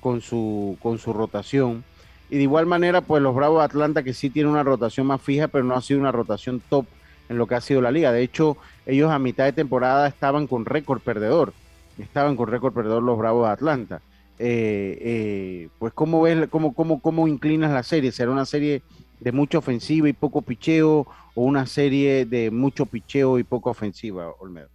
con 0.00 0.20
su, 0.20 0.76
con 0.82 0.98
su 0.98 1.12
rotación. 1.12 1.84
Y 2.28 2.36
de 2.36 2.42
igual 2.42 2.66
manera, 2.66 3.02
pues 3.02 3.22
los 3.22 3.34
Bravos 3.34 3.60
de 3.60 3.66
Atlanta, 3.66 4.02
que 4.02 4.14
sí 4.14 4.30
tiene 4.30 4.48
una 4.48 4.64
rotación 4.64 5.06
más 5.06 5.20
fija, 5.20 5.46
pero 5.46 5.62
no 5.62 5.74
ha 5.74 5.80
sido 5.80 6.00
una 6.00 6.10
rotación 6.10 6.60
top 6.68 6.86
en 7.28 7.38
lo 7.38 7.46
que 7.46 7.54
ha 7.54 7.60
sido 7.60 7.80
la 7.80 7.92
liga. 7.92 8.10
De 8.10 8.22
hecho, 8.22 8.56
ellos 8.84 9.10
a 9.10 9.18
mitad 9.18 9.44
de 9.44 9.52
temporada 9.52 10.08
estaban 10.08 10.46
con 10.48 10.64
récord 10.64 11.00
perdedor. 11.00 11.52
Estaban 11.98 12.36
con 12.36 12.48
récord 12.48 12.74
perdedor 12.74 13.02
los 13.02 13.16
Bravos 13.16 13.46
de 13.46 13.52
Atlanta. 13.52 14.00
Eh, 14.38 14.98
eh, 15.00 15.68
pues, 15.78 15.92
¿cómo 15.92 16.22
ves, 16.22 16.48
cómo, 16.50 16.74
cómo, 16.74 17.00
cómo 17.00 17.28
inclinas 17.28 17.72
la 17.72 17.82
serie? 17.82 18.10
¿Será 18.10 18.30
una 18.32 18.44
serie 18.44 18.82
de 19.20 19.32
mucha 19.32 19.58
ofensiva 19.58 20.08
y 20.08 20.12
poco 20.12 20.42
picheo 20.42 21.06
o 21.34 21.42
una 21.42 21.66
serie 21.66 22.24
de 22.24 22.50
mucho 22.50 22.86
picheo 22.86 23.38
y 23.38 23.44
poco 23.44 23.70
ofensiva, 23.70 24.32
Olmedo? 24.38 24.68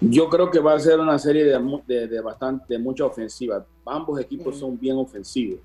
Yo 0.00 0.28
creo 0.28 0.50
que 0.50 0.58
va 0.58 0.74
a 0.74 0.80
ser 0.80 0.98
una 0.98 1.18
serie 1.18 1.44
de, 1.44 2.08
de, 2.08 2.20
bastante, 2.20 2.64
de 2.68 2.78
mucha 2.78 3.04
ofensiva. 3.04 3.64
Ambos 3.86 4.20
equipos 4.20 4.58
son 4.58 4.78
bien 4.78 4.96
ofensivos. 4.96 5.60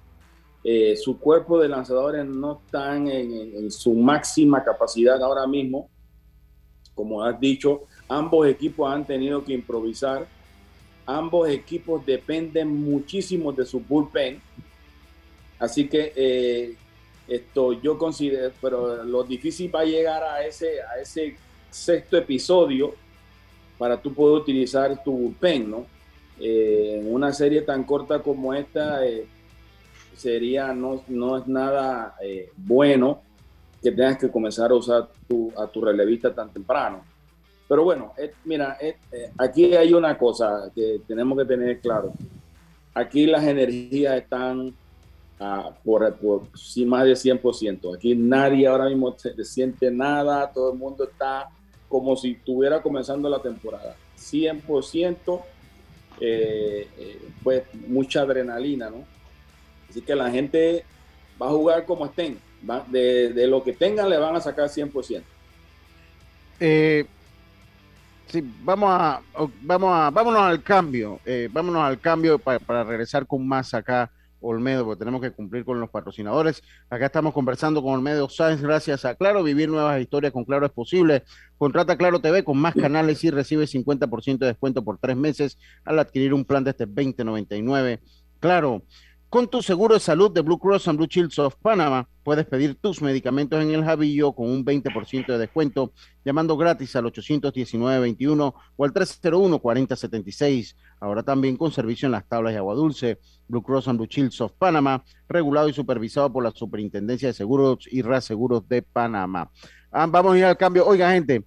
Eh, 0.63 0.95
su 0.97 1.17
cuerpo 1.17 1.59
de 1.59 1.69
lanzadores 1.69 2.25
no 2.25 2.61
están 2.65 3.07
en, 3.07 3.71
su 3.71 3.93
máxima 3.93 4.63
capacidad 4.63 5.21
ahora 5.21 5.47
mismo. 5.47 5.89
Como 6.93 7.23
has 7.23 7.39
dicho, 7.39 7.83
ambos 8.07 8.47
equipos 8.47 8.91
han 8.91 9.05
tenido 9.05 9.43
que 9.43 9.53
improvisar. 9.53 10.27
Ambos 11.05 11.49
equipos 11.49 12.05
dependen 12.05 12.67
muchísimo 12.67 13.51
de 13.51 13.65
su 13.65 13.79
bullpen. 13.79 14.41
Así 15.57 15.87
que 15.87 16.13
eh, 16.15 16.75
esto 17.29 17.73
yo 17.73 17.97
considero, 17.97 18.51
pero 18.61 19.03
lo 19.03 19.23
difícil 19.23 19.73
va 19.73 19.81
a 19.81 19.85
llegar 19.85 20.23
a 20.23 20.43
ese, 20.43 20.81
a 20.81 20.99
ese 20.99 21.35
sexto 21.69 22.17
episodio 22.17 22.93
para 23.77 24.01
tú 24.01 24.13
poder 24.13 24.41
utilizar 24.41 25.03
tu 25.03 25.11
bullpen, 25.11 25.71
¿no? 25.71 25.85
Eh, 26.39 27.01
una 27.05 27.31
serie 27.33 27.61
tan 27.61 27.83
corta 27.83 28.19
como 28.19 28.53
esta, 28.53 29.01
sería, 30.15 30.73
no, 30.73 31.03
no 31.07 31.37
es 31.37 31.47
nada 31.47 32.15
eh, 32.21 32.51
bueno 32.57 33.21
que 33.81 33.91
tengas 33.91 34.17
que 34.17 34.29
comenzar 34.29 34.71
a 34.71 34.75
usar 34.75 35.07
tu, 35.27 35.51
a 35.57 35.67
tu 35.67 35.81
relevista 35.81 36.33
tan 36.33 36.49
temprano. 36.49 37.03
Pero 37.67 37.83
bueno, 37.83 38.13
mira, 38.43 38.77
eh, 38.81 38.97
aquí 39.37 39.75
hay 39.75 39.93
una 39.93 40.17
cosa 40.17 40.71
que 40.73 41.01
tenemos 41.07 41.37
que 41.37 41.45
tener 41.45 41.79
claro. 41.79 42.13
Aquí 42.93 43.27
las 43.27 43.43
energías 43.43 44.17
están 44.17 44.73
por, 45.83 46.13
por 46.15 46.43
sí, 46.57 46.85
más 46.85 47.05
de 47.05 47.13
100%. 47.13 47.95
Aquí 47.95 48.15
nadie 48.15 48.67
ahora 48.67 48.89
mismo 48.89 49.17
se 49.17 49.43
siente 49.45 49.89
nada, 49.89 50.51
todo 50.51 50.73
el 50.73 50.77
mundo 50.77 51.05
está 51.05 51.49
como 51.87 52.15
si 52.15 52.31
estuviera 52.31 52.81
comenzando 52.81 53.29
la 53.29 53.41
temporada. 53.41 53.95
100%, 54.17 55.41
eh, 56.21 56.87
pues 57.43 57.63
mucha 57.87 58.21
adrenalina, 58.21 58.89
¿no? 58.89 59.03
Así 59.89 60.01
que 60.01 60.15
la 60.15 60.29
gente 60.29 60.85
va 61.41 61.47
a 61.47 61.51
jugar 61.51 61.85
como 61.85 62.05
estén. 62.05 62.37
de, 62.87 63.47
lo 63.47 63.63
que 63.63 63.73
tengan 63.73 64.09
le 64.09 64.17
van 64.17 64.35
a 64.35 64.41
sacar 64.41 64.69
100%. 64.69 65.23
Eh, 66.59 67.05
sí, 68.27 68.43
vamos 68.61 68.89
a, 68.91 69.21
vamos 69.61 69.91
a, 69.93 70.09
vámonos 70.09 70.41
al 70.41 70.61
cambio. 70.61 71.19
Eh, 71.25 71.49
vámonos 71.51 71.81
al 71.81 71.99
cambio 71.99 72.37
para, 72.37 72.83
regresar 72.83 73.25
con 73.25 73.47
más 73.47 73.73
acá. 73.73 74.11
Olmedo, 74.41 74.85
porque 74.85 74.99
tenemos 74.99 75.21
que 75.21 75.31
cumplir 75.31 75.65
con 75.65 75.79
los 75.79 75.89
patrocinadores. 75.89 76.63
Acá 76.89 77.07
estamos 77.07 77.33
conversando 77.33 77.81
con 77.81 77.93
Olmedo 77.93 78.29
Sáenz, 78.29 78.61
gracias 78.61 79.05
a 79.05 79.15
Claro. 79.15 79.43
Vivir 79.43 79.69
nuevas 79.69 80.01
historias 80.01 80.33
con 80.33 80.45
Claro 80.45 80.65
es 80.65 80.71
posible. 80.71 81.23
Contrata 81.57 81.97
Claro 81.97 82.19
TV 82.19 82.43
con 82.43 82.57
más 82.57 82.73
canales 82.73 83.23
y 83.23 83.31
recibe 83.31 83.65
50% 83.65 84.37
de 84.39 84.47
descuento 84.47 84.83
por 84.83 84.97
tres 84.97 85.17
meses 85.17 85.57
al 85.83 85.99
adquirir 85.99 86.33
un 86.33 86.45
plan 86.45 86.63
de 86.63 86.71
este 86.71 86.85
2099. 86.85 87.99
Claro, 88.39 88.83
con 89.29 89.47
tu 89.47 89.61
seguro 89.61 89.93
de 89.93 89.99
salud 89.99 90.31
de 90.31 90.41
Blue 90.41 90.57
Cross 90.57 90.87
and 90.87 90.97
Blue 90.97 91.07
Shields 91.07 91.37
of 91.37 91.55
Panama, 91.61 92.07
puedes 92.23 92.47
pedir 92.47 92.75
tus 92.75 92.99
medicamentos 93.01 93.61
en 93.61 93.69
el 93.69 93.83
Javillo 93.83 94.33
con 94.33 94.49
un 94.49 94.65
20% 94.65 95.27
de 95.27 95.37
descuento, 95.37 95.93
llamando 96.25 96.57
gratis 96.57 96.95
al 96.95 97.05
819-21 97.05 98.53
o 98.75 98.83
al 98.83 98.91
301-4076. 98.91 100.75
Ahora 100.99 101.21
también 101.21 101.57
con 101.57 101.71
servicio 101.71 102.07
en 102.07 102.13
las 102.13 102.27
tablas 102.27 102.53
de 102.53 102.57
agua 102.57 102.73
dulce. 102.73 103.19
Blue 103.47 103.61
Cross 103.61 103.87
and 103.87 103.99
Blue 103.99 104.07
Shields 104.09 104.41
of 104.41 104.53
Panama, 104.53 105.03
regulado 105.27 105.69
y 105.69 105.73
supervisado 105.73 106.33
por 106.33 106.43
la 106.43 106.51
Superintendencia 106.51 107.27
de 107.27 107.33
Seguros 107.33 107.87
y 107.91 108.01
Reaseguros 108.01 108.67
de 108.67 108.81
Panamá. 108.81 109.51
Ah, 109.91 110.07
vamos 110.07 110.33
a 110.33 110.37
ir 110.39 110.45
al 110.45 110.57
cambio. 110.57 110.87
Oiga, 110.87 111.11
gente, 111.11 111.45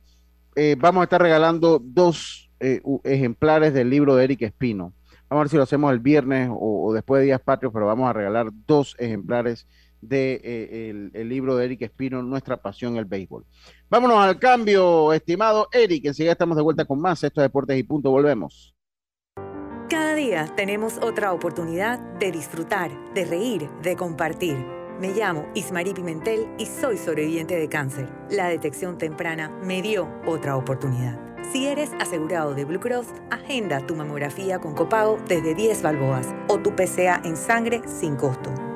eh, 0.55 0.77
vamos 0.79 1.01
a 1.01 1.05
estar 1.05 1.21
regalando 1.21 1.81
dos 1.83 2.49
eh, 2.61 2.81
ejemplares 3.03 3.75
del 3.75 3.91
libro 3.91 4.15
de 4.15 4.23
Eric 4.23 4.43
Espino. 4.43 4.93
A 5.33 5.35
ver 5.35 5.49
si 5.49 5.57
lo 5.57 5.63
hacemos 5.63 5.91
el 5.91 5.99
viernes 5.99 6.51
o, 6.53 6.93
después 6.93 7.21
de 7.21 7.25
Días 7.25 7.41
Patrios, 7.41 7.73
pero 7.73 7.87
vamos 7.87 8.07
a 8.07 8.13
regalar 8.13 8.51
dos 8.67 8.95
ejemplares 8.99 9.67
de 10.03 10.39
eh, 10.45 11.11
el, 11.15 11.29
libro 11.31 11.57
de 11.57 11.65
Eric 11.65 11.81
Espino, 11.81 12.23
Nuestra 12.23 12.59
Pasión 12.59 12.99
el 12.99 13.07
Béisbol. 13.07 13.47
Vámonos 13.89 14.19
al 14.19 14.39
cambio, 14.39 15.11
estimado 15.15 15.69
Eric. 15.73 16.05
Enseguida 16.05 16.33
estamos 16.33 16.55
de 16.55 16.63
vuelta 16.63 16.85
con 16.85 17.01
más. 17.01 17.25
Esto 17.25 17.41
es 17.41 17.47
Deportes 17.47 17.79
y 17.79 17.83
Punto. 17.83 18.11
Volvemos. 18.11 18.75
Cada 19.89 20.15
día 20.15 20.45
tenemos 20.55 20.99
otra 20.99 21.33
oportunidad 21.33 21.99
de 22.19 22.31
disfrutar, 22.31 22.91
de 23.15 23.25
reír, 23.25 23.71
de 23.83 23.97
compartir. 23.97 24.59
Me 25.01 25.15
llamo 25.15 25.47
Ismarí 25.55 25.95
Pimentel 25.95 26.47
y 26.59 26.67
soy 26.67 26.99
sobreviviente 26.99 27.57
de 27.57 27.71
cáncer. 27.71 28.07
La 28.29 28.49
detección 28.49 28.99
temprana 28.99 29.49
me 29.65 29.81
dio 29.81 30.11
otra 30.27 30.57
oportunidad. 30.57 31.32
Si 31.51 31.67
eres 31.67 31.91
asegurado 31.99 32.55
de 32.55 32.65
Blue 32.65 32.81
Cross, 32.81 33.09
agenda 33.31 33.85
tu 33.87 33.95
mamografía 33.95 34.59
con 34.59 34.75
copago 34.75 35.19
desde 35.29 35.55
10 35.55 35.83
balboas 35.83 36.29
o 36.49 36.59
tu 36.59 36.75
PCA 36.75 37.21
en 37.25 37.37
sangre 37.37 37.83
sin 37.87 38.17
costo. 38.17 38.72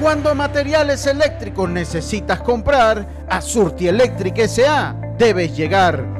Cuando 0.00 0.34
materiales 0.34 1.06
eléctricos 1.06 1.68
necesitas 1.68 2.40
comprar, 2.40 3.06
a 3.28 3.42
Surti 3.42 3.86
Electric 3.86 4.38
S.A. 4.38 4.96
debes 5.18 5.54
llegar. 5.54 6.19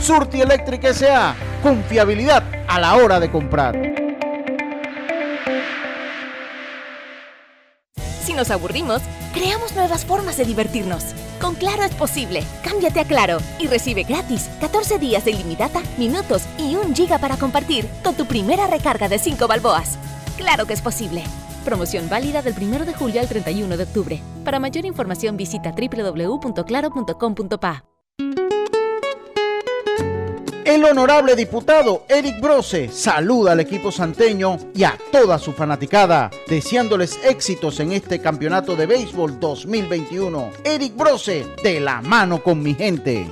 Surti 0.00 0.40
Eléctrica 0.40 0.88
S.A. 0.90 1.34
Confiabilidad 1.62 2.42
a 2.68 2.80
la 2.80 2.96
hora 2.96 3.20
de 3.20 3.30
comprar. 3.30 3.76
Si 8.22 8.32
nos 8.32 8.50
aburrimos, 8.50 9.02
creamos 9.32 9.74
nuevas 9.74 10.04
formas 10.04 10.36
de 10.36 10.44
divertirnos. 10.44 11.04
Con 11.40 11.54
Claro 11.54 11.84
es 11.84 11.94
posible. 11.94 12.42
Cámbiate 12.62 13.00
a 13.00 13.04
Claro 13.04 13.38
y 13.58 13.68
recibe 13.68 14.02
gratis 14.02 14.50
14 14.60 14.98
días 14.98 15.24
de 15.24 15.30
ilimitada, 15.32 15.82
minutos 15.96 16.42
y 16.58 16.76
un 16.76 16.94
giga 16.94 17.18
para 17.18 17.36
compartir 17.36 17.88
con 18.02 18.14
tu 18.14 18.26
primera 18.26 18.66
recarga 18.66 19.08
de 19.08 19.18
5 19.18 19.46
balboas. 19.46 19.98
Claro 20.36 20.66
que 20.66 20.74
es 20.74 20.82
posible. 20.82 21.22
Promoción 21.64 22.08
válida 22.08 22.42
del 22.42 22.54
1 22.60 22.84
de 22.84 22.94
julio 22.94 23.20
al 23.20 23.28
31 23.28 23.76
de 23.76 23.84
octubre. 23.84 24.20
Para 24.44 24.60
mayor 24.60 24.84
información 24.84 25.36
visita 25.36 25.72
www.claro.com.pa. 25.72 27.95
El 30.66 30.84
honorable 30.84 31.36
diputado 31.36 32.04
Eric 32.08 32.40
Brose 32.40 32.88
saluda 32.88 33.52
al 33.52 33.60
equipo 33.60 33.92
santeño 33.92 34.56
y 34.74 34.82
a 34.82 34.98
toda 35.12 35.38
su 35.38 35.52
fanaticada, 35.52 36.28
deseándoles 36.48 37.20
éxitos 37.24 37.78
en 37.78 37.92
este 37.92 38.20
campeonato 38.20 38.74
de 38.74 38.86
béisbol 38.86 39.38
2021. 39.38 40.50
Eric 40.64 40.96
Brose, 40.96 41.46
de 41.62 41.78
la 41.78 42.02
mano 42.02 42.42
con 42.42 42.64
mi 42.64 42.74
gente. 42.74 43.28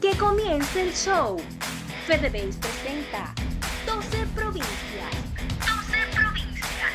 Que 0.00 0.16
comience 0.16 0.80
el 0.80 0.94
show. 0.94 1.36
FedeBase 2.06 2.60
presenta 2.60 3.34
12 3.84 4.24
provincias. 4.36 5.10
12 5.58 5.98
provincias. 6.14 6.92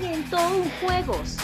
101 0.00 0.64
juegos. 0.80 1.36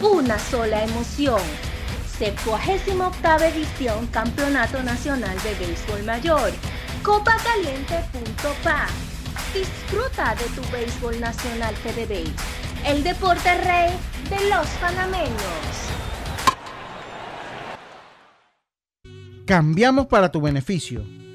Una 0.00 0.38
sola 0.38 0.84
emoción. 0.84 1.40
78 2.18 3.44
edición 3.44 4.06
Campeonato 4.08 4.80
Nacional 4.84 5.36
de 5.42 5.54
Béisbol 5.54 6.04
Mayor. 6.04 6.52
Copacaliente.pa. 7.02 8.86
Disfruta 9.52 10.36
de 10.36 10.44
tu 10.54 10.62
béisbol 10.70 11.18
nacional 11.20 11.74
FedeBase. 11.74 12.32
El 12.86 13.02
deporte 13.02 13.52
rey 13.58 13.90
de 14.30 14.48
los 14.48 14.68
panameños. 14.80 15.32
Cambiamos 19.46 20.06
para 20.06 20.30
tu 20.30 20.40
beneficio. 20.40 21.04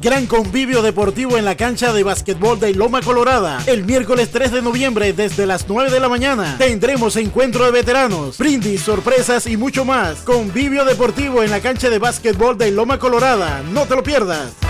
Gran 0.00 0.26
convivio 0.26 0.80
deportivo 0.80 1.36
en 1.36 1.44
la 1.44 1.58
cancha 1.58 1.92
de 1.92 2.02
básquetbol 2.02 2.58
de 2.58 2.72
Loma 2.72 3.02
Colorada. 3.02 3.62
El 3.66 3.84
miércoles 3.84 4.30
3 4.30 4.50
de 4.50 4.62
noviembre 4.62 5.12
desde 5.12 5.44
las 5.44 5.68
9 5.68 5.90
de 5.90 6.00
la 6.00 6.08
mañana 6.08 6.56
tendremos 6.56 7.16
encuentro 7.16 7.66
de 7.66 7.70
veteranos, 7.70 8.38
brindis, 8.38 8.80
sorpresas 8.80 9.46
y 9.46 9.58
mucho 9.58 9.84
más. 9.84 10.22
Convivio 10.22 10.86
deportivo 10.86 11.42
en 11.42 11.50
la 11.50 11.60
cancha 11.60 11.90
de 11.90 11.98
básquetbol 11.98 12.56
de 12.56 12.70
Loma 12.70 12.98
Colorada. 12.98 13.62
No 13.74 13.84
te 13.84 13.94
lo 13.94 14.02
pierdas. 14.02 14.69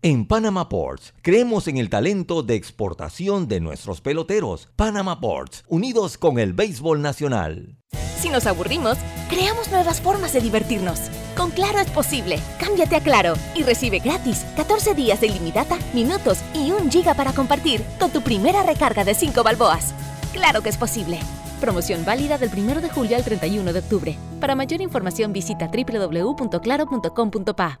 En 0.00 0.28
Panama 0.28 0.68
Ports, 0.68 1.12
creemos 1.22 1.66
en 1.66 1.76
el 1.76 1.90
talento 1.90 2.44
de 2.44 2.54
exportación 2.54 3.48
de 3.48 3.58
nuestros 3.58 4.00
peloteros. 4.00 4.68
Panama 4.76 5.18
Ports, 5.18 5.64
unidos 5.66 6.18
con 6.18 6.38
el 6.38 6.52
béisbol 6.52 7.02
nacional. 7.02 7.80
Si 8.20 8.28
nos 8.28 8.46
aburrimos, 8.46 8.96
creamos 9.28 9.72
nuevas 9.72 10.00
formas 10.00 10.32
de 10.32 10.40
divertirnos. 10.40 11.00
Con 11.36 11.50
Claro 11.50 11.80
es 11.80 11.90
posible. 11.90 12.38
Cámbiate 12.60 12.94
a 12.94 13.00
Claro 13.00 13.34
y 13.56 13.64
recibe 13.64 13.98
gratis 13.98 14.46
14 14.54 14.94
días 14.94 15.20
de 15.20 15.26
ilimitada, 15.26 15.76
minutos 15.92 16.38
y 16.54 16.70
un 16.70 16.92
giga 16.92 17.14
para 17.14 17.32
compartir 17.32 17.82
con 17.98 18.12
tu 18.12 18.22
primera 18.22 18.62
recarga 18.62 19.02
de 19.02 19.14
5 19.14 19.42
balboas. 19.42 19.92
Claro 20.32 20.62
que 20.62 20.68
es 20.68 20.76
posible. 20.76 21.18
Promoción 21.60 22.04
válida 22.04 22.38
del 22.38 22.50
1 22.56 22.80
de 22.80 22.88
julio 22.88 23.16
al 23.16 23.24
31 23.24 23.72
de 23.72 23.80
octubre. 23.80 24.16
Para 24.38 24.54
mayor 24.54 24.80
información 24.80 25.32
visita 25.32 25.68
www.claro.com.pa. 25.68 27.80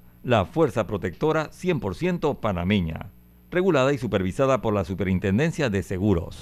la 0.23 0.45
fuerza 0.45 0.85
protectora 0.85 1.49
100% 1.49 2.39
panameña. 2.39 3.11
regulada 3.49 3.91
y 3.91 3.97
supervisada 3.97 4.61
por 4.61 4.73
la 4.73 4.85
Superintendencia 4.85 5.69
de 5.69 5.83
Seguros. 5.83 6.37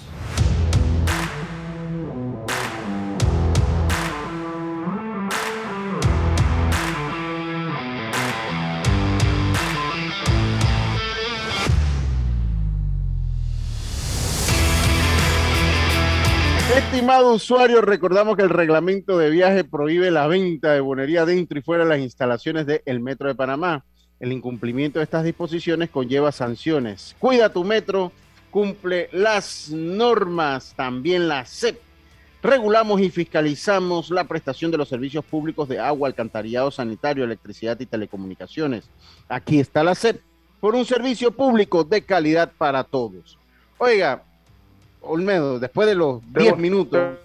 Estimado 17.00 17.32
usuario, 17.34 17.80
recordamos 17.80 18.36
que 18.36 18.44
el 18.44 18.50
reglamento 18.50 19.18
de 19.18 19.30
viaje 19.30 19.64
prohíbe 19.64 20.12
la 20.12 20.28
venta 20.28 20.74
de 20.74 20.82
bonería 20.82 21.26
dentro 21.26 21.58
y 21.58 21.62
fuera 21.62 21.86
de 21.86 21.90
las 21.92 22.00
instalaciones 22.00 22.66
del 22.66 23.00
Metro 23.00 23.30
de 23.30 23.36
Panamá. 23.36 23.86
El 24.20 24.34
incumplimiento 24.34 25.00
de 25.00 25.06
estas 25.06 25.24
disposiciones 25.24 25.90
conlleva 25.90 26.34
sanciones. 26.34 27.16
Cuida 27.18 27.54
tu 27.54 27.64
metro, 27.64 28.12
cumple 28.52 29.08
las 29.14 29.70
normas, 29.70 30.74
también 30.76 31.30
la 31.30 31.46
CEP. 31.46 31.80
Regulamos 32.44 33.00
y 33.00 33.10
fiscalizamos 33.10 34.10
la 34.10 34.26
prestación 34.26 34.70
de 34.70 34.78
los 34.78 34.90
servicios 34.90 35.24
públicos 35.24 35.70
de 35.70 35.80
agua, 35.80 36.10
alcantarillado 36.10 36.70
sanitario, 36.70 37.24
electricidad 37.24 37.80
y 37.80 37.86
telecomunicaciones. 37.86 38.90
Aquí 39.30 39.62
está 39.62 39.86
la 39.86 39.96
CEP, 39.96 40.20
por 40.60 40.76
un 40.76 40.84
servicio 40.84 41.32
público 41.32 41.86
de 41.86 42.02
calidad 42.02 42.52
para 42.58 42.84
todos. 42.84 43.40
Oiga, 43.78 44.26
Olmedo, 45.02 45.60
después 45.60 45.88
de 45.88 45.96
los 45.96 46.22
10 46.34 46.58
minutos, 46.58 47.18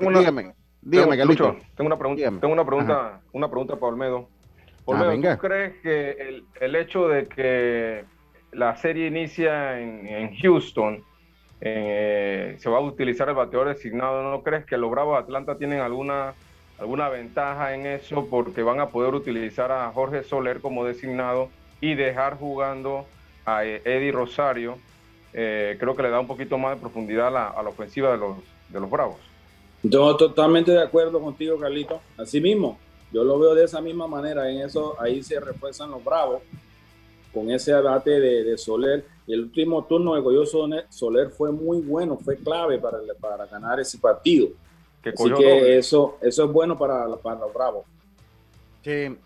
dígame, 0.00 0.54
dígame, 0.82 1.16
tengo, 1.16 1.56
tengo 1.76 1.86
una 1.86 1.98
pregunta, 1.98 2.30
tengo 2.40 2.52
una 2.52 2.64
pregunta, 2.64 3.20
una 3.32 3.48
pregunta 3.48 3.74
para 3.76 3.86
Olmedo. 3.86 4.28
Ah, 4.28 4.82
Olmedo, 4.86 5.34
¿tú 5.34 5.40
crees 5.40 5.76
que 5.82 6.10
el, 6.10 6.44
el, 6.60 6.76
hecho 6.76 7.08
de 7.08 7.26
que 7.26 8.04
la 8.52 8.76
serie 8.76 9.06
inicia 9.06 9.80
en, 9.80 10.06
en 10.06 10.36
Houston 10.36 11.02
eh, 11.60 12.56
se 12.58 12.70
va 12.70 12.78
a 12.78 12.80
utilizar 12.80 13.28
el 13.28 13.34
bateador 13.34 13.68
designado? 13.68 14.22
¿No 14.30 14.42
crees 14.42 14.64
que 14.66 14.76
los 14.76 14.90
Bravos 14.90 15.16
de 15.16 15.24
Atlanta 15.24 15.56
tienen 15.56 15.80
alguna 15.80 16.34
alguna 16.80 17.10
ventaja 17.10 17.74
en 17.74 17.86
eso 17.86 18.26
porque 18.30 18.62
van 18.62 18.80
a 18.80 18.88
poder 18.88 19.14
utilizar 19.14 19.70
a 19.70 19.92
Jorge 19.92 20.22
Soler 20.22 20.60
como 20.60 20.84
designado 20.84 21.50
y 21.80 21.94
dejar 21.94 22.38
jugando 22.38 23.06
a 23.44 23.64
Eddie 23.64 24.12
Rosario 24.12 24.78
eh, 25.32 25.76
creo 25.78 25.94
que 25.94 26.02
le 26.02 26.10
da 26.10 26.20
un 26.20 26.26
poquito 26.26 26.58
más 26.58 26.74
de 26.74 26.80
profundidad 26.80 27.28
a 27.28 27.62
la, 27.62 27.68
ofensiva 27.68 28.10
de 28.12 28.18
los, 28.18 28.36
de 28.68 28.80
los 28.80 28.90
Bravos. 28.90 29.16
Yo 29.82 30.16
totalmente 30.16 30.72
de 30.72 30.82
acuerdo 30.82 31.20
contigo, 31.20 31.58
Carlito. 31.58 32.00
Así 32.18 32.40
mismo, 32.40 32.78
yo 33.12 33.24
lo 33.24 33.38
veo 33.38 33.54
de 33.54 33.64
esa 33.64 33.80
misma 33.80 34.06
manera. 34.06 34.50
En 34.50 34.60
eso, 34.60 34.96
ahí 35.00 35.22
se 35.22 35.40
refuerzan 35.40 35.90
los 35.90 36.04
Bravos 36.04 36.42
con 37.32 37.50
ese 37.50 37.72
abate 37.72 38.18
de, 38.20 38.58
Soler. 38.58 39.04
El 39.26 39.44
último 39.44 39.84
turno 39.84 40.14
de 40.14 40.20
Goyo 40.20 40.44
Soler 40.44 41.30
fue 41.30 41.52
muy 41.52 41.80
bueno, 41.80 42.18
fue 42.18 42.36
clave 42.36 42.78
para, 42.78 42.98
para 43.20 43.46
ganar 43.46 43.78
ese 43.78 43.98
partido. 43.98 44.48
Que 45.02 45.10
Así 45.10 45.30
que 45.32 45.78
eso, 45.78 46.18
eso 46.20 46.44
es 46.44 46.52
bueno 46.52 46.76
para, 46.76 47.06
para 47.16 47.40
los 47.40 47.54
Bravos. 47.54 47.84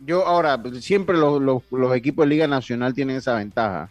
yo 0.00 0.24
ahora, 0.24 0.62
siempre 0.80 1.16
los, 1.16 1.40
los 1.40 1.96
equipos 1.96 2.26
de 2.26 2.28
Liga 2.28 2.46
Nacional 2.46 2.94
tienen 2.94 3.16
esa 3.16 3.36
ventaja 3.36 3.90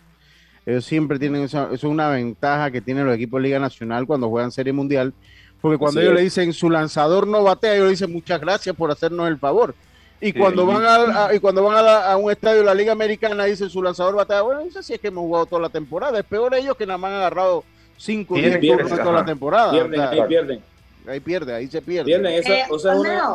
ellos 0.65 0.85
siempre 0.85 1.19
tienen 1.19 1.43
esa, 1.43 1.65
eso 1.65 1.73
es 1.73 1.83
una 1.83 2.09
ventaja 2.09 2.71
que 2.71 2.81
tienen 2.81 3.05
los 3.05 3.15
equipos 3.15 3.41
de 3.41 3.47
Liga 3.47 3.59
Nacional 3.59 4.05
cuando 4.07 4.29
juegan 4.29 4.51
Serie 4.51 4.73
Mundial, 4.73 5.13
porque 5.61 5.77
cuando 5.77 6.01
ellos 6.01 6.13
le 6.13 6.21
dicen 6.21 6.53
su 6.53 6.69
lanzador 6.69 7.27
no 7.27 7.43
batea, 7.43 7.75
ellos 7.75 7.89
dicen 7.89 8.11
muchas 8.11 8.39
gracias 8.39 8.75
por 8.75 8.91
hacernos 8.91 9.27
el 9.27 9.37
favor. 9.37 9.75
Y 10.21 10.31
cuando 10.31 10.65
van 10.65 10.83
a, 10.85 11.33
y 11.33 11.39
cuando 11.39 11.63
van 11.63 11.85
a, 11.85 12.15
un 12.15 12.31
estadio 12.31 12.59
de 12.59 12.65
la 12.65 12.73
Liga 12.73 12.93
Americana 12.93 13.43
dicen 13.43 13.69
su 13.69 13.83
lanzador 13.83 14.15
batea, 14.15 14.41
bueno, 14.41 14.63
no 14.63 14.71
sé 14.71 14.81
si 14.81 14.93
es 14.93 14.99
que 14.99 15.09
hemos 15.09 15.23
jugado 15.23 15.45
toda 15.45 15.63
la 15.63 15.69
temporada, 15.69 16.17
es 16.17 16.25
peor 16.25 16.53
ellos 16.55 16.77
que 16.77 16.85
nada 16.85 16.97
más 16.97 17.11
han 17.11 17.17
agarrado 17.17 17.65
5 17.97 18.35
10 18.35 18.59
turnos 18.61 18.89
toda 18.89 19.11
la 19.11 19.25
temporada. 19.25 19.71
Pierden, 19.71 19.99
ahí 19.99 20.21
pierden. 20.27 20.61
Ahí 21.05 21.19
pierde, 21.19 21.53
ahí 21.53 21.67
se 21.67 21.81
pierde. 21.81 22.05
Pierden, 22.05 22.33
esa, 22.33 22.53
eh, 22.53 22.65
es 22.73 22.85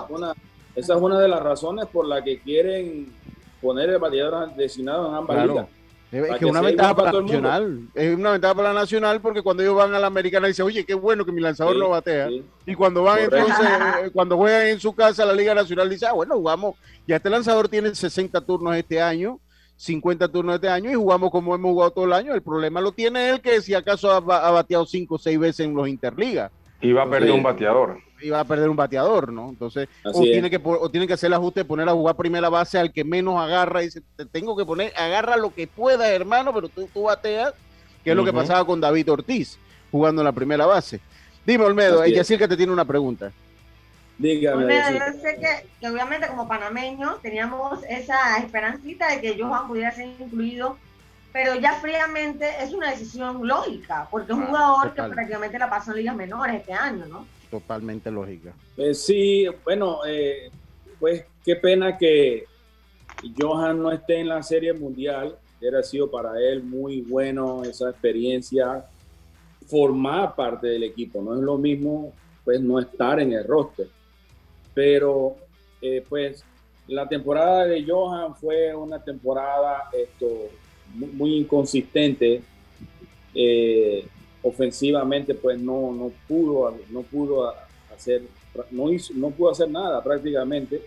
una, 0.08 0.34
esa 0.74 0.94
es 0.94 1.00
una 1.00 1.20
de 1.20 1.28
las 1.28 1.42
razones 1.42 1.84
por 1.86 2.06
la 2.06 2.24
que 2.24 2.38
quieren 2.38 3.12
poner 3.60 3.90
el 3.90 3.98
bateador 3.98 4.54
designado 4.54 5.08
en 5.08 5.14
ambas 5.14 5.46
ligas. 5.46 5.66
Es 6.11 6.38
que 6.38 6.46
una 6.46 6.62
ventaja 6.62 6.96
para 6.96 7.12
la 7.12 7.20
nacional. 7.20 7.80
Es 7.94 8.16
una 8.16 8.32
ventaja 8.32 8.54
para 8.54 8.72
la 8.72 8.80
nacional 8.80 9.20
porque 9.20 9.42
cuando 9.42 9.62
ellos 9.62 9.76
van 9.76 9.94
a 9.94 9.98
la 9.98 10.06
americana 10.06 10.48
dicen, 10.48 10.64
oye, 10.64 10.84
qué 10.84 10.94
bueno 10.94 11.24
que 11.24 11.32
mi 11.32 11.40
lanzador 11.40 11.76
no 11.76 11.90
batea. 11.90 12.28
Y 12.64 12.74
cuando 12.74 13.02
van 13.02 13.18
entonces, 13.20 13.66
eh, 14.04 14.11
cuando 14.12 14.36
juegan 14.36 14.68
en 14.68 14.80
su 14.80 14.94
casa 14.94 15.26
la 15.26 15.34
Liga 15.34 15.54
Nacional, 15.54 15.90
dice, 15.90 16.06
ah, 16.06 16.12
bueno, 16.12 16.36
jugamos, 16.36 16.76
ya 17.06 17.16
este 17.16 17.28
lanzador 17.28 17.68
tiene 17.68 17.94
60 17.94 18.40
turnos 18.40 18.74
este 18.74 19.02
año, 19.02 19.38
50 19.76 20.28
turnos 20.28 20.54
este 20.54 20.68
año 20.68 20.90
y 20.90 20.94
jugamos 20.94 21.30
como 21.30 21.54
hemos 21.54 21.72
jugado 21.72 21.90
todo 21.90 22.04
el 22.06 22.14
año. 22.14 22.34
El 22.34 22.42
problema 22.42 22.80
lo 22.80 22.92
tiene 22.92 23.28
él 23.28 23.42
que 23.42 23.61
si 23.61 23.74
acaso 23.74 24.11
ha, 24.11 24.20
bateado 24.20 24.86
5 24.86 25.14
o 25.14 25.18
6 25.18 25.38
veces 25.38 25.66
en 25.66 25.74
los 25.74 25.88
Interligas. 25.88 26.50
Y 26.80 26.92
va 26.92 27.02
a 27.02 27.11
perder 27.11 27.32
un 27.32 27.42
bateador 27.42 28.07
iba 28.20 28.40
a 28.40 28.44
perder 28.44 28.68
un 28.68 28.76
bateador, 28.76 29.32
¿no? 29.32 29.48
Entonces, 29.48 29.88
o 30.04 30.22
tiene, 30.22 30.50
que, 30.50 30.60
o 30.62 30.90
tiene 30.90 31.06
que 31.06 31.12
hacer 31.12 31.28
el 31.28 31.34
ajuste, 31.34 31.64
poner 31.64 31.88
a 31.88 31.92
jugar 31.92 32.16
primera 32.16 32.48
base 32.48 32.78
al 32.78 32.92
que 32.92 33.04
menos 33.04 33.40
agarra 33.40 33.82
y 33.82 33.86
dice, 33.86 34.02
te 34.16 34.24
tengo 34.26 34.56
que 34.56 34.64
poner, 34.64 34.92
agarra 34.96 35.36
lo 35.36 35.54
que 35.54 35.66
pueda, 35.66 36.08
hermano, 36.08 36.52
pero 36.52 36.68
tú, 36.68 36.88
tú 36.92 37.02
bateas, 37.02 37.54
que 38.04 38.10
es 38.10 38.16
lo 38.16 38.24
que 38.24 38.32
pasaba 38.32 38.64
con 38.64 38.80
David 38.80 39.10
Ortiz, 39.12 39.58
jugando 39.90 40.22
en 40.22 40.26
la 40.26 40.32
primera 40.32 40.66
base. 40.66 41.00
Dime, 41.46 41.64
Olmedo, 41.64 42.02
ella 42.04 42.24
sí 42.24 42.36
que 42.36 42.48
te 42.48 42.56
tiene 42.56 42.72
una 42.72 42.84
pregunta. 42.84 43.32
Dígame. 44.18 44.64
Olmedo, 44.64 44.90
yo 44.90 45.20
sé 45.20 45.38
que, 45.80 45.88
obviamente 45.88 46.26
como 46.26 46.48
panameños 46.48 47.22
teníamos 47.22 47.80
esa 47.88 48.38
esperancita 48.38 49.08
de 49.08 49.20
que 49.20 49.40
Johan 49.40 49.68
pudiera 49.68 49.92
ser 49.92 50.08
incluido 50.20 50.76
pero 51.32 51.54
ya 51.54 51.74
fríamente 51.74 52.50
es 52.60 52.72
una 52.72 52.90
decisión 52.90 53.46
lógica, 53.46 54.08
porque 54.10 54.32
es 54.32 54.38
un 54.38 54.44
ah, 54.44 54.46
jugador 54.46 54.94
que 54.94 55.02
prácticamente 55.02 55.58
la 55.58 55.70
pasó 55.70 55.90
en 55.90 55.98
ligas 55.98 56.16
menores 56.16 56.56
este 56.56 56.72
año, 56.72 57.06
¿no? 57.06 57.26
Totalmente 57.51 58.11
lógica. 58.11 58.55
Eh, 58.76 58.94
sí, 58.94 59.46
bueno, 59.64 60.01
eh, 60.07 60.51
pues 60.99 61.24
qué 61.44 61.57
pena 61.57 61.96
que 61.96 62.44
Johan 63.38 63.82
no 63.82 63.90
esté 63.90 64.20
en 64.20 64.28
la 64.28 64.42
Serie 64.42 64.72
Mundial. 64.72 65.36
Hubiera 65.59 65.82
sido 65.82 66.11
para 66.11 66.38
él 66.40 66.62
muy 66.62 67.01
bueno 67.01 67.64
esa 67.64 67.90
experiencia, 67.90 68.84
formar 69.66 70.34
parte 70.36 70.68
del 70.68 70.84
equipo. 70.84 71.20
No 71.22 71.34
es 71.34 71.40
lo 71.40 71.59
mismo, 71.59 72.12
pues, 72.44 72.61
no 72.61 72.78
estar 72.78 73.20
en 73.20 73.32
el 73.32 73.44
roster. 73.44 73.88
Pero, 74.72 75.36
eh, 75.82 76.05
pues, 76.09 76.44
la 76.86 77.09
temporada 77.09 77.66
de 77.66 77.84
Johan 77.84 78.36
fue 78.36 78.74
una 78.74 79.03
temporada 79.03 79.90
esto, 79.92 80.26
muy, 80.94 81.36
inconsistente 81.36 82.42
ofensivamente 84.43 85.34
pues 85.34 85.59
no, 85.59 85.93
no 85.93 86.12
pudo, 86.26 86.74
no 86.91 87.03
pudo 87.03 87.53
hacer, 87.95 88.22
no, 88.70 88.93
hizo, 88.93 89.12
no 89.14 89.30
pudo 89.30 89.51
hacer 89.51 89.70
nada 89.70 90.03
prácticamente. 90.03 90.82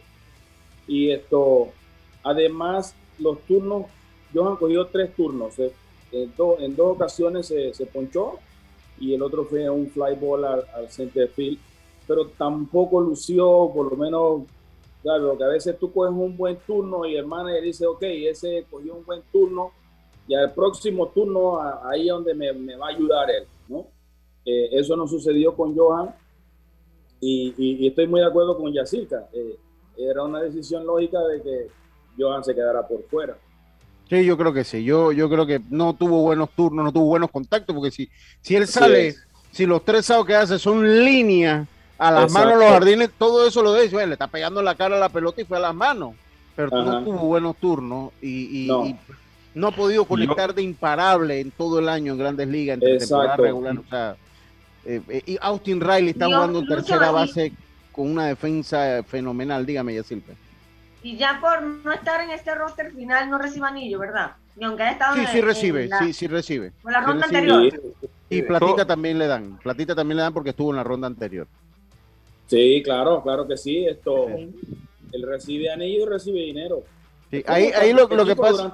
Y 0.88 1.12
esto, 1.12 1.70
además, 2.24 2.96
los 3.20 3.40
turnos, 3.42 3.86
Johan 4.34 4.56
cogió 4.56 4.86
tres 4.88 5.16
turnos. 5.16 5.58
Eh, 5.60 5.72
en, 6.12 6.34
en 6.60 6.76
dos 6.76 6.96
ocasiones 6.96 7.48
se, 7.48 7.74
se, 7.74 7.86
ponchó 7.86 8.40
y 9.00 9.14
el 9.14 9.22
otro 9.22 9.46
fue 9.46 9.70
un 9.70 9.90
fly 9.90 10.16
ball 10.20 10.44
al, 10.44 10.66
al 10.76 10.90
center 10.90 11.30
field, 11.30 11.58
pero 12.08 12.28
tampoco 12.28 13.00
lució, 13.00 13.72
por 13.74 13.92
lo 13.92 13.98
menos, 13.98 14.42
claro, 15.02 15.38
que 15.38 15.44
a 15.44 15.48
veces 15.48 15.78
tú 15.80 15.92
coges 15.92 16.12
un 16.12 16.36
buen 16.36 16.58
turno 16.68 17.06
y 17.06 17.16
el 17.16 17.26
manager 17.26 17.64
dice, 17.64 17.86
ok, 17.86 18.04
ese 18.04 18.66
cogió 18.70 18.96
un 18.96 19.06
buen 19.06 19.22
turno, 19.32 19.72
y 20.28 20.36
al 20.36 20.54
próximo 20.54 21.08
turno 21.10 21.60
ahí 21.90 22.08
es 22.08 22.14
donde 22.14 22.34
me, 22.34 22.54
me, 22.54 22.76
va 22.76 22.88
a 22.88 22.90
ayudar 22.90 23.30
él, 23.30 23.46
¿no? 23.68 23.88
Eh, 24.46 24.70
eso 24.72 24.96
no 24.96 25.08
sucedió 25.08 25.56
con 25.56 25.76
Johan 25.76 26.16
y, 27.20 27.54
y, 27.58 27.88
estoy 27.88 28.08
muy 28.08 28.22
de 28.22 28.28
acuerdo 28.28 28.58
con 28.58 28.74
Yacirca. 28.74 29.28
Eh, 29.34 29.56
era 29.98 30.24
una 30.24 30.42
decisión 30.42 30.86
lógica 30.86 31.20
de 31.20 31.42
que 31.42 31.68
Johan 32.18 32.44
se 32.44 32.56
quedara 32.56 32.88
por 32.88 33.04
fuera. 33.04 33.38
Sí, 34.10 34.26
yo 34.26 34.36
creo 34.38 34.52
que 34.52 34.64
sí. 34.64 34.84
Yo, 34.84 35.12
yo 35.12 35.30
creo 35.30 35.46
que 35.46 35.62
no 35.70 35.94
tuvo 35.94 36.22
buenos 36.24 36.50
turnos, 36.52 36.84
no 36.84 36.92
tuvo 36.92 37.06
buenos 37.06 37.30
contactos, 37.30 37.76
porque 37.76 37.92
si, 37.92 38.10
si 38.42 38.56
él 38.56 38.68
sale, 38.68 39.16
si 39.52 39.66
los 39.66 39.86
tres 39.86 40.08
sados 40.08 40.26
que 40.26 40.36
hace 40.36 40.58
son 40.58 41.06
líneas 41.06 41.68
a 42.00 42.12
las 42.12 42.32
manos 42.32 42.58
los 42.58 42.70
jardines, 42.70 43.12
todo 43.18 43.48
eso 43.48 43.62
lo 43.62 43.76
dice, 43.76 44.06
le 44.08 44.14
está 44.14 44.28
pegando 44.28 44.62
la 44.64 44.74
cara 44.76 44.96
a 44.96 45.00
la 45.00 45.10
pelota 45.10 45.42
y 45.42 45.46
fue 45.46 45.58
a 45.58 45.62
las 45.62 45.76
manos. 45.76 46.16
Pero 46.56 46.84
no 46.84 47.04
tuvo 47.04 47.20
buenos 47.20 47.56
turnos 47.58 48.12
y, 48.22 48.66
y 48.66 48.68
no 48.68 48.86
ha 49.68 49.72
podido 49.72 50.06
conectar 50.06 50.54
de 50.54 50.62
imparable 50.62 51.40
en 51.40 51.52
todo 51.52 51.80
el 51.80 51.90
año 51.90 52.14
en 52.14 52.20
Grandes 52.20 52.48
Ligas, 52.48 52.80
temporada 52.80 53.38
regular. 53.38 53.78
O 53.78 53.90
sea, 53.90 54.16
eh, 54.86 55.02
eh, 55.10 55.24
y 55.26 55.38
Austin 55.42 55.82
Riley 55.82 56.10
está 56.10 56.26
jugando 56.26 56.60
en 56.60 56.68
tercera 56.68 57.12
base 57.12 57.54
con 57.92 58.10
una 58.10 58.28
defensa 58.28 59.04
fenomenal, 59.04 59.66
dígame, 59.66 59.96
Yasilpe. 59.96 60.34
Y 61.04 61.18
ya 61.18 61.40
por 61.42 61.62
no 61.62 61.92
estar 61.92 62.22
en 62.22 62.30
este 62.30 62.54
roster 62.56 62.92
final 62.94 63.30
no 63.30 63.38
recibe 63.38 63.68
anillo, 63.68 64.00
¿verdad? 64.00 64.34
Ni 64.56 64.66
aunque 64.66 64.84
haya 64.84 64.92
estado 64.94 65.16
sí, 65.16 65.26
sí 65.32 65.42
recibe, 65.42 65.90
sí, 66.00 66.14
sí 66.14 66.28
recibe. 66.28 66.72
Con 66.82 66.94
la 66.94 67.02
ronda 67.02 67.26
anterior. 67.26 67.82
Y 68.30 68.42
platita 68.44 68.86
también 68.86 69.20
le 69.20 69.28
dan, 69.28 69.58
platita 69.58 69.96
también 69.96 70.18
le 70.18 70.24
dan 70.24 70.34
porque 70.34 70.52
estuvo 70.52 70.70
en 70.72 70.78
la 70.78 70.84
ronda 70.84 71.08
anterior. 71.08 71.48
Sí, 72.48 72.82
claro, 72.84 73.22
claro 73.24 73.48
que 73.48 73.58
sí. 73.58 73.86
Esto, 73.86 74.28
él 74.28 75.24
recibe 75.24 75.72
anillo 75.72 76.04
y 76.04 76.06
recibe 76.06 76.40
dinero. 76.42 76.84
Sí, 77.30 77.44
ahí, 77.48 77.72
ahí 77.76 77.94
lo, 77.94 78.08
lo 78.08 78.26
que 78.26 78.36
pasa. 78.36 78.72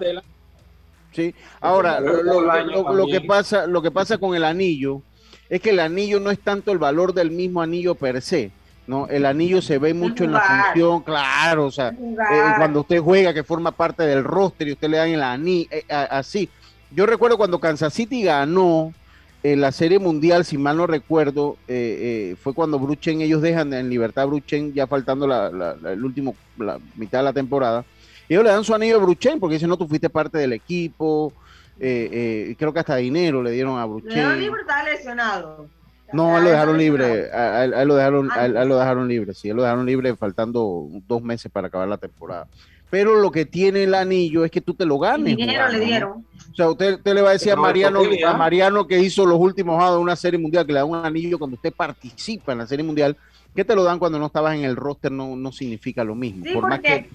Sí. 1.17 1.33
Ahora, 1.61 1.99
lo, 1.99 3.07
que 3.07 3.21
pasa, 3.21 3.65
lo 3.65 3.81
que 3.81 3.89
pasa 3.89 4.19
con 4.19 4.35
el 4.35 4.43
anillo 4.43 5.01
es 5.49 5.59
que 5.61 5.71
el 5.71 5.79
anillo 5.79 6.19
no 6.19 6.29
es 6.29 6.37
tanto 6.37 6.71
el 6.71 6.77
valor 6.77 7.11
del 7.11 7.31
mismo 7.31 7.59
anillo 7.59 7.95
per 7.95 8.21
se. 8.21 8.51
¿no? 8.85 9.07
El 9.07 9.25
anillo 9.25 9.59
se 9.63 9.79
ve 9.79 9.95
mucho 9.95 10.25
en 10.25 10.33
la 10.33 10.41
función, 10.41 11.01
claro, 11.01 11.65
o 11.65 11.71
sea, 11.71 11.87
eh, 11.89 12.53
cuando 12.57 12.81
usted 12.81 13.01
juega 13.01 13.33
que 13.33 13.43
forma 13.43 13.71
parte 13.71 14.03
del 14.03 14.23
roster 14.23 14.67
y 14.67 14.73
usted 14.73 14.89
le 14.89 14.97
dan 14.97 15.09
el 15.09 15.23
anillo, 15.23 15.67
eh, 15.71 15.83
así. 15.89 16.49
Yo 16.91 17.07
recuerdo 17.07 17.35
cuando 17.35 17.59
Kansas 17.59 17.93
City 17.95 18.21
ganó 18.21 18.93
en 19.41 19.59
la 19.59 19.71
Serie 19.71 19.97
Mundial, 19.97 20.45
si 20.45 20.59
mal 20.59 20.77
no 20.77 20.85
recuerdo, 20.85 21.57
fue 21.65 22.53
cuando 22.53 22.77
Bruchen, 22.77 23.21
ellos 23.21 23.41
dejan 23.41 23.73
en 23.73 23.89
libertad 23.89 24.25
a 24.25 24.27
Bruchen, 24.27 24.71
ya 24.71 24.85
faltando 24.85 25.25
la, 25.25 25.75
el 25.83 26.05
último, 26.05 26.35
la 26.59 26.79
mitad 26.95 27.19
de 27.19 27.23
la 27.23 27.33
temporada, 27.33 27.85
ellos 28.29 28.43
le 28.43 28.49
dan 28.49 28.63
su 28.63 28.73
anillo 28.73 28.97
a 28.97 28.99
Bruchen 28.99 29.39
porque 29.39 29.55
dicen, 29.55 29.69
no, 29.69 29.77
tú 29.77 29.87
fuiste 29.87 30.09
parte 30.09 30.37
del 30.37 30.53
equipo. 30.53 31.33
Eh, 31.79 32.09
eh, 32.49 32.55
creo 32.57 32.73
que 32.73 32.79
hasta 32.79 32.95
dinero 32.95 33.41
le 33.43 33.51
dieron 33.51 33.79
a 33.79 33.85
Bruchen. 33.85 34.09
Le 34.09 34.15
dieron 34.15 34.39
libre, 34.39 34.61
estaba 34.61 34.83
lesionado. 34.83 35.67
No, 36.13 36.37
él 36.37 36.45
lo 36.45 36.49
dejaron 36.51 36.77
libre, 36.77 37.29
a, 37.33 37.65
él, 37.65 37.87
lo 37.87 37.95
dejaron, 37.95 38.31
a 38.31 38.45
él, 38.45 38.53
lo 38.53 38.77
dejaron 38.77 39.07
libre, 39.09 39.33
sí, 39.33 39.49
él 39.49 39.57
lo 39.57 39.63
dejaron 39.63 39.85
libre 39.85 40.15
faltando 40.15 40.87
dos 41.05 41.21
meses 41.21 41.51
para 41.51 41.67
acabar 41.67 41.87
la 41.87 41.97
temporada. 41.97 42.47
Pero 42.89 43.15
lo 43.17 43.31
que 43.31 43.45
tiene 43.45 43.83
el 43.83 43.93
anillo 43.93 44.45
es 44.45 44.51
que 44.51 44.61
tú 44.61 44.73
te 44.73 44.85
lo 44.85 44.97
ganes. 44.97 45.35
dinero 45.35 45.67
le 45.67 45.79
dieron. 45.81 46.25
O 46.51 46.55
sea, 46.55 46.69
usted, 46.69 46.99
le 47.03 47.21
va 47.21 47.31
a 47.31 47.33
decir 47.33 47.51
a 47.51 47.57
Mariano, 47.57 48.01
a 48.25 48.33
Mariano 48.37 48.87
que 48.87 48.99
hizo 48.99 49.25
los 49.25 49.37
últimos 49.37 49.77
de 49.91 49.97
una 49.97 50.15
serie 50.15 50.39
mundial, 50.39 50.65
que 50.65 50.71
le 50.71 50.79
da 50.79 50.85
un 50.85 51.05
anillo 51.05 51.37
cuando 51.37 51.55
usted 51.55 51.73
participa 51.73 52.53
en 52.53 52.59
la 52.59 52.67
serie 52.67 52.85
mundial, 52.85 53.17
que 53.53 53.65
te 53.65 53.75
lo 53.75 53.83
dan 53.83 53.99
cuando 53.99 54.17
no 54.17 54.27
estabas 54.27 54.55
en 54.55 54.63
el 54.63 54.77
roster 54.77 55.11
no, 55.11 55.35
no 55.35 55.51
significa 55.51 56.05
lo 56.05 56.15
mismo. 56.15 56.45
Sí, 56.45 56.53
por 56.53 56.69
más 56.69 56.79
que 56.79 57.09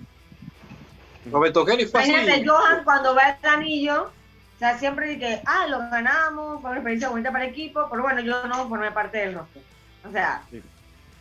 Roberto 1.30 1.64
Kelly 1.64 1.86
fue 1.86 2.02
así. 2.02 2.12
Johan 2.44 2.84
cuando 2.84 3.14
ve 3.14 3.22
el 3.42 3.48
anillo, 3.48 4.04
o 4.04 4.58
sea, 4.58 4.78
siempre 4.78 5.08
dice, 5.08 5.42
ah, 5.46 5.66
lo 5.68 5.78
ganamos, 5.78 6.60
fue 6.60 6.70
una 6.70 6.78
experiencia 6.78 7.08
bonita 7.08 7.30
para 7.30 7.44
el 7.44 7.50
equipo, 7.50 7.86
pero 7.90 8.02
bueno, 8.02 8.20
yo 8.20 8.46
no 8.46 8.68
formé 8.68 8.90
parte 8.90 9.18
del 9.18 9.34
roster. 9.34 9.62
O 10.08 10.10
sea, 10.10 10.42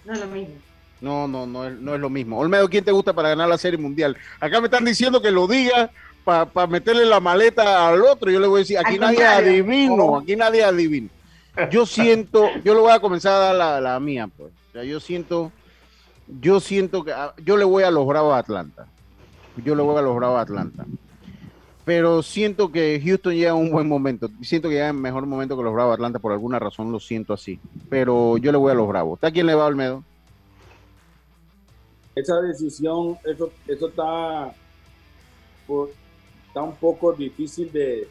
no 0.05 0.13
es 0.13 0.19
lo 0.19 0.27
mismo. 0.27 0.55
No, 1.01 1.27
no, 1.27 1.47
no 1.47 1.65
es, 1.65 1.73
no 1.73 1.95
es 1.95 1.99
lo 1.99 2.09
mismo. 2.09 2.37
Olmedo, 2.37 2.69
¿quién 2.69 2.83
te 2.83 2.91
gusta 2.91 3.13
para 3.13 3.29
ganar 3.29 3.49
la 3.49 3.57
Serie 3.57 3.79
Mundial? 3.79 4.15
Acá 4.39 4.59
me 4.59 4.67
están 4.67 4.85
diciendo 4.85 5.21
que 5.21 5.31
lo 5.31 5.47
diga 5.47 5.89
para 6.23 6.67
meterle 6.67 7.05
la 7.05 7.19
maleta 7.19 7.87
al 7.87 8.03
otro. 8.03 8.29
Yo 8.29 8.39
le 8.39 8.47
voy 8.47 8.59
a 8.59 8.63
decir, 8.63 8.77
aquí 8.77 8.99
nadie 8.99 9.25
adivino, 9.25 10.17
aquí 10.17 10.35
nadie 10.35 10.63
adivina. 10.63 11.09
Yo 11.71 11.85
siento, 11.85 12.47
yo 12.63 12.73
le 12.75 12.79
voy 12.79 12.91
a 12.91 12.99
comenzar 12.99 13.33
a 13.33 13.37
dar 13.37 13.55
la, 13.55 13.81
la 13.81 13.99
mía, 13.99 14.29
pues. 14.37 14.53
O 14.69 14.71
sea, 14.73 14.83
yo 14.83 14.99
siento, 14.99 15.51
yo 16.39 16.59
siento 16.59 17.03
que 17.03 17.13
yo 17.43 17.57
le 17.57 17.65
voy 17.65 17.83
a 17.83 17.91
los 17.91 18.05
Bravos 18.05 18.35
de 18.35 18.39
Atlanta 18.39 18.87
yo 19.57 19.75
le 19.75 19.83
voy 19.83 19.97
a 19.97 20.01
los 20.01 20.15
Bravos 20.15 20.41
Atlanta. 20.41 20.85
Pero 21.83 22.21
siento 22.21 22.71
que 22.71 23.01
Houston 23.03 23.33
llega 23.33 23.51
en 23.51 23.57
un 23.57 23.71
buen 23.71 23.87
momento. 23.87 24.29
Siento 24.41 24.69
que 24.69 24.75
llega 24.75 24.89
en 24.89 25.01
mejor 25.01 25.25
momento 25.25 25.57
que 25.57 25.63
los 25.63 25.73
Bravos 25.73 25.95
Atlanta. 25.95 26.19
Por 26.19 26.31
alguna 26.31 26.59
razón 26.59 26.91
lo 26.91 26.99
siento 26.99 27.33
así. 27.33 27.59
Pero 27.89 28.37
yo 28.37 28.51
le 28.51 28.57
voy 28.57 28.71
a 28.71 28.75
los 28.75 28.87
Bravos. 28.87 29.17
¿Está 29.17 29.31
quién 29.31 29.47
le 29.47 29.55
va, 29.55 29.65
Olmedo? 29.65 30.03
Esa 32.15 32.39
decisión, 32.41 33.17
eso, 33.25 33.51
eso 33.67 33.87
está, 33.87 34.53
está 36.47 36.61
un 36.61 36.75
poco 36.75 37.13
difícil 37.13 37.71
de, 37.71 38.07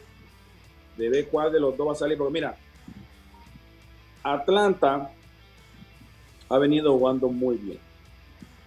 de 0.97 1.09
ver 1.09 1.29
cuál 1.29 1.51
de 1.51 1.59
los 1.59 1.77
dos 1.77 1.87
va 1.87 1.91
a 1.93 1.95
salir. 1.95 2.17
Porque 2.17 2.33
mira, 2.33 2.57
Atlanta 4.23 5.11
ha 6.49 6.57
venido 6.57 6.91
jugando 6.97 7.29
muy 7.29 7.55
bien. 7.55 7.79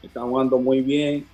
Está 0.03 0.23
jugando 0.23 0.59
muy 0.59 0.81
bien 0.81 1.27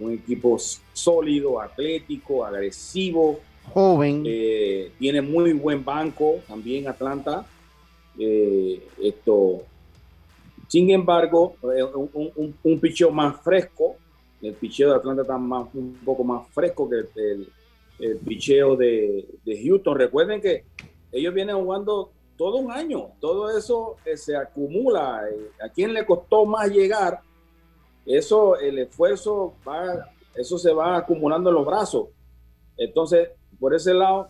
un 0.00 0.12
equipo 0.12 0.56
sólido, 0.92 1.60
atlético, 1.60 2.44
agresivo. 2.44 3.40
Joven. 3.72 4.24
Eh, 4.26 4.92
tiene 4.98 5.20
muy 5.20 5.52
buen 5.52 5.84
banco 5.84 6.40
también 6.48 6.88
Atlanta. 6.88 7.46
Eh, 8.18 8.82
esto, 9.00 9.62
sin 10.66 10.90
embargo, 10.90 11.54
eh, 11.74 11.84
un, 11.84 12.54
un, 12.62 12.80
picheo 12.80 13.10
más 13.10 13.40
fresco. 13.40 13.96
El 14.42 14.54
picheo 14.54 14.90
de 14.90 14.96
Atlanta 14.96 15.22
está 15.22 15.38
más, 15.38 15.68
un 15.74 15.98
poco 16.04 16.24
más 16.24 16.48
fresco 16.48 16.88
que 16.88 16.96
el, 17.22 17.48
el, 18.00 18.16
picheo 18.16 18.74
de, 18.76 19.26
de, 19.44 19.62
Houston. 19.64 19.98
Recuerden 19.98 20.40
que 20.40 20.64
ellos 21.12 21.34
vienen 21.34 21.56
jugando 21.56 22.10
todo 22.36 22.56
un 22.56 22.72
año. 22.72 23.10
Todo 23.20 23.56
eso 23.56 23.96
se 24.16 24.34
acumula. 24.34 25.22
¿A 25.62 25.68
quién 25.68 25.92
le 25.92 26.04
costó 26.06 26.46
más 26.46 26.70
llegar? 26.70 27.20
Eso, 28.06 28.58
el 28.58 28.78
esfuerzo 28.78 29.54
va, 29.66 30.08
eso 30.34 30.58
se 30.58 30.72
va 30.72 30.96
acumulando 30.96 31.50
en 31.50 31.56
los 31.56 31.66
brazos. 31.66 32.08
Entonces, 32.76 33.28
por 33.58 33.74
ese 33.74 33.92
lado, 33.94 34.28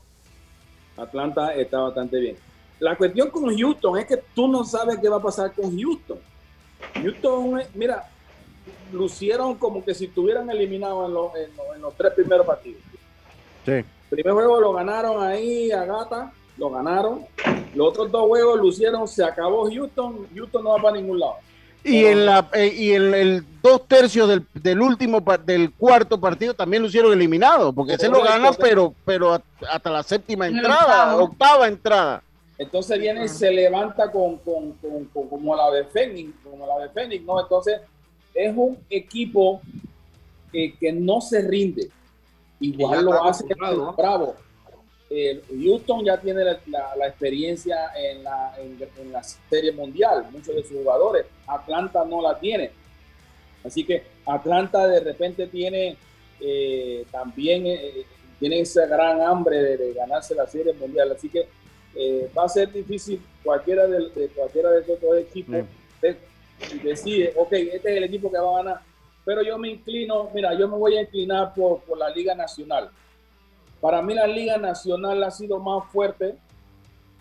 Atlanta 0.96 1.54
está 1.54 1.80
bastante 1.80 2.18
bien. 2.18 2.36
La 2.78 2.96
cuestión 2.96 3.30
con 3.30 3.56
Houston 3.56 3.98
es 3.98 4.06
que 4.06 4.16
tú 4.34 4.48
no 4.48 4.64
sabes 4.64 4.98
qué 4.98 5.08
va 5.08 5.16
a 5.16 5.22
pasar 5.22 5.52
con 5.52 5.78
Houston. 5.78 6.18
Houston, 6.94 7.62
mira, 7.74 8.08
lucieron 8.92 9.54
como 9.56 9.84
que 9.84 9.94
si 9.94 10.06
estuvieran 10.06 10.50
eliminados 10.50 11.32
en, 11.36 11.82
los 11.82 11.94
tres 11.94 12.12
primeros 12.14 12.46
partidos. 12.46 12.80
Sí. 13.64 13.84
primer 14.08 14.32
juego 14.32 14.60
lo 14.60 14.72
ganaron 14.72 15.22
ahí 15.22 15.70
a 15.70 15.84
Gata, 15.84 16.32
lo 16.56 16.70
ganaron. 16.70 17.26
Los 17.74 17.88
otros 17.88 18.10
dos 18.10 18.26
juegos 18.26 18.58
lucieron, 18.58 19.06
se 19.06 19.22
acabó 19.22 19.70
Houston, 19.70 20.26
Houston 20.34 20.64
no 20.64 20.70
va 20.70 20.82
para 20.82 20.96
ningún 20.96 21.20
lado. 21.20 21.36
Y 21.82 22.04
en 22.04 22.26
la 22.26 22.48
eh, 22.52 22.74
y 22.76 22.92
en 22.92 23.14
el 23.14 23.44
dos 23.62 23.86
tercios 23.88 24.28
del, 24.28 24.46
del, 24.54 24.80
último 24.80 25.22
del 25.44 25.72
cuarto 25.72 26.20
partido 26.20 26.52
también 26.52 26.82
lo 26.82 26.88
hicieron 26.88 27.12
eliminado, 27.12 27.72
porque 27.72 27.96
se 27.96 28.08
lo 28.08 28.22
gana, 28.22 28.52
pero 28.52 28.94
pero 29.04 29.40
hasta 29.68 29.90
la 29.90 30.02
séptima 30.02 30.46
entrada, 30.46 31.16
octava 31.16 31.68
entrada. 31.68 32.22
Entonces 32.58 32.98
viene 32.98 33.24
y 33.24 33.28
se 33.28 33.50
levanta 33.50 34.12
con, 34.12 34.36
con, 34.38 34.72
con, 34.72 35.28
como 35.28 35.56
la 35.56 35.70
de 35.70 35.84
Fénix, 35.84 36.30
como 36.44 36.66
la 36.66 36.84
de 36.84 36.90
Fénix, 36.90 37.24
¿no? 37.24 37.40
Entonces 37.40 37.80
es 38.34 38.54
un 38.54 38.76
equipo 38.90 39.62
que, 40.52 40.74
que 40.78 40.92
no 40.92 41.22
se 41.22 41.40
rinde. 41.40 41.88
Igual 42.60 43.06
lo 43.06 43.24
hace 43.24 43.44
Bravo. 43.54 44.36
Eh, 45.12 45.42
Houston 45.64 46.04
ya 46.04 46.20
tiene 46.20 46.44
la, 46.44 47.08
experiencia 47.08 47.90
en 47.96 48.22
la, 48.22 48.54
en, 48.58 49.10
la, 49.10 49.22
serie 49.24 49.72
mundial, 49.72 50.28
muchos 50.30 50.54
de 50.54 50.62
sus 50.62 50.76
jugadores. 50.76 51.26
Atlanta 51.48 52.04
no 52.04 52.22
la 52.22 52.38
tiene. 52.38 52.70
Así 53.64 53.82
que 53.82 54.04
Atlanta 54.24 54.86
de 54.86 55.00
repente 55.00 55.48
tiene 55.48 55.96
eh, 56.40 57.04
también 57.10 57.66
eh, 57.66 58.06
tiene 58.38 58.60
esa 58.60 58.86
gran 58.86 59.20
hambre 59.20 59.76
de, 59.76 59.92
ganarse 59.94 60.32
la 60.36 60.46
serie 60.46 60.72
mundial. 60.74 61.10
Así 61.10 61.28
que 61.28 61.48
va 62.38 62.44
a 62.44 62.48
ser 62.48 62.72
difícil 62.72 63.20
cualquiera 63.42 63.88
de, 63.88 64.28
cualquiera 64.28 64.70
de 64.70 64.82
esos 64.82 65.00
dos 65.00 65.18
equipos 65.18 65.56
mm. 65.56 66.84
decide, 66.84 67.32
ok, 67.36 67.52
este 67.52 67.90
es 67.90 67.96
el 67.96 68.04
equipo 68.04 68.30
que 68.30 68.38
va 68.38 68.60
a 68.60 68.62
ganar. 68.62 68.80
Pero 69.24 69.42
yo 69.42 69.58
me 69.58 69.70
inclino, 69.70 70.30
mira, 70.32 70.54
yo 70.56 70.68
me 70.68 70.76
voy 70.76 70.96
a 70.96 71.02
inclinar 71.02 71.52
por, 71.52 71.80
por 71.80 71.98
la 71.98 72.10
Liga 72.10 72.36
Nacional 72.36 72.90
para 73.80 74.02
mí 74.02 74.14
la 74.14 74.26
Liga 74.26 74.58
Nacional 74.58 75.22
ha 75.22 75.30
sido 75.30 75.58
más 75.58 75.84
fuerte 75.90 76.36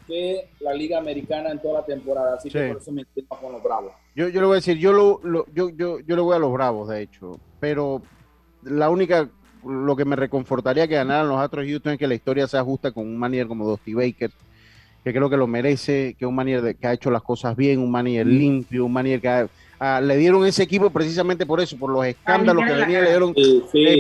que 0.07 0.49
la 0.59 0.73
Liga 0.73 0.97
Americana 0.97 1.51
en 1.51 1.59
toda 1.59 1.81
la 1.81 1.85
temporada, 1.85 2.35
así 2.35 2.49
que 2.49 2.69
por 2.69 2.81
eso 2.81 2.91
me 2.91 3.01
inclino 3.01 3.29
con 3.29 3.51
los 3.51 3.63
Bravos. 3.63 3.93
Yo, 4.15 4.27
yo 4.27 4.41
le 4.41 4.47
voy 4.47 4.55
a 4.55 4.55
decir, 4.55 4.77
yo, 4.77 4.91
lo, 4.91 5.21
yo, 5.53 5.69
yo, 5.69 5.99
yo 5.99 6.15
le 6.15 6.21
voy 6.21 6.35
a 6.35 6.39
los 6.39 6.51
Bravos, 6.51 6.89
de 6.89 7.03
hecho, 7.03 7.39
pero 7.59 8.01
la 8.63 8.89
única, 8.89 9.29
lo 9.63 9.95
que 9.95 10.05
me 10.05 10.15
reconfortaría 10.15 10.87
que 10.87 10.95
ganaran 10.95 11.29
los 11.29 11.39
Astros 11.39 11.65
Houston 11.65 11.93
es 11.93 11.99
que 11.99 12.07
la 12.07 12.15
historia 12.15 12.47
sea 12.47 12.63
justa 12.63 12.91
con 12.91 13.05
un 13.05 13.17
manager 13.17 13.47
como 13.47 13.67
Dusty 13.67 13.93
Baker, 13.93 14.31
que 15.03 15.13
creo 15.13 15.29
que 15.29 15.37
lo 15.37 15.47
merece, 15.47 16.15
que 16.17 16.25
es 16.25 16.29
un 16.29 16.35
manager 16.35 16.75
que 16.75 16.87
ha 16.87 16.93
hecho 16.93 17.11
las 17.11 17.21
cosas 17.21 17.55
bien, 17.55 17.79
un 17.79 17.91
manager 17.91 18.25
limpio, 18.25 18.85
un 18.85 18.93
manager 18.93 19.21
que 19.21 19.49
ah, 19.79 20.01
le 20.01 20.17
dieron 20.17 20.43
ese 20.45 20.63
equipo 20.63 20.89
precisamente 20.89 21.45
por 21.45 21.61
eso, 21.61 21.77
por 21.77 21.91
los 21.91 22.05
escándalos 22.05 22.65
que 22.65 22.73
venía, 22.73 23.01
le 23.01 23.09
dieron, 23.09 23.33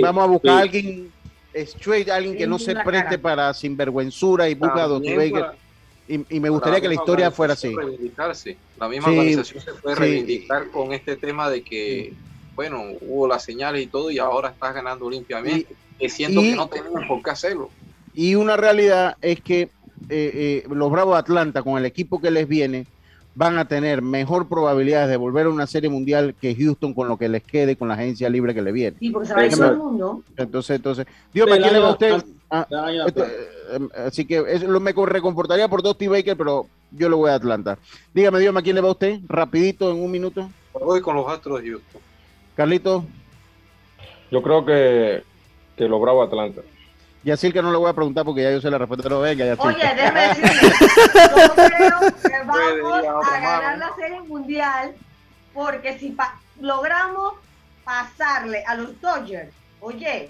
vamos 0.01 0.23
a 0.23 0.27
buscar 0.27 0.57
a 0.57 0.59
alguien 0.61 1.11
straight, 1.53 2.09
alguien 2.09 2.37
que 2.37 2.47
no 2.47 2.59
se 2.59 2.75
preste 2.75 3.17
para 3.17 3.53
sinvergüenzura 3.53 4.49
y 4.49 4.55
busca 4.55 4.83
a 4.83 4.87
Baker. 4.87 5.51
Y, 6.07 6.39
me 6.39 6.49
gustaría 6.49 6.81
que 6.81 6.87
la 6.87 6.95
historia 6.95 7.29
fuera 7.29 7.53
así. 7.53 7.75
La 8.79 8.87
misma 8.87 9.09
organización 9.09 9.63
se 9.63 9.73
puede 9.73 9.95
reivindicar 9.95 10.71
con 10.71 10.91
este 10.91 11.15
tema 11.15 11.49
de 11.49 11.61
que, 11.61 12.13
bueno, 12.55 12.81
hubo 13.01 13.27
las 13.27 13.43
señales 13.43 13.83
y 13.83 13.87
todo 13.87 14.09
y 14.09 14.17
ahora 14.17 14.49
estás 14.49 14.73
ganando 14.73 15.07
limpiamente. 15.09 15.67
Y, 15.99 16.09
siento 16.09 16.41
que 16.41 16.55
no 16.55 16.67
tenemos 16.67 17.03
por 17.07 17.21
qué 17.21 17.29
hacerlo. 17.29 17.69
Y 18.15 18.33
una 18.33 18.57
realidad 18.57 19.17
es 19.21 19.39
que 19.41 19.61
eh, 19.61 19.69
eh, 20.09 20.63
los 20.69 20.91
Bravos 20.91 21.13
de 21.13 21.19
Atlanta, 21.19 21.61
con 21.61 21.77
el 21.77 21.85
equipo 21.85 22.19
que 22.19 22.31
les 22.31 22.47
viene, 22.47 22.87
van 23.39 23.57
a 23.57 23.69
tener 23.69 24.01
mejor 24.01 24.49
probabilidades 24.49 25.09
de 25.09 25.15
volver 25.15 25.45
a 25.45 25.49
una 25.49 25.65
serie 25.65 25.89
mundial 25.89 26.35
que 26.41 26.53
Houston 26.53 26.93
con 26.93 27.07
lo 27.07 27.15
que 27.15 27.29
les 27.29 27.41
quede 27.41 27.77
con 27.77 27.87
la 27.87 27.93
agencia 27.93 28.29
libre 28.29 28.53
que 28.53 28.61
le 28.61 28.73
viene. 28.73 28.97
Sí, 28.99 29.11
porque 29.11 29.29
se 29.29 29.33
va 29.33 29.39
a 29.39 29.45
ir 29.45 29.53
el 29.53 29.77
mundo. 29.77 30.23
Entonces, 30.35 30.75
entonces, 30.75 31.07
Dios, 31.33 31.49
¿a 31.49 31.55
quién 31.55 31.71
le 31.71 31.79
va 31.79 31.87
a 31.87 31.91
usted? 31.91 32.21
Ah, 32.51 32.67
em, 33.71 33.87
así 34.05 34.25
que 34.25 34.43
eso 34.45 34.67
lo 34.67 34.81
me 34.81 34.91
reconfortaría 34.91 35.69
por 35.69 35.81
Dusty 35.81 36.07
Baker, 36.07 36.35
pero 36.35 36.67
yo 36.91 37.07
lo 37.07 37.15
voy 37.15 37.29
a 37.29 37.35
Atlanta. 37.35 37.77
Dígame, 38.13 38.39
Dios, 38.39 38.53
¿a 38.53 38.61
quién 38.61 38.75
le 38.75 38.81
va 38.81 38.89
a 38.89 38.91
usted? 38.91 39.21
Rapidito, 39.29 39.89
en 39.89 40.03
un 40.03 40.11
minuto. 40.11 40.49
Voy 40.73 40.99
con 40.99 41.15
los 41.15 41.25
Astros 41.29 41.61
de 41.61 41.69
Houston. 41.69 42.01
Carlito. 42.57 43.05
Yo 44.31 44.41
creo 44.43 44.65
que, 44.65 45.23
que 45.77 45.87
lo 45.87 45.97
Bravo 46.01 46.23
Atlanta. 46.23 46.61
Y 47.23 47.31
así 47.31 47.51
que 47.51 47.61
no 47.61 47.71
le 47.71 47.77
voy 47.77 47.89
a 47.89 47.93
preguntar 47.93 48.23
porque 48.23 48.43
ya 48.43 48.51
yo 48.51 48.61
sé 48.61 48.71
la 48.71 48.77
respuesta, 48.77 49.03
pero 49.03 49.19
venga, 49.19 49.45
ya 49.45 49.55
Oye, 49.59 49.77
déjame 49.77 50.27
decirle, 50.27 50.49
yo 51.13 51.53
creo 51.53 51.99
que 52.21 52.43
vamos 52.45 53.27
a 53.27 53.39
ganar 53.39 53.77
la 53.77 53.95
serie 53.95 54.21
mundial 54.21 54.95
porque 55.53 55.99
si 55.99 56.15
logramos 56.61 57.33
pasarle 57.83 58.63
a 58.65 58.75
los 58.75 58.99
Dodgers, 59.01 59.51
oye, 59.81 60.29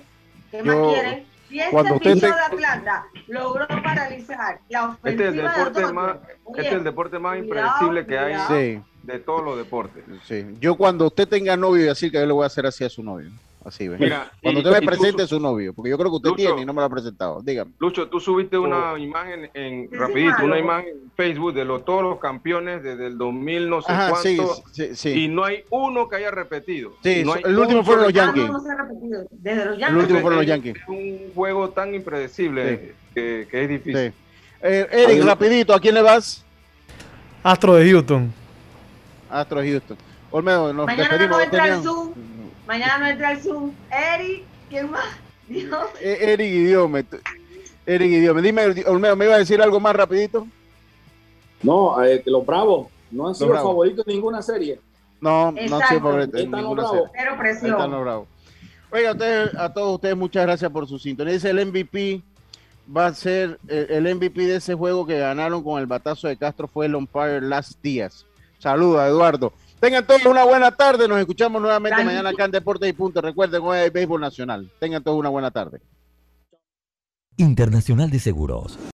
¿qué 0.49 0.63
más 0.63 0.75
quieren? 0.75 1.25
Si 1.47 1.59
este 1.59 1.99
piso 1.99 2.27
de 2.27 2.31
Atlanta 2.31 3.05
logró 3.27 3.67
paralizar 3.67 4.59
la 4.69 4.89
ofensiva 4.89 5.09
este 5.09 5.23
es 5.23 5.29
el 5.29 5.41
deporte 5.41 5.93
más, 5.93 6.17
este 6.55 6.67
es 6.67 6.73
el 6.73 6.83
deporte 6.83 7.19
más 7.19 7.37
impredecible 7.39 8.05
que 8.05 8.19
hay 8.19 8.83
de 9.03 9.19
todos 9.19 9.43
los 9.43 9.57
deportes. 9.57 10.03
Sí. 10.25 10.45
Yo 10.59 10.75
cuando 10.75 11.07
usted 11.07 11.27
tenga 11.27 11.57
novio 11.57 11.85
y 11.85 11.89
así 11.89 12.11
que 12.11 12.19
yo 12.19 12.25
le 12.25 12.33
voy 12.33 12.43
a 12.43 12.47
hacer 12.47 12.65
así 12.65 12.83
a 12.83 12.89
su 12.89 13.01
novio. 13.01 13.31
Así 13.69 13.87
ve. 13.87 13.97
Mira, 13.99 14.31
Cuando 14.41 14.61
usted 14.61 14.71
me 14.71 14.81
presente 14.81 15.27
su 15.27 15.39
novio, 15.39 15.73
porque 15.73 15.91
yo 15.91 15.97
creo 15.99 16.09
que 16.09 16.15
usted 16.15 16.31
tiene 16.31 16.63
y 16.63 16.65
no 16.65 16.73
me 16.73 16.81
lo 16.81 16.87
ha 16.87 16.89
presentado. 16.89 17.39
Dígame. 17.43 17.71
Lucho, 17.77 18.09
tú 18.09 18.19
subiste 18.19 18.57
una 18.57 18.93
oh. 18.93 18.97
imagen 18.97 19.47
en 19.53 19.91
rapidito, 19.91 20.43
una 20.43 20.57
imagen 20.57 20.87
en 20.89 21.11
Facebook 21.15 21.53
de 21.53 21.65
los, 21.65 21.85
todos 21.85 22.01
los 22.01 22.19
campeones 22.19 22.81
desde 22.81 23.05
el 23.05 23.17
2000 23.19 23.69
no 23.69 23.81
sé 23.83 23.93
cuánto. 23.93 24.63
y 25.07 25.27
no 25.27 25.43
hay 25.43 25.63
uno 25.69 26.09
que 26.09 26.15
haya 26.15 26.31
repetido. 26.31 26.93
Sí, 27.03 27.23
el 27.45 27.59
último 27.59 27.83
fueron 27.83 28.05
los 28.05 28.13
Yankees. 28.13 28.49
Desde 29.29 29.65
los 29.65 29.77
Yankees. 29.77 29.89
El 29.89 29.97
último 29.97 30.19
fueron 30.21 30.39
los 30.39 30.47
Yankees. 30.47 30.75
Es 30.75 30.87
un 30.87 31.31
juego 31.35 31.69
tan 31.69 31.93
impredecible 31.93 32.95
que, 33.13 33.47
que, 33.51 33.63
es 33.63 33.69
difícil. 33.69 34.13
Eh, 34.61 34.87
Eric, 34.91 35.23
rapidito, 35.23 35.75
¿a 35.75 35.79
quién 35.79 35.93
le 35.93 36.01
vas? 36.01 36.43
Astro 37.43 37.75
de 37.75 37.91
Houston. 37.91 38.33
Astro 39.29 39.61
de 39.61 39.69
Houston. 39.69 39.97
Olmedo, 40.31 40.73
nos 40.73 40.87
Mañana 40.87 41.37
despedimos. 41.37 41.85
No. 41.85 42.38
Mañana 42.69 42.99
no 42.99 43.07
entra 43.07 43.31
el 43.31 43.41
Zoom. 43.41 43.71
Eric, 43.89 44.43
¿quién 44.69 44.91
más? 44.91 45.07
Dios. 45.47 45.87
Eh, 45.99 46.17
Eric 46.21 46.51
Idiome. 46.51 47.03
Eric 47.83 48.11
Idiome. 48.11 48.43
Dime, 48.43 48.63
Olmedo, 48.85 49.15
¿me 49.15 49.25
iba 49.25 49.33
a 49.33 49.39
decir 49.39 49.59
algo 49.59 49.79
más 49.79 49.95
rapidito? 49.95 50.45
No, 51.63 52.03
eh, 52.03 52.21
que 52.21 52.29
los 52.29 52.45
Bravos 52.45 52.89
no 53.09 53.27
han 53.27 53.33
sido 53.33 53.55
favoritos 53.55 54.07
en 54.07 54.13
ninguna 54.13 54.43
serie. 54.43 54.79
No, 55.19 55.51
no 55.51 55.77
han 55.77 55.87
sido 55.87 55.99
favoritos 55.99 56.41
en 56.41 56.51
ninguna 56.51 56.87
serie. 56.89 57.05
Pero 57.11 57.37
presión. 57.39 57.71
Están 57.71 57.89
los 57.89 58.01
Bravos. 58.01 58.27
Oiga, 58.91 59.15
a 59.57 59.73
todos 59.73 59.95
ustedes, 59.95 60.15
muchas 60.15 60.45
gracias 60.45 60.69
por 60.71 60.87
su 60.87 60.99
sintonía. 60.99 61.33
Dice 61.33 61.49
el 61.49 61.65
MVP 61.65 62.21
va 62.95 63.07
a 63.07 63.13
ser 63.15 63.59
el 63.67 64.15
MVP 64.15 64.41
de 64.41 64.57
ese 64.57 64.75
juego 64.75 65.07
que 65.07 65.17
ganaron 65.17 65.63
con 65.63 65.79
el 65.79 65.87
batazo 65.87 66.27
de 66.27 66.37
Castro 66.37 66.67
fue 66.67 66.85
el 66.85 66.93
umpire 66.93 67.41
Last 67.41 67.81
Díaz. 67.81 68.27
Saluda, 68.59 69.07
Eduardo. 69.07 69.53
Tengan 69.79 70.05
todos 70.05 70.25
una 70.25 70.43
buena 70.43 70.71
tarde. 70.71 71.07
Nos 71.07 71.19
escuchamos 71.19 71.61
nuevamente 71.61 72.03
mañana 72.03 72.29
acá 72.29 72.45
en 72.45 72.51
Deportes 72.51 72.89
y 72.89 72.93
Punto. 72.93 73.21
Recuerden, 73.21 73.61
hoy 73.61 73.77
hay 73.77 73.89
béisbol 73.89 74.21
nacional. 74.21 74.69
Tengan 74.79 75.03
todos 75.03 75.17
una 75.17 75.29
buena 75.29 75.51
tarde. 75.51 75.81
Internacional 77.37 78.09
de 78.09 78.19
Seguros 78.19 78.79